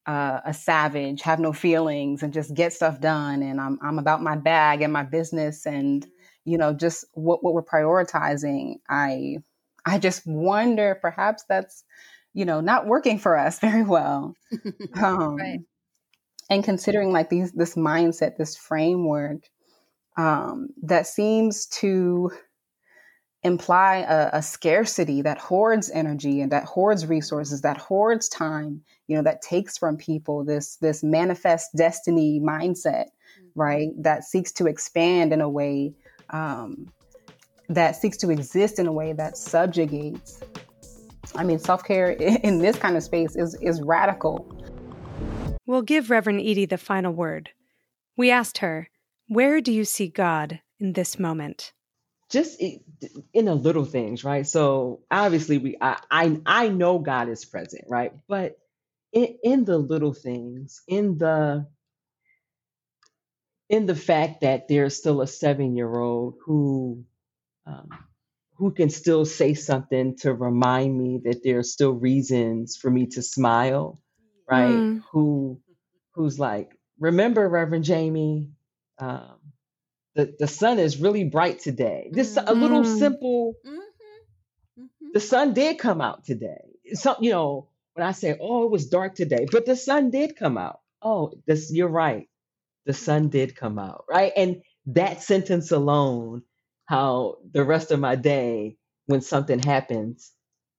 uh, 0.06 0.40
a 0.44 0.55
savage, 0.55 1.22
have 1.22 1.40
no 1.40 1.52
feelings, 1.52 2.22
and 2.22 2.32
just 2.32 2.55
get 2.55 2.72
stuff 2.72 3.01
done. 3.01 3.42
And 3.42 3.60
I'm 3.60 3.78
I'm 3.82 3.98
about 3.98 4.22
my 4.22 4.36
bag 4.36 4.82
and 4.82 4.92
my 4.92 5.02
business, 5.02 5.66
and 5.66 6.06
you 6.44 6.59
know, 6.59 6.72
just 6.72 7.05
what 7.14 7.42
what 7.42 7.55
we're 7.55 7.64
prioritizing. 7.64 8.76
I 8.88 9.38
I 9.84 9.98
just 9.98 10.22
wonder, 10.26 10.98
perhaps 11.01 11.44
that's 11.48 11.84
you 12.34 12.44
know 12.44 12.60
not 12.60 12.86
working 12.86 13.18
for 13.18 13.36
us 13.36 13.59
very 13.60 13.82
well. 13.82 14.34
Um, 15.02 15.36
Right. 15.36 15.60
And 16.51 16.62
considering 16.62 17.12
like 17.12 17.30
these 17.30 17.52
this 17.52 17.74
mindset, 17.74 18.36
this 18.36 18.56
framework 18.56 19.42
um, 20.16 20.69
that 20.82 21.07
seems 21.07 21.66
to 21.66 22.31
imply 23.45 23.99
a, 24.09 24.31
a 24.39 24.43
scarcity 24.43 25.20
that 25.20 25.39
hoards 25.39 25.91
energy 25.93 26.41
and 26.41 26.51
that 26.51 26.65
hoards 26.65 27.07
resources, 27.07 27.61
that 27.61 27.77
hoards 27.77 28.28
time, 28.28 28.81
you 29.07 29.15
know, 29.16 29.23
that 29.23 29.43
takes 29.43 29.77
from 29.77 29.97
people 29.97 30.45
this 30.45 30.77
this 30.77 31.05
manifest 31.05 31.70
destiny 31.77 32.41
mindset, 32.41 33.07
right? 33.55 33.91
That 33.99 34.24
seeks 34.24 34.51
to 34.53 34.66
expand 34.66 35.32
in 35.32 35.41
a 35.41 35.49
way 35.49 35.95
um, 36.31 36.91
that 37.69 37.97
seeks 37.97 38.16
to 38.19 38.31
exist 38.31 38.78
in 38.78 38.86
a 38.86 38.93
way 38.93 39.12
that 39.12 39.36
subjugates. 39.36 40.41
I 41.35 41.45
mean, 41.45 41.59
self 41.59 41.85
care 41.85 42.11
in 42.43 42.59
this 42.59 42.77
kind 42.77 42.97
of 42.97 43.03
space 43.03 43.36
is 43.36 43.55
is 43.61 43.82
radical. 43.82 44.51
We'll 45.66 45.82
give 45.82 46.11
Reverend 46.11 46.41
Eady 46.41 46.66
the 46.66 46.78
final 46.78 47.12
word. 47.12 47.51
We 48.16 48.31
asked 48.31 48.59
her, 48.59 48.89
Where 49.28 49.60
do 49.60 49.72
you 49.72 49.84
see 49.84 50.09
God 50.09 50.60
in 50.78 50.92
this 50.92 51.18
moment? 51.18 51.72
just 52.34 52.60
in 52.60 53.44
the 53.44 53.55
little 53.55 53.84
things, 53.84 54.24
right? 54.24 54.46
So 54.46 55.02
obviously 55.10 55.59
we 55.59 55.76
I 55.80 55.98
I, 56.10 56.40
I 56.44 56.68
know 56.68 56.98
God 56.98 57.28
is 57.28 57.44
present, 57.44 57.84
right? 57.88 58.12
But 58.28 58.59
in, 59.12 59.36
in 59.44 59.64
the 59.64 59.78
little 59.78 60.12
things, 60.12 60.82
in 60.88 61.18
the 61.18 61.68
in 63.68 63.86
the 63.86 63.94
fact 63.94 64.40
that 64.40 64.66
there's 64.68 64.96
still 64.96 65.20
a 65.20 65.26
seven 65.28 65.76
year 65.76 65.94
old 65.94 66.34
who 66.44 67.05
um, 67.66 67.88
who 68.56 68.72
can 68.72 68.90
still 68.90 69.24
say 69.24 69.55
something 69.55 70.16
to 70.18 70.34
remind 70.34 70.96
me 70.98 71.20
that 71.24 71.42
there 71.44 71.59
are 71.59 71.64
still 71.64 71.92
reasons 71.92 72.76
for 72.76 72.90
me 72.90 73.06
to 73.06 73.22
smile, 73.22 74.01
right? 74.51 74.78
Mm. 74.78 75.02
Who 75.12 75.60
who's 76.14 76.38
like, 76.38 76.70
remember, 76.98 77.48
Reverend 77.48 77.84
Jamie, 77.84 78.51
um, 78.98 79.38
the, 80.14 80.34
the 80.38 80.46
sun 80.46 80.78
is 80.78 81.00
really 81.00 81.24
bright 81.24 81.60
today. 81.60 82.10
This 82.12 82.36
mm-hmm. 82.36 82.48
a 82.48 82.52
little 82.52 82.82
mm. 82.82 82.98
simple. 82.98 83.54
Mm-hmm. 83.66 84.82
Mm-hmm. 84.82 85.06
The 85.12 85.20
sun 85.20 85.54
did 85.54 85.78
come 85.78 86.00
out 86.00 86.24
today. 86.24 86.64
Some, 86.92 87.16
you 87.20 87.30
know, 87.30 87.68
when 87.94 88.06
I 88.06 88.12
say, 88.12 88.36
"Oh, 88.40 88.64
it 88.64 88.70
was 88.70 88.88
dark 88.88 89.14
today," 89.14 89.46
but 89.50 89.66
the 89.66 89.76
sun 89.76 90.10
did 90.10 90.36
come 90.36 90.58
out. 90.58 90.80
Oh, 91.02 91.32
this 91.46 91.72
you're 91.72 91.88
right. 91.88 92.28
The 92.86 92.92
sun 92.92 93.28
did 93.28 93.56
come 93.56 93.78
out, 93.78 94.04
right? 94.08 94.32
And 94.36 94.62
that 94.86 95.22
sentence 95.22 95.72
alone, 95.72 96.42
how 96.86 97.38
the 97.50 97.64
rest 97.64 97.90
of 97.90 98.00
my 98.00 98.14
day, 98.14 98.76
when 99.06 99.20
something 99.20 99.58
happens, 99.58 100.32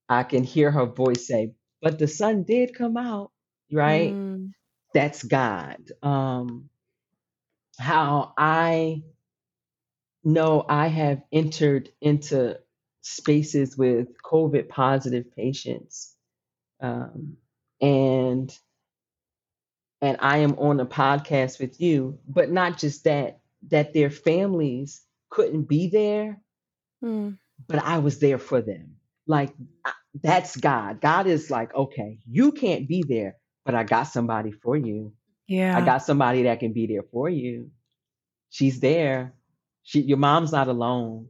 I 0.08 0.24
can 0.24 0.44
hear 0.44 0.72
her 0.72 0.86
voice 0.86 1.28
say, 1.28 1.54
"But 1.82 2.00
the 2.00 2.08
sun 2.08 2.44
did 2.44 2.76
come 2.76 2.96
out," 2.96 3.32
right? 3.72 4.14
Mm. 4.14 4.52
That's 4.94 5.24
God. 5.24 5.92
Um, 6.02 6.70
how 7.80 8.34
I 8.38 9.04
know 10.24 10.66
I 10.68 10.88
have 10.88 11.22
entered 11.32 11.90
into 12.02 12.58
spaces 13.02 13.78
with 13.78 14.08
COVID 14.24 14.70
positive 14.70 15.36
patients. 15.36 16.14
Um, 16.82 17.38
and 17.82 18.56
and 20.02 20.18
I 20.20 20.40
am 20.40 20.60
on 20.60 20.80
a 20.80 20.86
podcast 20.86 21.60
with 21.60 21.80
you, 21.80 22.20
but 22.28 22.52
not 22.52 22.78
just 22.78 23.06
that, 23.06 23.40
that 23.70 23.94
their 23.94 24.10
families 24.10 25.02
couldn't 25.30 25.64
be 25.64 25.88
there, 25.88 26.40
mm. 27.04 27.38
but 27.68 27.80
I 27.84 28.00
was 28.00 28.20
there 28.20 28.38
for 28.38 28.62
them. 28.62 28.98
Like 29.26 29.54
that's 30.22 30.56
God. 30.58 31.02
God 31.02 31.28
is 31.28 31.50
like, 31.50 31.74
okay, 31.74 32.20
you 32.30 32.52
can't 32.52 32.88
be 32.88 33.04
there, 33.08 33.38
but 33.66 33.74
I 33.74 33.84
got 33.84 34.04
somebody 34.04 34.52
for 34.52 34.78
you. 34.78 35.14
Yeah. 35.48 35.78
I 35.78 35.86
got 35.86 36.04
somebody 36.04 36.44
that 36.44 36.60
can 36.60 36.74
be 36.74 36.88
there 36.88 37.04
for 37.12 37.30
you. 37.30 37.72
She's 38.50 38.80
there. 38.80 39.34
She, 39.84 40.02
your 40.02 40.18
mom's 40.18 40.52
not 40.52 40.68
alone. 40.68 41.30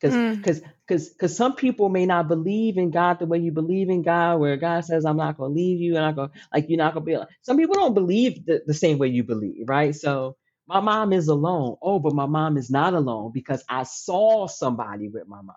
Because 0.00 0.36
because 0.36 0.60
mm. 0.60 0.64
because 0.86 1.08
because 1.08 1.36
some 1.36 1.54
people 1.56 1.88
may 1.88 2.06
not 2.06 2.28
believe 2.28 2.76
in 2.76 2.90
God 2.90 3.18
the 3.18 3.26
way 3.26 3.38
you 3.38 3.52
believe 3.52 3.88
in 3.88 4.02
God, 4.02 4.38
where 4.40 4.56
God 4.58 4.84
says, 4.84 5.06
"I'm 5.06 5.16
not 5.16 5.38
going 5.38 5.52
to 5.52 5.54
leave 5.54 5.80
you," 5.80 5.96
and 5.96 6.04
I 6.04 6.12
go 6.12 6.30
like 6.52 6.66
you're 6.68 6.78
not 6.78 6.94
going 6.94 7.04
to 7.06 7.10
be. 7.12 7.16
Like, 7.16 7.28
some 7.42 7.56
people 7.56 7.74
don't 7.76 7.94
believe 7.94 8.44
the, 8.44 8.62
the 8.66 8.74
same 8.74 8.98
way 8.98 9.08
you 9.08 9.24
believe, 9.24 9.68
right? 9.68 9.94
So 9.94 10.36
my 10.68 10.80
mom 10.80 11.12
is 11.14 11.28
alone. 11.28 11.76
Oh, 11.82 11.98
but 11.98 12.14
my 12.14 12.26
mom 12.26 12.58
is 12.58 12.70
not 12.70 12.94
alone 12.94 13.32
because 13.32 13.64
I 13.68 13.84
saw 13.84 14.46
somebody 14.48 15.08
with 15.08 15.26
my 15.28 15.40
mom. 15.42 15.56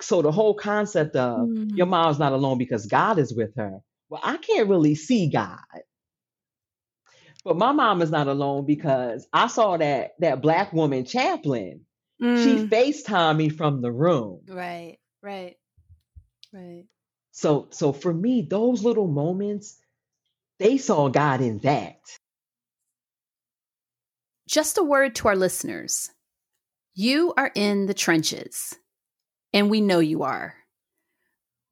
So 0.00 0.22
the 0.22 0.32
whole 0.32 0.54
concept 0.54 1.16
of 1.16 1.48
mm. 1.48 1.76
your 1.76 1.86
mom's 1.86 2.18
not 2.18 2.32
alone 2.32 2.58
because 2.58 2.86
God 2.86 3.18
is 3.18 3.34
with 3.34 3.56
her. 3.56 3.80
Well, 4.08 4.20
I 4.22 4.36
can't 4.36 4.68
really 4.68 4.94
see 4.94 5.28
God. 5.30 5.58
But 7.44 7.58
my 7.58 7.72
mom 7.72 8.00
is 8.00 8.10
not 8.10 8.26
alone 8.26 8.64
because 8.64 9.28
I 9.32 9.48
saw 9.48 9.76
that 9.76 10.12
that 10.20 10.40
black 10.40 10.72
woman 10.72 11.04
chaplain. 11.04 11.82
Mm. 12.22 12.42
She 12.42 12.66
FaceTimed 12.66 13.36
me 13.36 13.48
from 13.50 13.82
the 13.82 13.92
room. 13.92 14.40
Right, 14.48 14.98
right, 15.22 15.56
right. 16.52 16.84
So 17.32 17.68
so 17.70 17.92
for 17.92 18.12
me, 18.12 18.46
those 18.48 18.82
little 18.82 19.08
moments, 19.08 19.78
they 20.58 20.78
saw 20.78 21.08
God 21.08 21.42
in 21.42 21.58
that. 21.58 22.00
Just 24.48 24.78
a 24.78 24.82
word 24.82 25.14
to 25.16 25.28
our 25.28 25.36
listeners. 25.36 26.10
You 26.94 27.34
are 27.36 27.50
in 27.54 27.86
the 27.86 27.94
trenches, 27.94 28.74
and 29.52 29.68
we 29.68 29.80
know 29.80 29.98
you 29.98 30.22
are. 30.22 30.54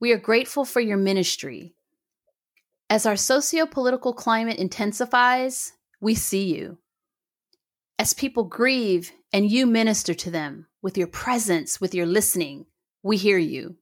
We 0.01 0.12
are 0.12 0.19
grateful 0.19 0.65
for 0.65 0.81
your 0.81 0.97
ministry 0.97 1.77
as 2.93 3.06
our 3.06 3.16
socio 3.16 3.64
political 3.64 4.12
climate 4.12 4.59
intensifies, 4.59 5.73
we 6.02 6.14
see 6.14 6.55
you. 6.55 6.77
As 7.98 8.12
people 8.12 8.44
grieve 8.44 9.12
and 9.32 9.51
you 9.51 9.64
minister 9.64 10.12
to 10.12 10.31
them 10.31 10.66
with 10.82 10.98
your 10.98 11.06
presence, 11.06 11.81
with 11.81 11.94
your 11.94 12.05
listening, 12.05 12.66
we 13.02 13.16
hear 13.16 13.39
you. 13.39 13.77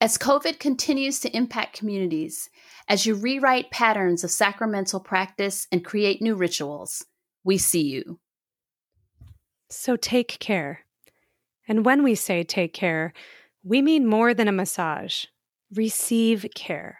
As 0.00 0.18
COVID 0.18 0.58
continues 0.58 1.20
to 1.20 1.36
impact 1.36 1.78
communities, 1.78 2.50
as 2.88 3.06
you 3.06 3.14
rewrite 3.14 3.70
patterns 3.70 4.24
of 4.24 4.32
sacramental 4.32 4.98
practice 4.98 5.68
and 5.70 5.84
create 5.84 6.20
new 6.20 6.34
rituals, 6.34 7.04
we 7.44 7.56
see 7.56 7.82
you. 7.82 8.18
So 9.70 9.94
take 9.94 10.40
care. 10.40 10.80
And 11.68 11.84
when 11.84 12.02
we 12.02 12.16
say 12.16 12.42
take 12.42 12.72
care, 12.72 13.12
we 13.62 13.80
mean 13.80 14.08
more 14.08 14.34
than 14.34 14.48
a 14.48 14.52
massage. 14.52 15.26
Receive 15.72 16.46
care 16.56 16.98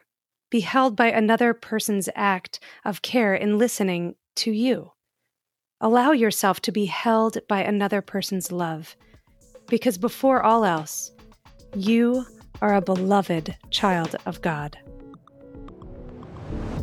be 0.54 0.60
held 0.60 0.94
by 0.94 1.10
another 1.10 1.52
person's 1.52 2.08
act 2.14 2.60
of 2.84 3.02
care 3.02 3.34
in 3.34 3.58
listening 3.58 4.14
to 4.36 4.52
you. 4.52 4.92
Allow 5.80 6.12
yourself 6.12 6.60
to 6.60 6.70
be 6.70 6.84
held 6.84 7.38
by 7.48 7.60
another 7.60 8.00
person's 8.00 8.52
love, 8.52 8.94
because 9.66 9.98
before 9.98 10.44
all 10.44 10.64
else, 10.64 11.10
you 11.74 12.24
are 12.62 12.76
a 12.76 12.80
beloved 12.80 13.56
child 13.72 14.14
of 14.26 14.40
God. 14.42 14.78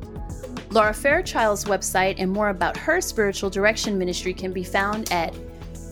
Laura 0.72 0.94
Fairchild's 0.94 1.65
website 1.65 2.15
and 2.18 2.32
more 2.32 2.49
about 2.49 2.76
her 2.76 2.99
spiritual 2.99 3.49
direction 3.49 3.98
ministry 3.98 4.34
can 4.34 4.52
be 4.52 4.64
found 4.64 5.11
at 5.11 5.34